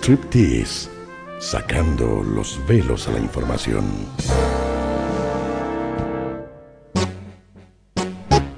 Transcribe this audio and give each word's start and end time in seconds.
Striptease, 0.00 0.88
sacando 1.38 2.22
los 2.24 2.58
velos 2.66 3.06
a 3.06 3.10
la 3.10 3.18
información. 3.18 3.84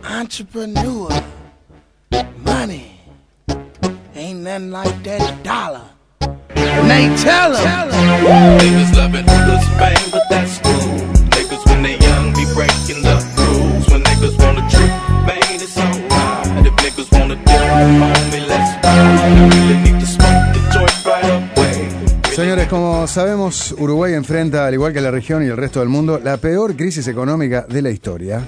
Entrepreneur, 0.05 1.11
money, 2.45 3.01
ain't 4.15 4.45
nothing 4.45 4.71
like 4.71 5.03
that 5.03 5.43
dollar. 5.43 5.83
And 6.21 6.89
they 6.89 7.09
tell 7.17 7.57
'em. 7.57 7.91
Niggas 8.59 8.97
love 8.97 9.15
it, 9.17 9.27
this 9.27 9.67
bang, 9.77 10.11
but 10.13 10.23
that's 10.31 10.59
cool. 10.63 10.95
Niggas 11.35 11.67
when 11.67 11.83
they 11.83 11.99
young 11.99 12.33
be 12.35 12.45
breaking 12.55 13.03
the 13.03 13.19
rules. 13.37 13.89
When 13.91 14.05
niggas 14.05 14.39
wanna 14.39 14.63
trip, 14.71 14.93
bang, 15.27 15.61
it's 15.61 15.77
alright. 15.77 16.67
If 16.67 16.75
niggas 16.77 17.11
wanna 17.11 17.35
dip, 17.35 17.63
homie, 17.67 18.47
let's 18.47 18.73
go. 18.81 18.93
Really 19.51 19.77
need 19.83 20.02
Señores, 22.63 22.71
como 22.81 23.07
sabemos, 23.09 23.75
Uruguay 23.77 24.15
enfrenta, 24.15 24.65
al 24.69 24.75
igual 24.75 24.93
que 24.93 25.01
la 25.01 25.11
región 25.11 25.43
y 25.43 25.47
el 25.47 25.57
resto 25.57 25.81
del 25.81 25.89
mundo, 25.89 26.21
la 26.23 26.37
peor 26.37 26.77
crisis 26.77 27.09
económica 27.09 27.67
de 27.69 27.83
la 27.83 27.91
historia. 27.91 28.39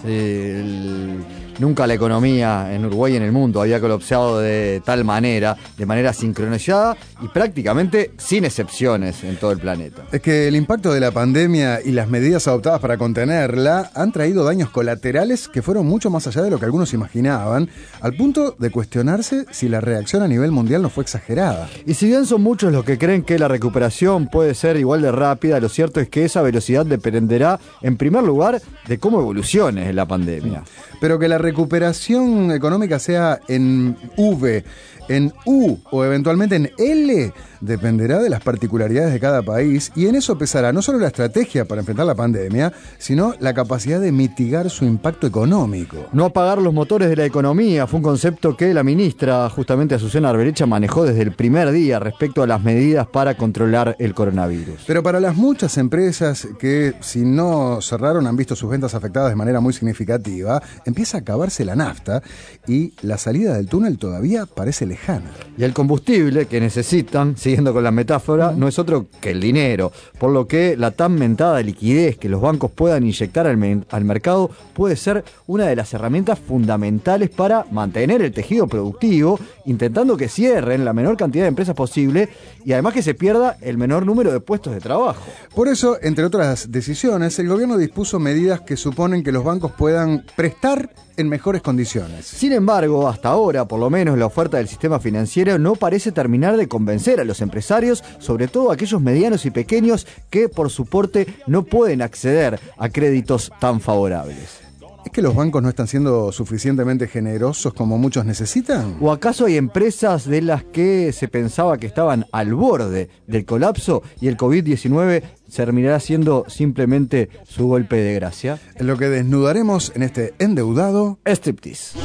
Sí, 0.00 0.12
el- 0.12 1.24
nunca 1.58 1.86
la 1.86 1.94
economía 1.94 2.72
en 2.74 2.84
Uruguay 2.84 3.14
y 3.14 3.16
en 3.16 3.22
el 3.22 3.32
mundo 3.32 3.60
había 3.60 3.80
colapsado 3.80 4.40
de 4.40 4.82
tal 4.84 5.04
manera, 5.04 5.56
de 5.76 5.86
manera 5.86 6.12
sincronizada 6.12 6.96
y 7.22 7.28
prácticamente 7.28 8.12
sin 8.16 8.44
excepciones 8.44 9.22
en 9.24 9.36
todo 9.36 9.52
el 9.52 9.58
planeta. 9.58 10.04
Es 10.12 10.20
que 10.20 10.48
el 10.48 10.56
impacto 10.56 10.92
de 10.92 11.00
la 11.00 11.10
pandemia 11.10 11.80
y 11.84 11.92
las 11.92 12.08
medidas 12.08 12.46
adoptadas 12.48 12.80
para 12.80 12.98
contenerla 12.98 13.90
han 13.94 14.12
traído 14.12 14.44
daños 14.44 14.70
colaterales 14.70 15.48
que 15.48 15.62
fueron 15.62 15.86
mucho 15.86 16.10
más 16.10 16.26
allá 16.26 16.42
de 16.42 16.50
lo 16.50 16.58
que 16.58 16.64
algunos 16.64 16.92
imaginaban, 16.92 17.68
al 18.00 18.14
punto 18.14 18.54
de 18.58 18.70
cuestionarse 18.70 19.46
si 19.50 19.68
la 19.68 19.80
reacción 19.80 20.22
a 20.22 20.28
nivel 20.28 20.50
mundial 20.50 20.82
no 20.82 20.90
fue 20.90 21.04
exagerada. 21.04 21.68
Y 21.86 21.94
si 21.94 22.06
bien 22.06 22.26
son 22.26 22.42
muchos 22.42 22.72
los 22.72 22.84
que 22.84 22.98
creen 22.98 23.22
que 23.22 23.38
la 23.38 23.48
recuperación 23.48 24.28
puede 24.28 24.54
ser 24.54 24.76
igual 24.76 25.02
de 25.02 25.12
rápida, 25.12 25.60
lo 25.60 25.68
cierto 25.68 26.00
es 26.00 26.08
que 26.08 26.24
esa 26.24 26.42
velocidad 26.42 26.86
dependerá, 26.86 27.60
en 27.82 27.96
primer 27.96 28.22
lugar, 28.22 28.60
de 28.86 28.98
cómo 28.98 29.20
evolucione 29.20 29.92
la 29.92 30.06
pandemia. 30.06 30.64
Pero 31.00 31.18
que 31.18 31.28
la 31.28 31.38
recuperación 31.44 32.50
económica 32.50 32.98
sea 32.98 33.38
en 33.48 33.96
V, 34.16 34.64
en 35.08 35.32
U 35.44 35.76
o 35.90 36.04
eventualmente 36.04 36.56
en 36.56 36.70
L 36.78 37.32
dependerá 37.60 38.20
de 38.20 38.30
las 38.30 38.42
particularidades 38.42 39.12
de 39.12 39.20
cada 39.20 39.42
país 39.42 39.90
y 39.94 40.06
en 40.06 40.14
eso 40.14 40.36
pesará 40.36 40.72
no 40.72 40.82
solo 40.82 40.98
la 40.98 41.08
estrategia 41.08 41.64
para 41.64 41.80
enfrentar 41.80 42.06
la 42.06 42.14
pandemia, 42.14 42.72
sino 42.98 43.34
la 43.40 43.54
capacidad 43.54 44.00
de 44.00 44.12
mitigar 44.12 44.68
su 44.70 44.84
impacto 44.84 45.26
económico. 45.26 45.96
No 46.12 46.26
apagar 46.26 46.60
los 46.60 46.74
motores 46.74 47.08
de 47.08 47.16
la 47.16 47.24
economía 47.24 47.86
fue 47.86 47.98
un 47.98 48.04
concepto 48.04 48.56
que 48.56 48.74
la 48.74 48.82
ministra, 48.82 49.48
justamente 49.48 49.94
Azucena 49.94 50.30
Arberecha, 50.30 50.66
manejó 50.66 51.04
desde 51.04 51.22
el 51.22 51.32
primer 51.32 51.70
día 51.70 51.98
respecto 51.98 52.42
a 52.42 52.46
las 52.46 52.62
medidas 52.62 53.06
para 53.06 53.36
controlar 53.36 53.96
el 53.98 54.14
coronavirus. 54.14 54.84
Pero 54.86 55.02
para 55.02 55.20
las 55.20 55.36
muchas 55.36 55.78
empresas 55.78 56.46
que 56.58 56.94
si 57.00 57.20
no 57.20 57.80
cerraron 57.80 58.26
han 58.26 58.36
visto 58.36 58.56
sus 58.56 58.70
ventas 58.70 58.94
afectadas 58.94 59.30
de 59.30 59.36
manera 59.36 59.60
muy 59.60 59.72
significativa, 59.72 60.62
empieza 60.84 61.18
a 61.18 61.22
acabarse 61.34 61.64
la 61.64 61.74
nafta 61.74 62.22
y 62.66 62.92
la 63.02 63.18
salida 63.18 63.54
del 63.54 63.66
túnel 63.66 63.98
todavía 63.98 64.46
parece 64.46 64.86
lejana. 64.86 65.32
Y 65.58 65.64
el 65.64 65.72
combustible 65.72 66.46
que 66.46 66.60
necesitan, 66.60 67.36
siguiendo 67.36 67.72
con 67.72 67.82
la 67.82 67.90
metáfora, 67.90 68.52
no 68.52 68.68
es 68.68 68.78
otro 68.78 69.06
que 69.20 69.30
el 69.30 69.40
dinero, 69.40 69.92
por 70.18 70.30
lo 70.30 70.46
que 70.46 70.76
la 70.76 70.92
tan 70.92 71.16
mentada 71.16 71.60
liquidez 71.60 72.16
que 72.16 72.28
los 72.28 72.40
bancos 72.40 72.70
puedan 72.70 73.04
inyectar 73.04 73.46
al, 73.46 73.84
al 73.90 74.04
mercado 74.04 74.50
puede 74.74 74.96
ser 74.96 75.24
una 75.46 75.66
de 75.66 75.76
las 75.76 75.92
herramientas 75.92 76.38
fundamentales 76.38 77.30
para 77.30 77.66
mantener 77.70 78.22
el 78.22 78.32
tejido 78.32 78.68
productivo, 78.68 79.38
intentando 79.66 80.16
que 80.16 80.28
cierren 80.28 80.84
la 80.84 80.92
menor 80.92 81.16
cantidad 81.16 81.44
de 81.44 81.48
empresas 81.48 81.74
posible 81.74 82.28
y 82.64 82.72
además 82.72 82.94
que 82.94 83.02
se 83.02 83.14
pierda 83.14 83.56
el 83.60 83.76
menor 83.76 84.06
número 84.06 84.32
de 84.32 84.40
puestos 84.40 84.72
de 84.72 84.80
trabajo. 84.80 85.24
Por 85.54 85.68
eso, 85.68 85.98
entre 86.00 86.24
otras 86.24 86.70
decisiones, 86.70 87.38
el 87.38 87.48
gobierno 87.48 87.76
dispuso 87.76 88.20
medidas 88.20 88.60
que 88.60 88.76
suponen 88.76 89.24
que 89.24 89.32
los 89.32 89.44
bancos 89.44 89.72
puedan 89.72 90.24
prestar 90.36 90.90
en 91.16 91.28
mejores 91.28 91.62
condiciones. 91.62 92.26
Sin 92.26 92.52
embargo, 92.52 93.08
hasta 93.08 93.28
ahora, 93.28 93.66
por 93.66 93.80
lo 93.80 93.90
menos, 93.90 94.18
la 94.18 94.26
oferta 94.26 94.56
del 94.56 94.68
sistema 94.68 94.98
financiero 94.98 95.58
no 95.58 95.74
parece 95.74 96.12
terminar 96.12 96.56
de 96.56 96.68
convencer 96.68 97.20
a 97.20 97.24
los 97.24 97.40
empresarios, 97.40 98.02
sobre 98.18 98.48
todo 98.48 98.70
aquellos 98.70 99.00
medianos 99.00 99.46
y 99.46 99.50
pequeños 99.50 100.06
que 100.30 100.48
por 100.48 100.70
su 100.70 100.86
porte 100.86 101.26
no 101.46 101.64
pueden 101.64 102.02
acceder 102.02 102.60
a 102.78 102.88
créditos 102.88 103.52
tan 103.60 103.80
favorables. 103.80 104.64
¿Es 105.04 105.12
que 105.12 105.20
los 105.20 105.34
bancos 105.34 105.62
no 105.62 105.68
están 105.68 105.86
siendo 105.86 106.32
suficientemente 106.32 107.06
generosos 107.08 107.74
como 107.74 107.98
muchos 107.98 108.24
necesitan? 108.24 108.96
¿O 109.00 109.12
acaso 109.12 109.44
hay 109.44 109.58
empresas 109.58 110.26
de 110.26 110.40
las 110.40 110.64
que 110.64 111.12
se 111.12 111.28
pensaba 111.28 111.76
que 111.76 111.86
estaban 111.86 112.24
al 112.32 112.54
borde 112.54 113.10
del 113.26 113.44
colapso 113.44 114.02
y 114.20 114.28
el 114.28 114.38
COVID-19 114.38 115.22
terminará 115.54 116.00
siendo 116.00 116.44
simplemente 116.48 117.30
su 117.44 117.66
golpe 117.66 117.96
de 117.96 118.14
gracia? 118.14 118.58
En 118.76 118.86
lo 118.86 118.96
que 118.96 119.08
desnudaremos 119.08 119.92
en 119.94 120.02
este 120.02 120.34
endeudado 120.38 121.18
Striptease. 121.24 121.98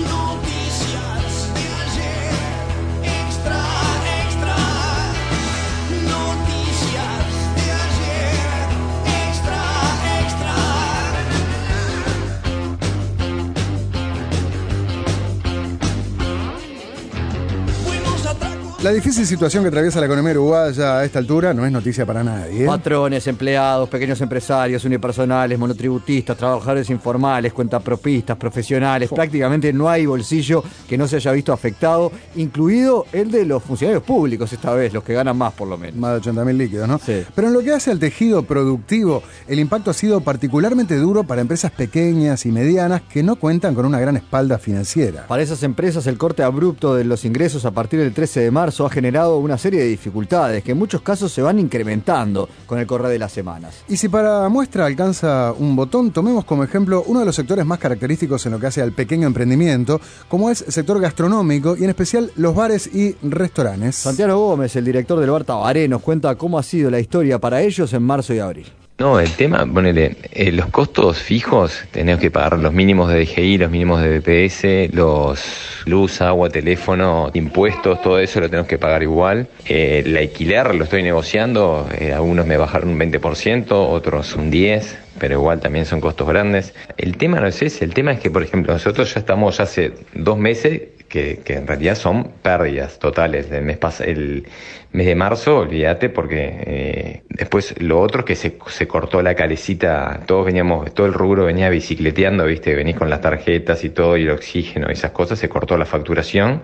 La 18.81 18.91
difícil 18.91 19.25
situación 19.27 19.61
que 19.61 19.67
atraviesa 19.67 19.99
la 19.99 20.05
economía 20.05 20.31
uruguaya 20.31 20.99
a 20.99 21.03
esta 21.03 21.19
altura 21.19 21.53
no 21.53 21.65
es 21.65 21.71
noticia 21.71 22.05
para 22.05 22.23
nadie. 22.23 22.63
¿eh? 22.63 22.65
Patrones, 22.65 23.27
empleados, 23.27 23.89
pequeños 23.89 24.21
empresarios, 24.21 24.85
unipersonales, 24.85 25.59
monotributistas, 25.59 26.37
trabajadores 26.37 26.89
informales, 26.89 27.51
cuentapropistas, 27.51 28.37
profesionales. 28.37 29.09
Prácticamente 29.13 29.73
no 29.73 29.89
hay 29.89 30.05
bolsillo 30.05 30.63
que 30.87 30.97
no 30.97 31.09
se 31.09 31.17
haya 31.17 31.33
visto 31.33 31.51
afectado, 31.51 32.09
incluido 32.37 33.05
el 33.11 33.29
de 33.31 33.43
los 33.43 33.61
funcionarios 33.61 34.01
públicos 34.01 34.53
esta 34.53 34.73
vez, 34.73 34.93
los 34.93 35.03
que 35.03 35.13
ganan 35.13 35.35
más 35.35 35.51
por 35.51 35.67
lo 35.67 35.77
menos. 35.77 35.97
Más 35.97 36.11
de 36.11 36.17
80 36.19 36.45
mil 36.45 36.57
líquidos, 36.57 36.87
¿no? 36.87 36.99
Sí. 36.99 37.25
Pero 37.35 37.49
en 37.49 37.53
lo 37.55 37.59
que 37.59 37.73
hace 37.73 37.91
al 37.91 37.99
tejido 37.99 38.43
productivo, 38.43 39.23
el 39.49 39.59
impacto 39.59 39.91
ha 39.91 39.93
sido 39.93 40.21
particularmente 40.21 40.95
duro 40.95 41.25
para 41.25 41.41
empresas 41.41 41.71
pequeñas 41.71 42.45
y 42.45 42.53
medianas 42.53 43.01
que 43.01 43.23
no 43.23 43.35
cuentan 43.35 43.75
con 43.75 43.85
una 43.85 43.99
gran 43.99 44.15
espalda 44.15 44.57
financiera. 44.57 45.27
Para 45.27 45.43
esas 45.43 45.63
empresas 45.63 46.07
el 46.07 46.17
corte 46.17 46.43
abrupto 46.43 46.95
de 46.95 47.03
los 47.03 47.25
ingresos 47.25 47.65
a 47.65 47.71
partir 47.71 47.99
del 47.99 48.13
13 48.13 48.39
de 48.39 48.51
marzo 48.51 48.68
ha 48.85 48.89
generado 48.89 49.37
una 49.37 49.57
serie 49.57 49.81
de 49.81 49.87
dificultades 49.87 50.63
que 50.63 50.71
en 50.71 50.77
muchos 50.77 51.01
casos 51.01 51.31
se 51.31 51.41
van 51.41 51.59
incrementando 51.59 52.47
con 52.65 52.79
el 52.79 52.87
correr 52.87 53.11
de 53.11 53.19
las 53.19 53.31
semanas. 53.31 53.83
Y 53.87 53.97
si 53.97 54.09
para 54.09 54.47
muestra 54.49 54.85
alcanza 54.85 55.53
un 55.57 55.75
botón, 55.75 56.11
tomemos 56.11 56.45
como 56.45 56.63
ejemplo 56.63 57.03
uno 57.07 57.19
de 57.19 57.25
los 57.25 57.35
sectores 57.35 57.65
más 57.65 57.79
característicos 57.79 58.45
en 58.45 58.53
lo 58.53 58.59
que 58.59 58.67
hace 58.67 58.81
al 58.81 58.91
pequeño 58.91 59.27
emprendimiento, 59.27 59.99
como 60.27 60.49
es 60.49 60.61
el 60.61 60.71
sector 60.71 60.99
gastronómico 60.99 61.75
y 61.77 61.83
en 61.83 61.89
especial 61.89 62.31
los 62.35 62.55
bares 62.55 62.87
y 62.93 63.15
restaurantes. 63.21 63.95
Santiago 63.95 64.37
Gómez, 64.47 64.75
el 64.75 64.85
director 64.85 65.19
del 65.19 65.31
bar 65.31 65.43
Tabaré, 65.43 65.87
nos 65.87 66.01
cuenta 66.01 66.35
cómo 66.35 66.57
ha 66.57 66.63
sido 66.63 66.89
la 66.89 66.99
historia 66.99 67.39
para 67.39 67.61
ellos 67.61 67.93
en 67.93 68.03
marzo 68.03 68.33
y 68.33 68.39
abril. 68.39 68.67
No, 68.99 69.17
el 69.17 69.31
tema, 69.31 69.65
ponele, 69.65 70.17
eh, 70.33 70.51
los 70.51 70.67
costos 70.67 71.19
fijos, 71.19 71.85
tenemos 71.89 72.19
que 72.19 72.31
pagar 72.31 72.59
los 72.59 72.73
mínimos 72.73 73.09
de 73.09 73.21
DGI, 73.21 73.57
los 73.57 73.71
mínimos 73.71 74.01
de 74.01 74.19
BPS, 74.19 74.93
los 74.93 75.39
luz, 75.85 76.19
agua, 76.19 76.49
teléfono, 76.49 77.31
impuestos, 77.33 78.01
todo 78.01 78.19
eso 78.19 78.41
lo 78.41 78.49
tenemos 78.49 78.67
que 78.67 78.77
pagar 78.77 79.01
igual. 79.01 79.47
Eh, 79.65 80.03
el 80.05 80.17
alquiler 80.17 80.75
lo 80.75 80.83
estoy 80.83 81.01
negociando, 81.01 81.87
eh, 81.97 82.11
algunos 82.11 82.45
me 82.45 82.57
bajaron 82.57 82.89
un 82.89 82.99
20%, 82.99 83.71
otros 83.71 84.35
un 84.35 84.51
10%, 84.51 84.97
pero 85.19 85.35
igual 85.35 85.59
también 85.59 85.85
son 85.85 86.01
costos 86.01 86.27
grandes. 86.27 86.73
El 86.97 87.17
tema 87.17 87.39
no 87.39 87.47
es 87.47 87.61
ese, 87.61 87.85
el 87.85 87.93
tema 87.93 88.11
es 88.13 88.19
que, 88.19 88.31
por 88.31 88.43
ejemplo, 88.43 88.73
nosotros 88.73 89.13
ya 89.13 89.19
estamos 89.19 89.59
hace 89.59 89.93
dos 90.13 90.37
meses 90.37 90.81
que, 91.07 91.41
que 91.43 91.53
en 91.55 91.67
realidad 91.67 91.95
son 91.95 92.31
pérdidas 92.41 92.99
totales. 92.99 93.49
Del 93.49 93.63
mes 93.63 93.79
pas- 93.79 94.01
el 94.05 94.47
mes 94.91 95.05
de 95.07 95.15
marzo, 95.15 95.59
olvídate, 95.59 96.09
porque 96.09 96.63
eh, 96.65 97.21
después 97.29 97.75
lo 97.81 97.99
otro 97.99 98.21
es 98.21 98.25
que 98.25 98.35
se, 98.35 98.57
se 98.67 98.87
cortó 98.87 99.21
la 99.21 99.35
calecita, 99.35 100.21
todos 100.25 100.45
veníamos, 100.45 100.93
todo 100.93 101.07
el 101.07 101.13
rubro 101.13 101.45
venía 101.45 101.69
bicicleteando, 101.69 102.45
viste, 102.45 102.75
venís 102.75 102.95
con 102.95 103.09
las 103.09 103.21
tarjetas 103.21 103.83
y 103.83 103.89
todo, 103.89 104.17
y 104.17 104.23
el 104.23 104.31
oxígeno 104.31 104.87
y 104.89 104.93
esas 104.93 105.11
cosas, 105.11 105.39
se 105.39 105.49
cortó 105.49 105.77
la 105.77 105.85
facturación, 105.85 106.61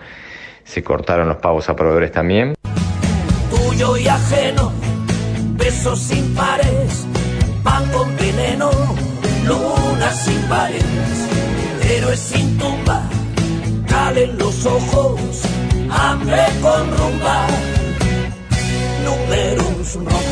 se 0.63 0.83
cortaron 0.83 1.27
los 1.27 1.37
pagos 1.37 1.67
a 1.69 1.75
proveedores 1.75 2.11
también. 2.11 2.53
tuyo 3.49 3.97
y 3.97 4.07
ajeno, 4.07 4.71
besos 5.57 5.99
sin 5.99 6.33
pares, 6.35 7.05
pan 7.63 7.83
con 7.91 8.15
veneno, 8.35 8.69
luna 9.45 10.11
sin 10.13 10.41
pares, 10.43 10.83
héroes 11.81 12.19
sin 12.19 12.57
tumba, 12.57 13.07
calen 13.87 14.37
los 14.37 14.65
ojos, 14.65 15.41
hambre 15.89 16.43
con 16.61 16.97
rumba, 16.97 17.47
números 19.03 19.95
rojos. 19.95 20.24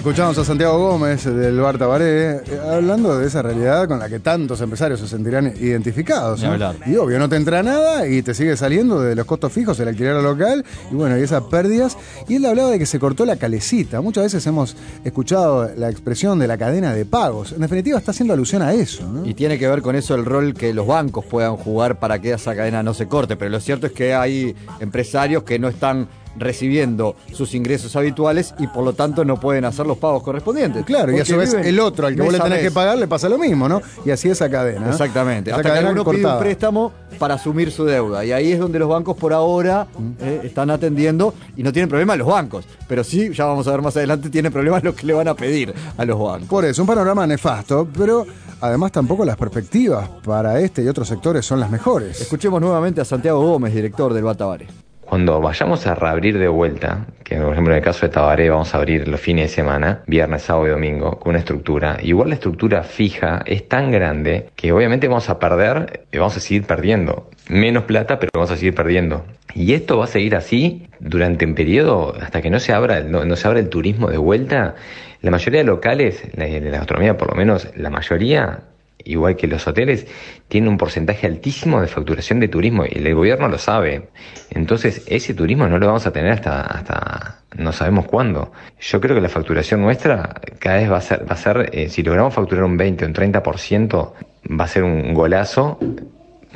Escuchamos 0.00 0.38
a 0.38 0.46
Santiago 0.46 0.78
Gómez 0.78 1.26
del 1.26 1.60
Bar 1.60 1.76
Tabaré 1.76 2.36
eh, 2.36 2.42
hablando 2.72 3.18
de 3.18 3.26
esa 3.26 3.42
realidad 3.42 3.86
con 3.86 3.98
la 3.98 4.08
que 4.08 4.18
tantos 4.18 4.58
empresarios 4.62 4.98
se 4.98 5.06
sentirán 5.06 5.52
identificados. 5.60 6.42
Y 6.86 6.96
obvio, 6.96 7.18
no 7.18 7.28
te 7.28 7.36
entra 7.36 7.62
nada 7.62 8.08
y 8.08 8.22
te 8.22 8.32
sigue 8.32 8.56
saliendo 8.56 9.02
de 9.02 9.14
los 9.14 9.26
costos 9.26 9.52
fijos 9.52 9.78
el 9.78 9.88
alquiler 9.88 10.14
local 10.22 10.64
y 10.90 10.94
bueno, 10.94 11.18
y 11.18 11.22
esas 11.22 11.42
pérdidas. 11.42 11.98
Y 12.28 12.36
él 12.36 12.46
hablaba 12.46 12.70
de 12.70 12.78
que 12.78 12.86
se 12.86 12.98
cortó 12.98 13.26
la 13.26 13.36
calecita. 13.36 14.00
Muchas 14.00 14.24
veces 14.24 14.46
hemos 14.46 14.74
escuchado 15.04 15.70
la 15.76 15.90
expresión 15.90 16.38
de 16.38 16.48
la 16.48 16.56
cadena 16.56 16.94
de 16.94 17.04
pagos. 17.04 17.52
En 17.52 17.60
definitiva, 17.60 17.98
está 17.98 18.12
haciendo 18.12 18.32
alusión 18.32 18.62
a 18.62 18.72
eso. 18.72 19.06
¿no? 19.06 19.26
Y 19.26 19.34
tiene 19.34 19.58
que 19.58 19.68
ver 19.68 19.82
con 19.82 19.96
eso 19.96 20.14
el 20.14 20.24
rol 20.24 20.54
que 20.54 20.72
los 20.72 20.86
bancos 20.86 21.26
puedan 21.26 21.58
jugar 21.58 21.98
para 21.98 22.18
que 22.20 22.32
esa 22.32 22.56
cadena 22.56 22.82
no 22.82 22.94
se 22.94 23.06
corte. 23.06 23.36
Pero 23.36 23.50
lo 23.50 23.60
cierto 23.60 23.86
es 23.86 23.92
que 23.92 24.14
hay 24.14 24.56
empresarios 24.80 25.42
que 25.42 25.58
no 25.58 25.68
están 25.68 26.08
recibiendo 26.36 27.16
sus 27.32 27.54
ingresos 27.54 27.94
habituales 27.96 28.54
y 28.58 28.66
por 28.66 28.84
lo 28.84 28.92
tanto 28.92 29.24
no 29.24 29.38
pueden 29.38 29.64
hacer 29.64 29.86
los 29.86 29.98
pagos 29.98 30.22
correspondientes. 30.22 30.84
Claro, 30.84 31.12
y 31.16 31.20
a 31.20 31.24
su 31.24 31.36
vez 31.36 31.54
el 31.54 31.80
otro 31.80 32.06
al 32.06 32.16
que 32.16 32.22
vos 32.22 32.32
le 32.32 32.40
tenés 32.40 32.60
que 32.60 32.70
pagar 32.70 32.98
le 32.98 33.08
pasa 33.08 33.28
lo 33.28 33.38
mismo, 33.38 33.68
¿no? 33.68 33.80
Y 34.04 34.10
así 34.10 34.28
esa 34.28 34.48
cadena. 34.50 34.88
Exactamente. 34.90 35.50
Esa 35.50 35.58
Hasta 35.60 35.72
que 35.72 35.78
alguno 35.78 36.04
pide 36.04 36.16
un 36.16 36.22
cortada. 36.22 36.40
préstamo 36.40 36.92
para 37.18 37.34
asumir 37.34 37.70
su 37.70 37.84
deuda. 37.84 38.24
Y 38.24 38.32
ahí 38.32 38.52
es 38.52 38.58
donde 38.58 38.78
los 38.78 38.88
bancos 38.88 39.16
por 39.16 39.32
ahora 39.32 39.86
eh, 40.20 40.40
están 40.44 40.70
atendiendo 40.70 41.34
y 41.56 41.62
no 41.62 41.72
tienen 41.72 41.88
problema 41.88 42.16
los 42.16 42.26
bancos. 42.28 42.64
Pero 42.88 43.04
sí, 43.04 43.32
ya 43.32 43.44
vamos 43.44 43.66
a 43.68 43.72
ver 43.72 43.82
más 43.82 43.96
adelante, 43.96 44.30
tienen 44.30 44.52
problemas 44.52 44.82
los 44.84 44.94
que 44.94 45.06
le 45.06 45.12
van 45.12 45.28
a 45.28 45.34
pedir 45.34 45.74
a 45.96 46.04
los 46.04 46.18
bancos. 46.18 46.48
Por 46.48 46.64
eso, 46.64 46.82
un 46.82 46.88
panorama 46.88 47.26
nefasto, 47.26 47.88
pero 47.96 48.26
además 48.60 48.92
tampoco 48.92 49.24
las 49.24 49.36
perspectivas 49.36 50.08
para 50.24 50.60
este 50.60 50.82
y 50.82 50.88
otros 50.88 51.08
sectores 51.08 51.44
son 51.44 51.60
las 51.60 51.70
mejores. 51.70 52.20
Escuchemos 52.20 52.60
nuevamente 52.60 53.00
a 53.00 53.04
Santiago 53.04 53.40
Gómez, 53.40 53.74
director 53.74 54.14
del 54.14 54.24
Batabares. 54.24 54.68
Cuando 55.10 55.40
vayamos 55.40 55.88
a 55.88 55.96
reabrir 55.96 56.38
de 56.38 56.46
vuelta, 56.46 57.04
que 57.24 57.34
por 57.34 57.50
ejemplo 57.50 57.72
en 57.72 57.78
el 57.78 57.84
caso 57.84 58.06
de 58.06 58.12
Tabaré 58.12 58.48
vamos 58.48 58.72
a 58.72 58.76
abrir 58.78 59.08
los 59.08 59.20
fines 59.20 59.50
de 59.50 59.56
semana, 59.56 60.04
viernes, 60.06 60.42
sábado 60.42 60.68
y 60.68 60.70
domingo, 60.70 61.18
con 61.18 61.30
una 61.30 61.40
estructura, 61.40 61.98
igual 62.00 62.28
la 62.28 62.36
estructura 62.36 62.84
fija 62.84 63.42
es 63.44 63.66
tan 63.66 63.90
grande 63.90 64.50
que 64.54 64.70
obviamente 64.70 65.08
vamos 65.08 65.28
a 65.28 65.40
perder, 65.40 66.06
y 66.12 66.18
vamos 66.18 66.36
a 66.36 66.40
seguir 66.40 66.62
perdiendo. 66.62 67.28
Menos 67.48 67.82
plata, 67.84 68.20
pero 68.20 68.30
vamos 68.32 68.52
a 68.52 68.56
seguir 68.56 68.76
perdiendo. 68.76 69.24
Y 69.52 69.72
esto 69.72 69.98
va 69.98 70.04
a 70.04 70.06
seguir 70.06 70.36
así 70.36 70.86
durante 71.00 71.44
un 71.44 71.56
periodo 71.56 72.14
hasta 72.22 72.40
que 72.40 72.50
no 72.50 72.60
se 72.60 72.72
abra, 72.72 73.00
no 73.00 73.34
se 73.34 73.48
abra 73.48 73.58
el 73.58 73.68
turismo 73.68 74.10
de 74.10 74.18
vuelta. 74.18 74.76
La 75.22 75.32
mayoría 75.32 75.58
de 75.58 75.66
locales, 75.66 76.22
la, 76.36 76.46
la 76.46 76.78
gastronomía 76.78 77.16
por 77.16 77.30
lo 77.30 77.34
menos, 77.34 77.66
la 77.74 77.90
mayoría 77.90 78.60
igual 79.04 79.36
que 79.36 79.46
los 79.46 79.66
hoteles, 79.66 80.06
tienen 80.48 80.68
un 80.68 80.78
porcentaje 80.78 81.26
altísimo 81.26 81.80
de 81.80 81.86
facturación 81.86 82.40
de 82.40 82.48
turismo 82.48 82.84
y 82.84 82.98
el 82.98 83.14
gobierno 83.14 83.48
lo 83.48 83.58
sabe. 83.58 84.08
Entonces, 84.50 85.04
ese 85.06 85.34
turismo 85.34 85.68
no 85.68 85.78
lo 85.78 85.86
vamos 85.86 86.06
a 86.06 86.12
tener 86.12 86.32
hasta, 86.32 86.60
hasta 86.62 87.40
no 87.56 87.72
sabemos 87.72 88.06
cuándo. 88.06 88.52
Yo 88.80 89.00
creo 89.00 89.14
que 89.14 89.22
la 89.22 89.28
facturación 89.28 89.82
nuestra 89.82 90.40
cada 90.58 90.76
vez 90.76 90.90
va 90.90 90.98
a 90.98 91.00
ser, 91.00 91.28
va 91.28 91.34
a 91.34 91.36
ser 91.36 91.70
eh, 91.72 91.88
si 91.88 92.02
logramos 92.02 92.34
facturar 92.34 92.64
un 92.64 92.76
20 92.76 93.04
o 93.04 93.08
un 93.08 93.14
30%, 93.14 94.12
va 94.58 94.64
a 94.64 94.68
ser 94.68 94.84
un 94.84 95.14
golazo 95.14 95.78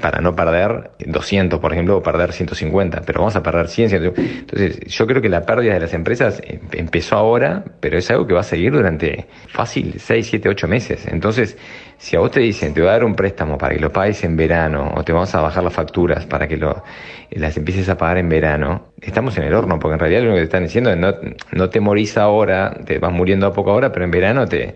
para 0.00 0.20
no 0.20 0.34
perder 0.34 0.90
200, 0.98 1.60
por 1.60 1.72
ejemplo, 1.72 1.96
o 1.96 2.02
perder 2.02 2.32
150, 2.32 3.02
pero 3.06 3.20
vamos 3.20 3.36
a 3.36 3.42
perder 3.42 3.68
100, 3.68 3.90
150. 3.90 4.38
Entonces, 4.40 4.80
yo 4.92 5.06
creo 5.06 5.22
que 5.22 5.28
la 5.28 5.46
pérdida 5.46 5.74
de 5.74 5.80
las 5.80 5.94
empresas 5.94 6.42
em- 6.44 6.60
empezó 6.72 7.16
ahora, 7.16 7.64
pero 7.80 7.96
es 7.96 8.10
algo 8.10 8.26
que 8.26 8.34
va 8.34 8.40
a 8.40 8.44
seguir 8.44 8.72
durante 8.72 9.26
fácil 9.48 9.94
6, 9.98 10.26
7, 10.26 10.48
8 10.48 10.66
meses. 10.68 11.06
Entonces, 11.06 11.56
si 11.96 12.16
a 12.16 12.20
vos 12.20 12.30
te 12.30 12.40
dicen, 12.40 12.74
te 12.74 12.80
voy 12.80 12.88
a 12.88 12.92
dar 12.92 13.04
un 13.04 13.14
préstamo 13.14 13.56
para 13.56 13.74
que 13.74 13.80
lo 13.80 13.92
pagues 13.92 14.24
en 14.24 14.36
verano, 14.36 14.92
o 14.96 15.04
te 15.04 15.12
vamos 15.12 15.34
a 15.34 15.40
bajar 15.40 15.62
las 15.62 15.72
facturas 15.72 16.26
para 16.26 16.48
que 16.48 16.56
lo, 16.56 16.82
las 17.30 17.56
empieces 17.56 17.88
a 17.88 17.96
pagar 17.96 18.18
en 18.18 18.28
verano, 18.28 18.88
estamos 19.00 19.36
en 19.38 19.44
el 19.44 19.54
horno, 19.54 19.78
porque 19.78 19.94
en 19.94 20.00
realidad 20.00 20.22
lo 20.22 20.30
que 20.30 20.38
te 20.38 20.44
están 20.44 20.64
diciendo 20.64 20.90
es, 20.90 20.96
no, 20.96 21.14
no 21.52 21.70
te 21.70 21.80
morís 21.80 22.18
ahora, 22.18 22.76
te 22.84 22.98
vas 22.98 23.12
muriendo 23.12 23.46
a 23.46 23.52
poco 23.52 23.70
ahora, 23.70 23.92
pero 23.92 24.04
en 24.04 24.10
verano 24.10 24.46
te, 24.46 24.74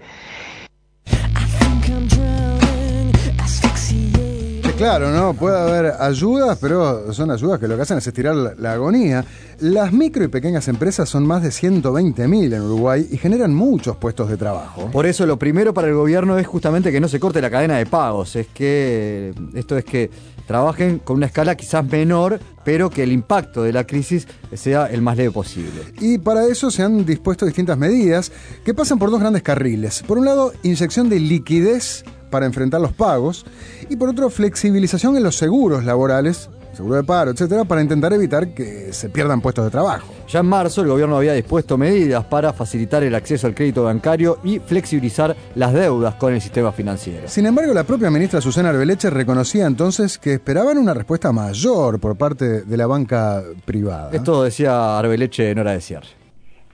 claro, 4.78 5.10
¿no? 5.10 5.34
Puede 5.34 5.58
haber 5.58 5.94
ayudas, 5.98 6.56
pero 6.60 7.12
son 7.12 7.30
ayudas 7.32 7.58
que 7.58 7.66
lo 7.66 7.76
que 7.76 7.82
hacen 7.82 7.98
es 7.98 8.06
estirar 8.06 8.34
la, 8.34 8.54
la 8.56 8.72
agonía. 8.72 9.24
Las 9.58 9.92
micro 9.92 10.24
y 10.24 10.28
pequeñas 10.28 10.68
empresas 10.68 11.08
son 11.08 11.26
más 11.26 11.42
de 11.42 11.48
120.000 11.48 12.54
en 12.54 12.62
Uruguay 12.62 13.06
y 13.10 13.16
generan 13.16 13.52
muchos 13.52 13.96
puestos 13.96 14.30
de 14.30 14.36
trabajo. 14.36 14.88
Por 14.92 15.06
eso 15.06 15.26
lo 15.26 15.36
primero 15.36 15.74
para 15.74 15.88
el 15.88 15.94
gobierno 15.94 16.38
es 16.38 16.46
justamente 16.46 16.92
que 16.92 17.00
no 17.00 17.08
se 17.08 17.18
corte 17.18 17.42
la 17.42 17.50
cadena 17.50 17.76
de 17.76 17.86
pagos. 17.86 18.36
Es 18.36 18.46
que 18.46 19.34
esto 19.54 19.76
es 19.76 19.84
que 19.84 20.10
trabajen 20.46 21.00
con 21.00 21.16
una 21.16 21.26
escala 21.26 21.56
quizás 21.56 21.84
menor, 21.84 22.38
pero 22.64 22.88
que 22.88 23.02
el 23.02 23.12
impacto 23.12 23.64
de 23.64 23.72
la 23.72 23.84
crisis 23.84 24.28
sea 24.54 24.86
el 24.86 25.02
más 25.02 25.16
leve 25.16 25.32
posible. 25.32 25.82
Y 26.00 26.18
para 26.18 26.46
eso 26.46 26.70
se 26.70 26.84
han 26.84 27.04
dispuesto 27.04 27.44
distintas 27.44 27.76
medidas 27.76 28.30
que 28.64 28.74
pasan 28.74 28.98
por 28.98 29.10
dos 29.10 29.20
grandes 29.20 29.42
carriles. 29.42 30.04
Por 30.06 30.18
un 30.18 30.24
lado, 30.24 30.52
inyección 30.62 31.08
de 31.08 31.18
liquidez 31.18 32.04
para 32.28 32.46
enfrentar 32.46 32.80
los 32.80 32.92
pagos 32.92 33.44
y 33.88 33.96
por 33.96 34.08
otro, 34.08 34.30
flexibilización 34.30 35.16
en 35.16 35.22
los 35.22 35.36
seguros 35.36 35.84
laborales, 35.84 36.48
seguro 36.74 36.96
de 36.96 37.04
paro, 37.04 37.30
etcétera, 37.30 37.64
para 37.64 37.82
intentar 37.82 38.12
evitar 38.12 38.54
que 38.54 38.92
se 38.92 39.08
pierdan 39.08 39.40
puestos 39.40 39.64
de 39.64 39.70
trabajo. 39.70 40.14
Ya 40.28 40.40
en 40.40 40.46
marzo 40.46 40.82
el 40.82 40.88
gobierno 40.88 41.16
había 41.16 41.32
dispuesto 41.32 41.76
medidas 41.76 42.24
para 42.24 42.52
facilitar 42.52 43.02
el 43.02 43.14
acceso 43.14 43.46
al 43.46 43.54
crédito 43.54 43.84
bancario 43.84 44.38
y 44.44 44.58
flexibilizar 44.58 45.34
las 45.54 45.72
deudas 45.72 46.14
con 46.14 46.34
el 46.34 46.40
sistema 46.40 46.70
financiero. 46.70 47.28
Sin 47.28 47.46
embargo, 47.46 47.74
la 47.74 47.84
propia 47.84 48.10
ministra 48.10 48.40
Susana 48.40 48.68
Arbeleche 48.68 49.10
reconocía 49.10 49.66
entonces 49.66 50.18
que 50.18 50.34
esperaban 50.34 50.78
una 50.78 50.94
respuesta 50.94 51.32
mayor 51.32 51.98
por 51.98 52.16
parte 52.16 52.62
de 52.62 52.76
la 52.76 52.86
banca 52.86 53.42
privada. 53.64 54.10
Esto 54.12 54.42
decía 54.42 54.98
Arbeleche 54.98 55.50
en 55.50 55.58
hora 55.58 55.72
de 55.72 55.80
cierre. 55.80 56.17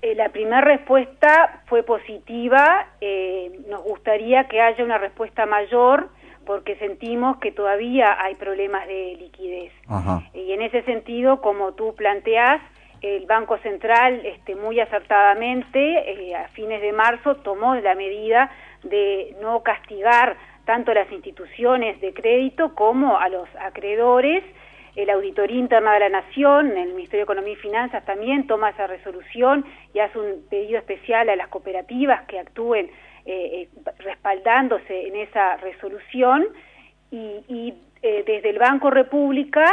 Eh, 0.04 0.14
la 0.14 0.28
primera 0.28 0.60
respuesta 0.60 1.62
fue 1.66 1.82
positiva. 1.82 2.88
eh, 3.00 3.50
nos 3.70 3.82
gustaría 3.82 4.44
que 4.48 4.60
haya 4.60 4.84
una 4.84 4.98
respuesta 4.98 5.46
mayor 5.46 6.10
porque 6.44 6.76
sentimos 6.76 7.38
que 7.38 7.52
todavía 7.52 8.22
hay 8.22 8.34
problemas 8.34 8.86
de 8.86 9.16
liquidez. 9.18 9.72
Ajá. 9.88 10.22
Y 10.34 10.52
en 10.52 10.60
ese 10.60 10.82
sentido, 10.82 11.40
como 11.40 11.72
tú 11.72 11.94
planteás, 11.94 12.60
el 13.00 13.24
Banco 13.24 13.56
Central 13.58 14.20
este, 14.26 14.54
muy 14.54 14.78
acertadamente 14.78 15.78
eh, 15.78 16.36
a 16.36 16.48
fines 16.48 16.82
de 16.82 16.92
marzo 16.92 17.36
tomó 17.36 17.74
la 17.76 17.94
medida 17.94 18.50
de 18.82 19.34
no 19.40 19.62
castigar 19.62 20.36
tanto 20.66 20.90
a 20.90 20.94
las 20.96 21.10
instituciones 21.12 21.98
de 22.02 22.12
crédito 22.12 22.74
como 22.74 23.18
a 23.18 23.30
los 23.30 23.48
acreedores. 23.58 24.44
La 24.96 25.14
Auditoría 25.14 25.58
Interna 25.58 25.94
de 25.94 26.00
la 26.00 26.08
Nación, 26.08 26.76
el 26.76 26.92
Ministerio 26.92 27.20
de 27.20 27.32
Economía 27.32 27.54
y 27.54 27.56
Finanzas 27.56 28.04
también 28.04 28.46
toma 28.46 28.70
esa 28.70 28.86
resolución 28.86 29.64
y 29.92 29.98
hace 29.98 30.18
un 30.18 30.44
pedido 30.48 30.78
especial 30.78 31.28
a 31.28 31.36
las 31.36 31.48
cooperativas 31.48 32.22
que 32.26 32.38
actúen 32.38 32.90
eh, 33.26 33.68
eh, 33.74 33.92
respaldándose 33.98 35.08
en 35.08 35.16
esa 35.16 35.56
resolución 35.56 36.46
y, 37.10 37.44
y 37.48 37.74
eh, 38.02 38.22
desde 38.26 38.50
el 38.50 38.58
Banco 38.58 38.90
República 38.90 39.64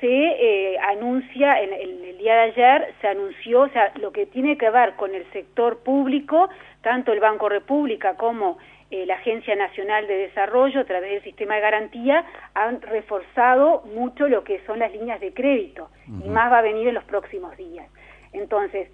se 0.00 0.08
eh, 0.08 0.78
anuncia, 0.78 1.60
en 1.62 1.72
el, 1.72 2.04
el 2.04 2.18
día 2.18 2.34
de 2.34 2.40
ayer 2.40 2.94
se 3.00 3.08
anunció, 3.08 3.62
o 3.62 3.68
sea, 3.68 3.92
lo 4.00 4.12
que 4.12 4.26
tiene 4.26 4.58
que 4.58 4.68
ver 4.70 4.94
con 4.94 5.14
el 5.14 5.24
sector 5.32 5.78
público, 5.78 6.48
tanto 6.80 7.12
el 7.12 7.20
Banco 7.20 7.48
República 7.48 8.16
como 8.16 8.58
eh, 8.92 9.06
la 9.06 9.14
Agencia 9.14 9.56
Nacional 9.56 10.06
de 10.06 10.28
Desarrollo 10.28 10.80
a 10.80 10.84
través 10.84 11.12
del 11.12 11.22
sistema 11.22 11.54
de 11.54 11.62
garantía 11.62 12.26
han 12.52 12.82
reforzado 12.82 13.80
mucho 13.94 14.28
lo 14.28 14.44
que 14.44 14.60
son 14.66 14.80
las 14.80 14.92
líneas 14.92 15.18
de 15.18 15.32
crédito 15.32 15.88
y 16.22 16.28
más 16.28 16.52
va 16.52 16.58
a 16.58 16.62
venir 16.62 16.86
en 16.88 16.94
los 16.94 17.04
próximos 17.04 17.56
días. 17.56 17.88
Entonces, 18.34 18.90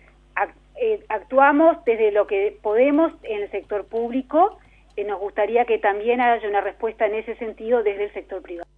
eh, 0.81 1.05
actuamos 1.09 1.85
desde 1.85 2.12
lo 2.12 2.28
que 2.28 2.57
podemos 2.62 3.12
en 3.25 3.43
el 3.43 3.50
sector 3.50 3.88
público, 3.88 4.61
eh, 4.95 5.02
nos 5.02 5.19
gustaría 5.19 5.64
que 5.64 5.78
también 5.78 6.21
haya 6.21 6.49
una 6.49 6.61
respuesta 6.61 7.07
en 7.07 7.17
ese 7.17 7.35
sentido 7.35 7.83
desde 7.83 8.05
el 8.05 8.12
sector 8.12 8.40
privado. 8.40 8.71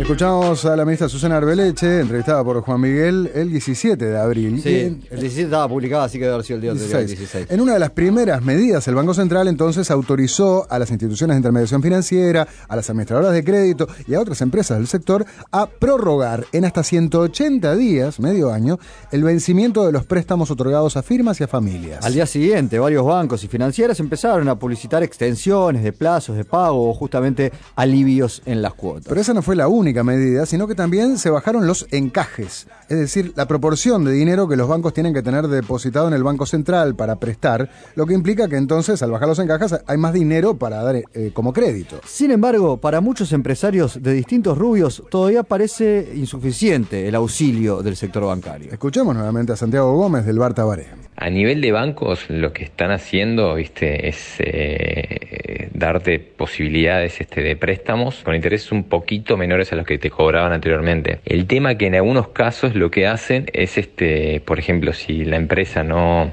Escuchamos 0.00 0.64
a 0.64 0.76
la 0.76 0.84
ministra 0.84 1.08
Susana 1.08 1.36
Arbeleche, 1.38 2.00
entrevistada 2.00 2.42
por 2.44 2.60
Juan 2.60 2.80
Miguel 2.80 3.30
el 3.34 3.50
17 3.50 4.04
de 4.04 4.18
abril. 4.18 4.60
Sí, 4.62 4.68
en- 4.80 5.02
el 5.10 5.20
17 5.20 5.42
estaba 5.44 5.68
publicado, 5.68 6.02
así 6.02 6.18
que 6.18 6.24
debe 6.24 6.34
haber 6.34 6.46
sido 6.46 6.56
el 6.56 6.62
día 6.62 6.70
anterior, 6.72 7.00
el 7.00 7.06
16. 7.06 7.46
En 7.50 7.60
una 7.60 7.72
de 7.74 7.78
las 7.78 7.90
primeras 7.90 8.42
medidas, 8.42 8.86
el 8.88 8.94
Banco 8.94 9.14
Central 9.14 9.48
entonces 9.48 9.90
autorizó 9.90 10.66
a 10.70 10.78
las 10.78 10.90
instituciones 10.90 11.34
de 11.34 11.38
intermediación 11.38 11.82
financiera, 11.82 12.46
a 12.68 12.76
las 12.76 12.88
administradoras 12.90 13.32
de 13.32 13.44
crédito 13.44 13.88
y 14.06 14.14
a 14.14 14.20
otras 14.20 14.40
empresas 14.40 14.78
del 14.78 14.86
sector 14.86 15.24
a 15.52 15.66
prorrogar 15.66 16.44
en 16.52 16.64
hasta 16.64 16.82
180 16.82 17.74
días, 17.76 18.20
medio 18.20 18.52
año, 18.52 18.78
el 19.12 19.24
vencimiento 19.24 19.84
de 19.86 19.92
los 19.92 20.04
préstamos 20.06 20.50
otorgados 20.50 20.96
a 20.96 21.02
firmas 21.02 21.40
y 21.40 21.44
a 21.44 21.48
familias. 21.48 22.04
Al 22.04 22.12
día 22.14 22.26
siguiente, 22.26 22.78
varios 22.78 23.04
bancos 23.04 23.42
y 23.44 23.48
financieras 23.48 23.98
empezaron 24.00 24.48
a 24.48 24.58
publicitar 24.58 25.02
extensiones 25.02 25.82
de 25.82 25.92
plazos 25.92 26.36
de 26.36 26.44
pago 26.44 26.90
o 26.90 26.94
justamente 26.96 27.52
alivios 27.76 28.42
en 28.46 28.62
las 28.62 28.74
cuotas. 28.74 29.06
Pero 29.08 29.20
esa 29.20 29.34
no 29.34 29.42
fue 29.42 29.56
la 29.56 29.68
única 29.68 30.02
medida, 30.02 30.46
sino 30.46 30.66
que 30.66 30.74
también 30.74 31.18
se 31.18 31.30
bajaron 31.30 31.66
los 31.66 31.86
encajes, 31.90 32.66
es 32.88 32.98
decir, 32.98 33.32
la 33.36 33.46
proporción 33.46 34.04
de 34.04 34.12
dinero 34.12 34.48
que 34.48 34.56
los 34.56 34.68
bancos 34.68 34.94
tienen 34.94 35.14
que 35.14 35.22
tener 35.22 35.48
depositado 35.48 36.08
en 36.08 36.14
el 36.14 36.22
Banco 36.22 36.46
Central 36.46 36.94
para 36.94 37.16
prestar, 37.16 37.68
lo 37.94 38.06
que 38.06 38.14
implica 38.14 38.48
que 38.48 38.56
entonces 38.56 39.02
al 39.02 39.10
bajar 39.10 39.28
los 39.28 39.38
encajes 39.38 39.74
hay 39.86 39.96
más 39.98 40.12
dinero 40.12 40.56
para 40.56 40.82
dar 40.82 40.96
eh, 40.96 41.30
como 41.32 41.52
crédito. 41.52 42.00
Sin 42.04 42.30
embargo, 42.30 42.78
para 42.78 43.00
muchos 43.00 43.32
empresarios 43.32 44.02
de 44.02 44.12
distintos 44.12 44.58
rubios 44.58 45.02
todavía 45.10 45.42
parece 45.42 46.12
insuficiente 46.14 47.08
el 47.08 47.14
auxilio 47.14 47.82
del 47.82 47.96
sector 47.96 48.24
bancario. 48.24 48.72
Escuchemos 48.72 49.14
nuevamente 49.14 49.52
a 49.52 49.56
Santiago 49.56 49.94
Gómez 49.96 50.24
del 50.24 50.38
Bar 50.38 50.54
Tabaré. 50.54 50.86
A 51.16 51.30
nivel 51.30 51.60
de 51.60 51.72
bancos, 51.72 52.28
lo 52.28 52.52
que 52.52 52.64
están 52.64 52.90
haciendo, 52.90 53.54
viste, 53.54 54.08
es 54.08 54.34
eh, 54.38 55.70
darte 55.72 56.18
posibilidades 56.18 56.85
este, 56.94 57.42
de 57.42 57.56
préstamos 57.56 58.22
con 58.22 58.34
intereses 58.34 58.72
un 58.72 58.84
poquito 58.84 59.36
menores 59.36 59.72
a 59.72 59.76
los 59.76 59.86
que 59.86 59.98
te 59.98 60.10
cobraban 60.10 60.52
anteriormente. 60.52 61.20
El 61.24 61.46
tema 61.46 61.76
que 61.76 61.86
en 61.86 61.96
algunos 61.96 62.28
casos 62.28 62.74
lo 62.74 62.90
que 62.90 63.06
hacen 63.06 63.46
es, 63.52 63.78
este, 63.78 64.40
por 64.40 64.58
ejemplo, 64.58 64.92
si 64.92 65.24
la 65.24 65.36
empresa 65.36 65.82
no 65.82 66.32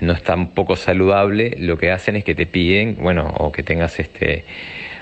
no 0.00 0.12
está 0.12 0.36
un 0.36 0.50
poco 0.50 0.76
saludable, 0.76 1.56
lo 1.58 1.76
que 1.76 1.90
hacen 1.90 2.14
es 2.14 2.24
que 2.24 2.36
te 2.36 2.46
piden, 2.46 2.96
bueno, 3.00 3.34
o 3.38 3.50
que 3.50 3.62
tengas 3.62 3.98
este 3.98 4.44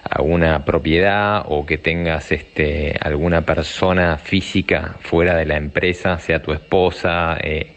alguna 0.08 0.64
propiedad 0.64 1.42
o 1.46 1.66
que 1.66 1.78
tengas 1.78 2.30
este 2.30 2.96
alguna 3.00 3.42
persona 3.42 4.18
física 4.18 4.96
fuera 5.00 5.34
de 5.34 5.44
la 5.44 5.56
empresa, 5.56 6.18
sea 6.18 6.40
tu 6.40 6.52
esposa 6.52 7.36
eh, 7.42 7.72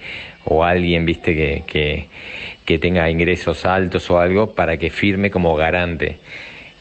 o 0.45 0.63
alguien, 0.63 1.05
viste, 1.05 1.63
que, 1.65 2.07
que 2.65 2.77
tenga 2.79 3.09
ingresos 3.09 3.65
altos 3.65 4.09
o 4.09 4.19
algo 4.19 4.53
para 4.53 4.77
que 4.77 4.89
firme 4.89 5.29
como 5.31 5.55
garante. 5.55 6.17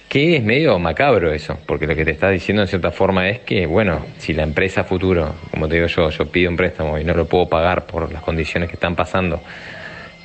Que 0.08 0.36
es 0.36 0.42
medio 0.42 0.78
macabro 0.78 1.32
eso, 1.32 1.58
porque 1.66 1.86
lo 1.86 1.94
que 1.94 2.04
te 2.04 2.12
está 2.12 2.30
diciendo 2.30 2.62
en 2.62 2.68
cierta 2.68 2.90
forma 2.90 3.28
es 3.28 3.40
que, 3.40 3.66
bueno, 3.66 4.06
si 4.16 4.32
la 4.32 4.42
empresa 4.42 4.84
futuro, 4.84 5.34
como 5.50 5.68
te 5.68 5.74
digo 5.74 5.86
yo, 5.86 6.08
yo 6.08 6.26
pido 6.26 6.50
un 6.50 6.56
préstamo 6.56 6.98
y 6.98 7.04
no 7.04 7.12
lo 7.12 7.26
puedo 7.26 7.46
pagar 7.48 7.86
por 7.86 8.10
las 8.10 8.22
condiciones 8.22 8.70
que 8.70 8.76
están 8.76 8.96
pasando, 8.96 9.40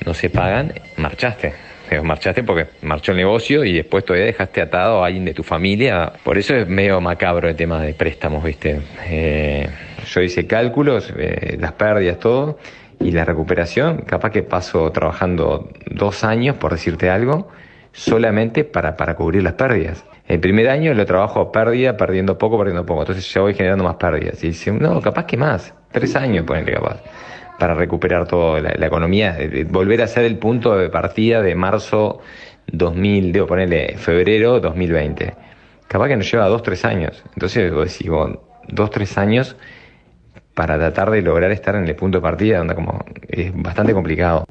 no 0.06 0.14
se 0.14 0.30
pagan, 0.30 0.72
marchaste. 0.96 1.52
Eh, 1.90 2.00
Marchaste 2.00 2.42
porque 2.42 2.66
marchó 2.80 3.12
el 3.12 3.18
negocio 3.18 3.62
y 3.62 3.74
después 3.74 4.06
todavía 4.06 4.24
dejaste 4.26 4.62
atado 4.62 5.04
a 5.04 5.06
alguien 5.06 5.26
de 5.26 5.34
tu 5.34 5.42
familia. 5.42 6.12
Por 6.22 6.38
eso 6.38 6.54
es 6.56 6.66
medio 6.66 6.98
macabro 7.00 7.48
el 7.48 7.56
tema 7.56 7.82
de 7.82 7.92
préstamos, 7.92 8.42
¿viste? 8.42 8.80
Eh, 9.06 9.68
yo 10.06 10.20
hice 10.22 10.46
cálculos, 10.46 11.12
eh, 11.16 11.56
las 11.60 11.72
pérdidas, 11.72 12.18
todo, 12.18 12.58
y 13.00 13.10
la 13.10 13.26
recuperación, 13.26 13.98
capaz 13.98 14.30
que 14.30 14.42
paso 14.42 14.90
trabajando 14.92 15.68
dos 15.90 16.24
años, 16.24 16.56
por 16.56 16.72
decirte 16.72 17.10
algo, 17.10 17.48
solamente 17.94 18.64
para, 18.64 18.96
para 18.96 19.14
cubrir 19.14 19.42
las 19.42 19.54
pérdidas. 19.54 20.04
El 20.26 20.40
primer 20.40 20.68
año 20.68 20.92
lo 20.94 21.06
trabajo 21.06 21.40
a 21.40 21.52
pérdida, 21.52 21.96
perdiendo 21.96 22.36
poco, 22.36 22.58
perdiendo 22.58 22.84
poco. 22.84 23.02
Entonces 23.02 23.32
ya 23.32 23.40
voy 23.40 23.54
generando 23.54 23.84
más 23.84 23.96
pérdidas. 23.96 24.42
Y 24.44 24.48
dice, 24.48 24.72
no, 24.72 25.00
capaz 25.00 25.24
que 25.26 25.36
más. 25.36 25.72
Tres 25.92 26.16
años, 26.16 26.44
ponele 26.44 26.72
capaz 26.72 27.00
para 27.58 27.74
recuperar 27.74 28.26
toda 28.26 28.60
la, 28.60 28.86
economía, 28.86 29.38
volver 29.68 30.02
a 30.02 30.08
ser 30.08 30.24
el 30.24 30.38
punto 30.38 30.76
de 30.76 30.88
partida 30.88 31.40
de 31.40 31.54
marzo 31.54 32.20
2000, 32.72 33.32
debo 33.32 33.46
ponerle 33.46 33.96
febrero 33.96 34.58
2020. 34.58 35.34
Capaz 35.86 36.08
que 36.08 36.16
nos 36.16 36.30
lleva 36.30 36.48
dos, 36.48 36.62
tres 36.62 36.84
años. 36.84 37.22
Entonces, 37.34 37.72
vos 37.72 37.84
decís, 37.84 38.10
dos, 38.68 38.90
tres 38.90 39.16
años 39.18 39.56
para 40.54 40.76
tratar 40.78 41.10
de 41.10 41.22
lograr 41.22 41.52
estar 41.52 41.76
en 41.76 41.86
el 41.86 41.94
punto 41.94 42.18
de 42.18 42.22
partida, 42.22 42.58
donde 42.58 42.74
como 42.74 43.04
es 43.28 43.52
bastante 43.54 43.92
complicado. 43.92 44.44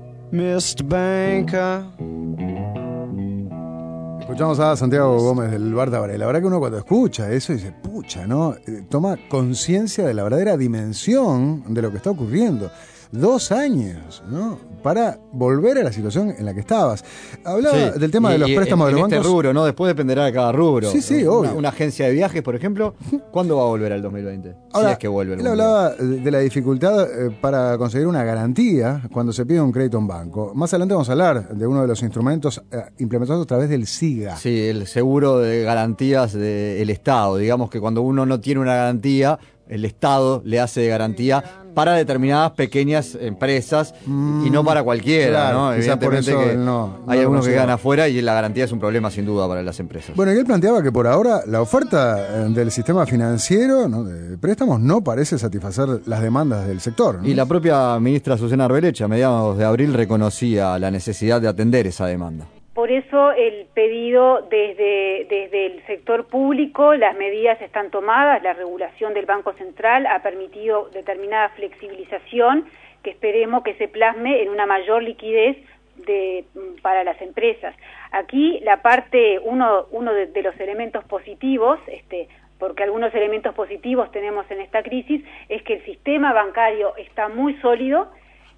Escuchamos 4.34 4.60
a 4.60 4.76
Santiago 4.76 5.16
Gómez 5.20 5.52
del 5.52 5.76
Bar 5.76 5.92
Tabaré. 5.92 6.18
La 6.18 6.26
verdad 6.26 6.42
que 6.42 6.48
uno 6.48 6.58
cuando 6.58 6.80
escucha 6.80 7.32
eso 7.32 7.54
dice, 7.54 7.72
pucha, 7.72 8.26
¿no? 8.26 8.56
Eh, 8.66 8.84
Toma 8.90 9.16
conciencia 9.30 10.08
de 10.08 10.16
la 10.16 10.24
verdadera 10.24 10.58
dimensión 10.58 11.64
de 11.72 11.84
lo 11.84 11.92
que 11.92 11.98
está 11.98 12.10
ocurriendo. 12.10 12.72
Dos 13.16 13.52
años, 13.52 14.24
¿no? 14.28 14.58
Para 14.82 15.20
volver 15.32 15.78
a 15.78 15.84
la 15.84 15.94
situación 15.94 16.34
en 16.36 16.46
la 16.46 16.54
que 16.54 16.62
estabas. 16.62 17.06
Hablaba 17.46 17.94
Sí, 17.94 18.00
del 18.00 18.10
tema 18.10 18.30
y- 18.32 18.34
de 18.34 18.40
los 18.40 18.50
préstamos 18.50 18.90
en, 18.90 18.96
de 18.96 19.00
en 19.00 19.04
los 19.04 19.08
este 19.12 19.18
bancos. 19.18 19.32
rubro, 19.32 19.54
¿no? 19.54 19.66
Después 19.66 19.88
dependerá 19.88 20.26
de 20.26 20.34
cada 20.34 20.52
rubro. 20.52 20.90
Sí, 20.90 21.00
sí, 21.02 21.24
obvio. 21.26 21.54
Una 21.56 21.70
agencia 21.70 22.08
de 22.08 22.12
viajes, 22.14 22.42
por 22.42 22.56
ejemplo, 22.56 22.96
¿cuándo 23.32 23.58
va 23.58 23.64
a 23.64 23.68
volver 23.68 23.94
al 23.94 24.02
2020? 24.02 24.56
Ahora, 24.74 24.90
si 24.90 24.94
es 24.94 24.98
que 24.98 25.08
vuelve. 25.08 25.36
él 25.36 25.46
hablaba 25.48 25.92
de 25.92 26.22
de 26.24 26.32
la 26.32 26.40
dificultad 26.40 27.04
eh, 27.04 27.30
para 27.40 27.78
conseguir 27.78 28.08
una 28.08 28.24
garantía 28.24 29.04
cuando 29.14 29.32
se 29.32 29.46
pide 29.46 29.62
un 29.62 29.72
crédito 29.72 29.98
a 29.98 30.00
un 30.00 30.08
banco. 30.08 30.52
Más 30.56 30.74
adelante 30.74 30.96
vamos 30.96 31.08
a 31.10 31.12
hablar 31.12 31.50
de 31.50 31.68
uno 31.68 31.82
de 31.84 31.88
los 31.88 32.02
instrumentos 32.02 32.64
eh, 32.72 32.82
implementados 32.98 33.44
a 33.44 33.48
través 33.48 33.70
del 33.70 33.86
SIGA. 33.86 34.36
Sí, 34.38 34.68
el 34.70 34.88
seguro 34.88 35.38
de 35.38 35.62
garantías 35.64 36.34
del 36.34 36.90
Estado. 36.90 37.38
Digamos 37.38 37.70
que 37.70 37.80
cuando 37.80 38.02
uno 38.02 38.26
no 38.26 38.40
tiene 38.40 38.60
una 38.60 38.74
garantía, 38.76 39.38
el 39.70 39.86
Estado 39.86 40.42
le 40.46 40.60
hace 40.60 40.82
de 40.82 40.88
garantía 40.90 41.44
para 41.74 41.94
determinadas 41.94 42.52
pequeñas 42.52 43.18
empresas 43.20 43.96
y 44.06 44.10
no 44.52 44.64
para 44.64 44.84
cualquiera, 44.84 45.50
claro, 45.52 45.72
¿no? 45.76 46.00
por 46.00 46.14
eso 46.16 46.40
que 46.40 46.52
él 46.52 46.64
no- 46.64 47.00
no 47.06 47.12
hay 47.12 47.20
algunos 47.22 47.46
que 47.48 47.54
quedan 47.54 47.72
afuera 47.72 48.08
y 48.08 48.22
la 48.22 48.36
garantía 48.36 48.66
es 48.66 48.72
un 48.72 48.80
problema 48.80 49.10
sin 49.10 49.26
duda 49.26 49.48
para 49.48 49.64
las 49.64 49.80
empresas. 49.80 50.16
Bueno, 50.16 50.32
y 50.34 50.38
él 50.38 50.46
planteaba 50.46 50.84
que 50.84 50.92
por 50.92 51.08
ahora 51.08 51.42
la 51.48 51.62
oferta 51.62 52.44
eh, 52.46 52.50
del 52.50 52.70
sistema 52.70 53.08
financiero 53.08 53.90
¿no? 53.90 54.04
de 54.04 54.38
préstamos 54.38 54.80
no 54.82 55.04
parece 55.04 55.40
satisfacer 55.40 56.02
las 56.06 56.22
demandas 56.22 56.68
del 56.68 56.80
sector. 56.80 57.20
¿no? 57.22 57.28
Y 57.28 57.34
la 57.34 57.48
propia 57.48 58.00
ministra 58.00 58.38
Susana 58.38 58.66
Arbeleche 58.66 59.04
a 59.04 59.08
mediados 59.08 59.58
de 59.58 59.66
abril 59.66 59.94
reconocía 59.96 60.78
la 60.78 60.92
necesidad 60.92 61.42
de 61.42 61.48
atender 61.48 61.88
esa 61.88 62.06
demanda. 62.06 62.46
Por 62.74 62.92
eso 62.92 63.32
el 63.34 63.68
pedido 63.76 64.48
desde, 64.50 65.28
desde 65.30 65.66
el 65.68 65.86
sector 65.86 66.26
público, 66.26 66.96
las 66.96 67.16
medidas 67.16 67.62
están 67.62 67.92
tomadas, 67.92 68.42
la 68.42 68.54
regulación 68.54 69.14
del 69.14 69.28
Banco 69.28 69.54
Central 69.54 70.08
ha 70.08 70.24
permitido 70.24 70.90
determinada 70.92 71.50
flexibilización 71.50 72.66
que 73.04 73.12
esperemos 73.12 73.64
que 73.64 73.76
se 73.76 73.88
plasme 73.88 74.42
en 74.42 74.50
una 74.50 74.66
mayor 74.66 75.04
liquidez 75.04 75.58
de, 75.98 76.46
para 76.82 77.04
las 77.04 77.22
empresas. 77.22 77.76
Aquí 78.12 78.60
la 78.64 78.82
parte, 78.82 79.40
uno, 79.44 79.86
uno 79.92 80.12
de, 80.12 80.42
los 80.42 80.60
elementos 80.60 81.04
positivos, 81.04 81.80
este, 81.86 82.28
porque 82.58 82.82
algunos 82.82 83.14
elementos 83.14 83.54
positivos 83.54 84.12
tenemos 84.12 84.50
en 84.50 84.62
esta 84.62 84.82
crisis, 84.82 85.24
es 85.48 85.62
que 85.62 85.76
el 85.76 85.86
sistema 85.86 86.34
bancario 86.34 86.96
está 86.98 87.30
muy 87.30 87.54
sólido 87.58 88.10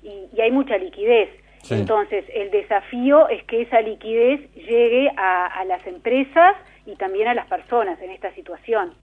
y 0.03 0.39
hay 0.39 0.51
mucha 0.51 0.77
liquidez. 0.77 1.29
Sí. 1.65 1.73
Entonces, 1.73 2.23
el 2.31 2.51
desafío 2.51 3.27
es 3.27 3.43
que 3.45 3.63
esa 3.63 3.81
liquidez 3.81 4.39
llegue 4.53 5.09
a, 5.17 5.47
a 5.47 5.65
las 5.65 5.85
empresas 5.87 6.55
y 6.85 6.95
también 6.95 7.27
a 7.27 7.33
las 7.33 7.47
personas 7.47 7.99
en 8.01 8.11
esta 8.11 8.31
situación. 8.35 8.93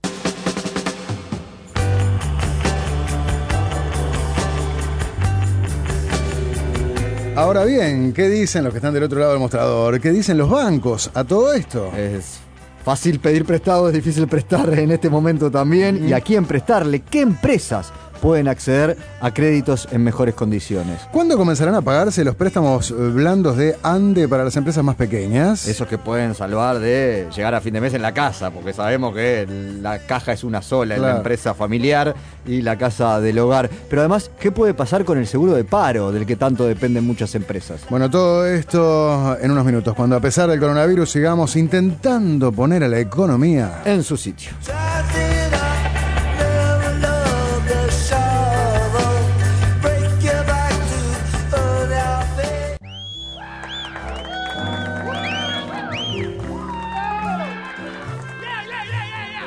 Ahora 7.35 7.65
bien, 7.65 8.13
¿qué 8.13 8.29
dicen 8.29 8.63
los 8.63 8.71
que 8.71 8.77
están 8.77 8.93
del 8.93 9.03
otro 9.03 9.19
lado 9.19 9.31
del 9.31 9.41
mostrador? 9.41 9.99
¿Qué 9.99 10.11
dicen 10.11 10.37
los 10.37 10.49
bancos 10.49 11.11
a 11.13 11.25
todo 11.25 11.51
esto? 11.51 11.91
Es 11.97 12.41
fácil 12.85 13.19
pedir 13.19 13.43
prestado, 13.43 13.89
es 13.89 13.93
difícil 13.93 14.25
prestar 14.27 14.71
en 14.79 14.91
este 14.91 15.09
momento 15.09 15.51
también. 15.51 16.07
¿Y 16.07 16.13
a 16.13 16.21
quién 16.21 16.45
prestarle? 16.45 17.01
¿Qué 17.01 17.19
empresas 17.19 17.91
pueden 18.23 18.47
acceder 18.47 18.95
a 19.19 19.33
créditos 19.33 19.85
en 19.91 20.01
mejores 20.01 20.33
condiciones? 20.33 21.01
¿Cuándo 21.11 21.35
comenzarán 21.35 21.75
a 21.75 21.81
pagarse 21.81 22.23
los 22.23 22.35
préstamos 22.35 22.89
eh, 22.89 22.93
blandos 22.93 23.57
de 23.57 23.75
ANDE 23.83 24.29
para 24.29 24.45
las 24.45 24.55
empresas 24.55 24.81
más 24.81 24.95
pequeñas? 24.95 25.67
Esos 25.67 25.89
que 25.89 25.97
pueden 25.97 26.33
salvar 26.33 26.79
de 26.79 27.27
llegar 27.35 27.53
a 27.53 27.59
fin 27.59 27.73
de 27.73 27.81
mes 27.81 27.93
en 27.93 28.01
la 28.01 28.13
casa, 28.13 28.49
porque 28.49 28.71
sabemos 28.71 29.13
que 29.13 29.45
la 29.81 29.99
caja 29.99 30.31
es 30.31 30.45
una 30.45 30.61
sola 30.61 30.95
en 30.95 31.01
la 31.01 31.17
empresa 31.17 31.53
familiar 31.53 32.15
y 32.47 32.61
la 32.61 32.77
casa 32.77 33.19
del 33.19 33.39
hogar. 33.39 33.69
Pero 33.89 34.03
además, 34.03 34.31
¿qué 34.39 34.53
puede 34.53 34.73
pasar 34.73 35.03
con 35.03 35.17
el 35.17 35.27
seguro 35.27 35.53
de 35.53 35.65
paro 35.65 36.13
del 36.13 36.25
que 36.25 36.37
tanto 36.37 36.65
dependen 36.65 37.05
muchas 37.05 37.35
empresas? 37.35 37.81
Bueno, 37.89 38.09
todo 38.09 38.45
esto 38.45 39.37
en 39.41 39.51
unos 39.51 39.65
minutos, 39.65 39.93
cuando 39.95 40.15
a 40.15 40.21
pesar 40.21 40.49
del 40.49 40.61
coronavirus 40.61 41.11
sigamos 41.11 41.57
intentando 41.57 42.53
poner 42.53 42.85
a 42.85 42.87
la 42.87 42.99
economía 42.99 43.81
En 43.83 44.01
su 44.01 44.15
sitio. 44.15 44.51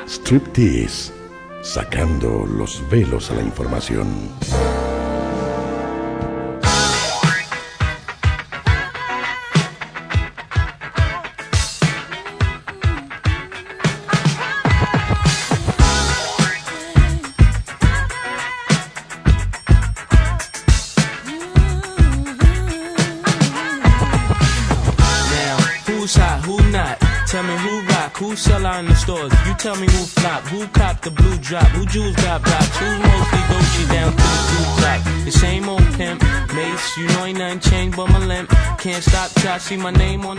Striptease, 0.07 1.11
sacando 1.61 2.45
los 2.45 2.81
velos 2.89 3.29
a 3.29 3.35
la 3.35 3.41
información. 3.41 4.07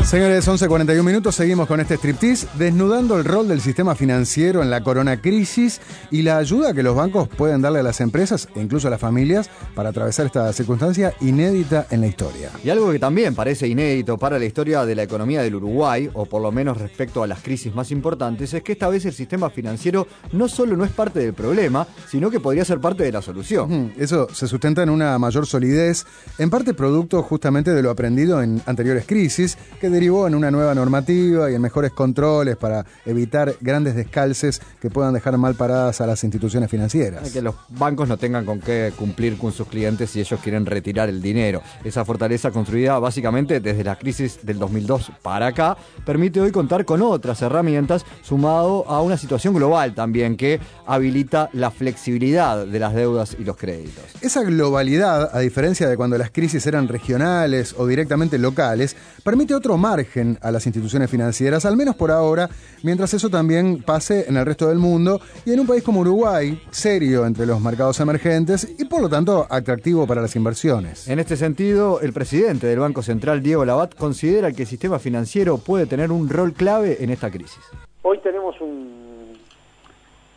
Señores, 0.04 0.48
11.41 0.48 1.02
minutos, 1.04 1.36
seguimos 1.36 1.68
con 1.68 1.78
este 1.78 1.94
striptease, 1.94 2.48
desnudando 2.54 3.16
el 3.16 3.24
rol 3.24 3.46
del 3.46 3.60
sistema 3.60 3.94
financiero 3.94 4.62
en 4.62 4.70
la 4.70 4.82
corona 4.82 5.20
crisis 5.20 5.80
y 6.10 6.22
la 6.22 6.38
ayuda 6.38 6.74
que 6.74 6.82
los 6.82 6.96
bancos 6.96 7.28
pueden 7.28 7.62
darle 7.62 7.78
a 7.78 7.82
las 7.84 8.00
empresas 8.00 8.48
e 8.56 8.60
incluso 8.60 8.88
a 8.88 8.90
las 8.90 9.00
familias 9.00 9.48
para 9.76 9.90
atravesar 9.90 10.26
esta 10.26 10.52
circunstancia 10.52 11.14
inédita 11.20 11.86
en 11.90 12.00
la 12.00 12.08
historia. 12.08 12.50
Y 12.64 12.70
algo 12.70 12.90
que 12.90 12.98
también 12.98 13.36
parece 13.36 13.68
inédito 13.68 14.18
para 14.18 14.40
la 14.40 14.44
historia 14.44 14.84
de 14.84 14.96
la 14.96 15.04
economía 15.04 15.42
del 15.42 15.54
Uruguay, 15.54 16.10
o 16.14 16.26
por 16.26 16.42
lo 16.42 16.50
menos 16.50 16.78
respecto 16.78 17.22
a 17.22 17.28
las 17.28 17.40
crisis 17.40 17.72
más 17.72 17.92
importantes, 17.92 18.52
es 18.54 18.62
que 18.64 18.72
esta 18.72 18.88
vez 18.88 19.04
el 19.04 19.12
sistema 19.12 19.50
financiero 19.50 20.08
no 20.32 20.48
solo 20.48 20.76
no 20.76 20.84
es 20.84 20.90
parte 20.90 21.20
del 21.20 21.34
problema, 21.34 21.86
sino 22.10 22.28
que 22.28 22.40
podría 22.40 22.64
ser 22.64 22.80
parte 22.80 23.04
de 23.04 23.12
la 23.12 23.22
solución. 23.22 23.92
Eso 23.96 24.26
se 24.32 24.48
sustenta 24.48 24.82
en 24.82 24.90
una 24.90 25.16
mayor 25.18 25.46
solidez, 25.46 26.06
en 26.38 26.50
parte 26.50 26.74
producto 26.74 27.22
justamente 27.22 27.72
de 27.72 27.82
lo 27.82 27.90
aprendido 27.90 28.42
en 28.42 28.47
anteriores 28.66 29.04
crisis, 29.06 29.56
que 29.80 29.90
derivó 29.90 30.26
en 30.26 30.34
una 30.34 30.50
nueva 30.50 30.74
normativa 30.74 31.50
y 31.50 31.54
en 31.54 31.62
mejores 31.62 31.92
controles 31.92 32.56
para 32.56 32.84
evitar 33.06 33.54
grandes 33.60 33.94
descalces 33.94 34.60
que 34.80 34.90
puedan 34.90 35.14
dejar 35.14 35.36
mal 35.38 35.54
paradas 35.54 36.00
a 36.00 36.06
las 36.06 36.22
instituciones 36.24 36.70
financieras. 36.70 37.30
Que 37.30 37.42
los 37.42 37.54
bancos 37.68 38.08
no 38.08 38.16
tengan 38.16 38.44
con 38.44 38.60
qué 38.60 38.92
cumplir 38.96 39.36
con 39.38 39.52
sus 39.52 39.68
clientes 39.68 40.10
si 40.10 40.20
ellos 40.20 40.40
quieren 40.42 40.66
retirar 40.66 41.08
el 41.08 41.20
dinero. 41.20 41.62
Esa 41.84 42.04
fortaleza 42.04 42.50
construida 42.50 42.98
básicamente 42.98 43.60
desde 43.60 43.84
la 43.84 43.96
crisis 43.96 44.40
del 44.42 44.58
2002 44.58 45.12
para 45.22 45.48
acá 45.48 45.76
permite 46.04 46.40
hoy 46.40 46.50
contar 46.52 46.84
con 46.84 47.02
otras 47.02 47.42
herramientas 47.42 48.04
sumado 48.22 48.88
a 48.88 49.02
una 49.02 49.16
situación 49.16 49.54
global 49.54 49.94
también 49.94 50.36
que 50.36 50.60
habilita 50.86 51.50
la 51.52 51.70
flexibilidad 51.70 52.66
de 52.66 52.78
las 52.78 52.94
deudas 52.94 53.36
y 53.38 53.44
los 53.44 53.56
créditos. 53.56 54.04
Esa 54.20 54.42
globalidad, 54.42 55.30
a 55.34 55.40
diferencia 55.40 55.88
de 55.88 55.96
cuando 55.96 56.18
las 56.18 56.30
crisis 56.30 56.66
eran 56.66 56.88
regionales 56.88 57.74
o 57.76 57.86
directamente 57.86 58.37
locales, 58.38 58.96
permite 59.22 59.54
otro 59.54 59.76
margen 59.76 60.38
a 60.40 60.50
las 60.50 60.66
instituciones 60.66 61.10
financieras, 61.10 61.64
al 61.66 61.76
menos 61.76 61.96
por 61.96 62.10
ahora, 62.10 62.48
mientras 62.82 63.12
eso 63.14 63.28
también 63.28 63.82
pase 63.82 64.26
en 64.28 64.36
el 64.36 64.46
resto 64.46 64.68
del 64.68 64.78
mundo 64.78 65.20
y 65.44 65.52
en 65.52 65.60
un 65.60 65.66
país 65.66 65.82
como 65.82 66.00
Uruguay, 66.00 66.60
serio 66.70 67.26
entre 67.26 67.46
los 67.46 67.60
mercados 67.60 68.00
emergentes 68.00 68.66
y 68.78 68.84
por 68.86 69.02
lo 69.02 69.08
tanto 69.08 69.46
atractivo 69.50 70.06
para 70.06 70.22
las 70.22 70.34
inversiones. 70.36 71.08
En 71.08 71.18
este 71.18 71.36
sentido, 71.36 72.00
el 72.00 72.12
presidente 72.12 72.66
del 72.66 72.78
Banco 72.78 73.02
Central, 73.02 73.42
Diego 73.42 73.64
Labat, 73.64 73.94
considera 73.94 74.52
que 74.52 74.62
el 74.62 74.68
sistema 74.68 74.98
financiero 74.98 75.58
puede 75.58 75.86
tener 75.86 76.10
un 76.12 76.28
rol 76.28 76.52
clave 76.52 76.98
en 77.02 77.10
esta 77.10 77.30
crisis. 77.30 77.58
Hoy 78.02 78.18
tenemos 78.22 78.58
un, 78.60 79.36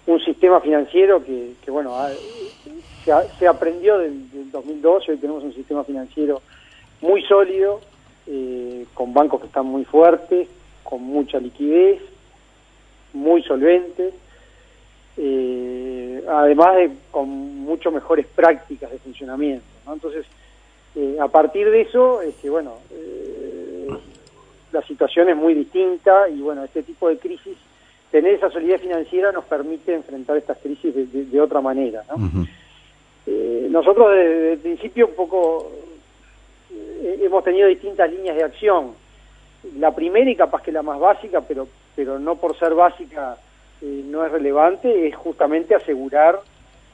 un 0.08 0.20
sistema 0.26 0.60
financiero 0.62 1.24
que, 1.24 1.54
que, 1.64 1.72
bueno, 1.72 1.96
ha- 1.96 2.10
se, 3.06 3.12
se 3.40 3.48
aprendió 3.48 3.98
del, 3.98 4.30
del 4.32 4.52
2012, 4.52 5.12
hoy 5.14 5.18
tenemos 5.18 5.44
un 5.44 5.54
sistema 5.54 5.84
financiero 5.84 6.42
muy 7.02 7.22
sólido, 7.24 7.82
eh, 8.28 8.86
con 8.94 9.14
bancos 9.14 9.42
que 9.42 9.48
están 9.48 9.66
muy 9.66 9.84
fuertes, 9.86 10.48
con 10.84 11.02
mucha 11.04 11.40
liquidez, 11.40 12.02
muy 13.14 13.44
solventes, 13.44 14.14
eh, 15.18 16.24
además 16.30 16.76
de 16.78 16.92
con 17.12 17.28
mucho 17.30 17.92
mejores 17.92 18.26
prácticas 18.28 18.92
de 18.92 18.98
funcionamiento. 19.00 19.66
¿no? 19.86 19.94
Entonces, 19.94 20.26
eh, 20.96 21.18
a 21.20 21.28
partir 21.28 21.70
de 21.70 21.82
eso, 21.82 22.22
es 22.22 22.36
que, 22.36 22.50
bueno, 22.50 22.76
la 24.72 24.82
situación 24.84 25.30
es 25.30 25.36
muy 25.36 25.54
distinta 25.54 26.30
y 26.30 26.40
bueno, 26.42 26.64
este 26.64 26.84
tipo 26.84 27.10
de 27.10 27.18
crisis, 27.18 27.58
tener 28.10 28.34
esa 28.36 28.50
solidez 28.50 28.82
financiera 28.82 29.32
nos 29.32 29.46
permite 29.46 29.94
enfrentar 29.94 30.38
estas 30.38 30.58
crisis 30.60 30.94
de, 30.96 31.06
de- 31.08 31.26
de 31.26 31.42
otra 31.42 31.62
manera. 31.62 32.04
¿no? 32.10 32.16
Nosotros 33.70 34.10
desde 34.12 34.54
el 34.54 34.60
principio 34.60 35.08
un 35.08 35.14
poco 35.16 35.72
hemos 37.22 37.44
tenido 37.44 37.68
distintas 37.68 38.12
líneas 38.12 38.36
de 38.36 38.44
acción. 38.44 38.92
La 39.78 39.94
primera 39.94 40.30
y 40.30 40.36
capaz 40.36 40.62
que 40.64 40.72
la 40.72 40.82
más 40.82 41.00
básica, 41.00 41.42
pero, 41.42 41.68
pero 41.96 42.20
no 42.20 42.36
por 42.36 42.58
ser 42.58 42.74
básica 42.74 43.38
eh, 43.82 44.04
no 44.06 44.26
es 44.26 44.32
relevante, 44.32 45.08
es 45.08 45.16
justamente 45.16 45.74
asegurar 45.76 46.40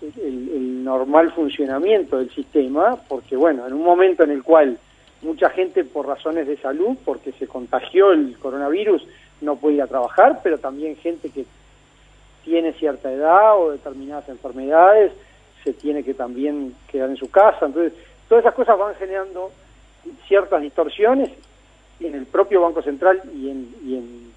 el- 0.01 0.49
el 0.53 0.83
normal 0.83 1.31
funcionamiento 1.33 2.17
del 2.17 2.29
sistema, 2.31 2.97
porque 3.07 3.35
bueno, 3.35 3.65
en 3.67 3.73
un 3.73 3.83
momento 3.83 4.23
en 4.23 4.31
el 4.31 4.43
cual 4.43 4.77
mucha 5.21 5.49
gente 5.49 5.83
por 5.83 6.05
razones 6.07 6.47
de 6.47 6.57
salud, 6.57 6.95
porque 7.03 7.31
se 7.33 7.47
contagió 7.47 8.11
el 8.11 8.37
coronavirus, 8.37 9.05
no 9.41 9.55
puede 9.55 9.75
ir 9.75 9.81
a 9.81 9.87
trabajar, 9.87 10.39
pero 10.43 10.57
también 10.59 10.95
gente 10.97 11.29
que 11.29 11.45
tiene 12.43 12.73
cierta 12.73 13.11
edad 13.11 13.59
o 13.59 13.71
determinadas 13.71 14.29
enfermedades, 14.29 15.11
se 15.63 15.73
tiene 15.73 16.03
que 16.03 16.13
también 16.13 16.73
quedar 16.89 17.09
en 17.09 17.17
su 17.17 17.29
casa. 17.29 17.65
Entonces, 17.65 17.93
todas 18.29 18.43
esas 18.45 18.53
cosas 18.55 18.77
van 18.77 18.95
generando 18.95 19.51
ciertas 20.27 20.61
distorsiones 20.61 21.29
en 21.99 22.15
el 22.15 22.25
propio 22.25 22.61
Banco 22.61 22.81
Central 22.81 23.21
y 23.35 23.49
en, 23.49 24.27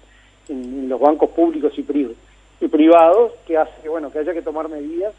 los 0.89 0.99
bancos 0.99 1.29
públicos 1.29 1.71
y, 1.77 1.83
pri- 1.83 2.15
y 2.59 2.67
privados, 2.67 3.31
que 3.47 3.57
hace 3.57 3.87
bueno, 3.87 4.11
que 4.11 4.19
haya 4.19 4.33
que 4.33 4.41
tomar 4.41 4.67
medidas 4.67 5.13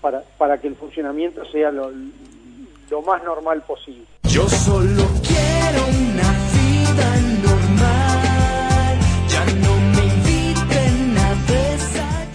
para, 0.00 0.22
para 0.36 0.58
que 0.60 0.66
el 0.66 0.74
funcionamiento 0.74 1.44
sea 1.44 1.70
lo, 1.70 1.92
lo 2.90 3.02
más 3.02 3.22
normal 3.22 3.62
posible. 3.62 4.04
Yo 4.24 4.48
solo 4.48 5.04
quiero 5.22 5.84
una 5.86 6.32
vida 6.52 7.16
normal. 7.44 8.01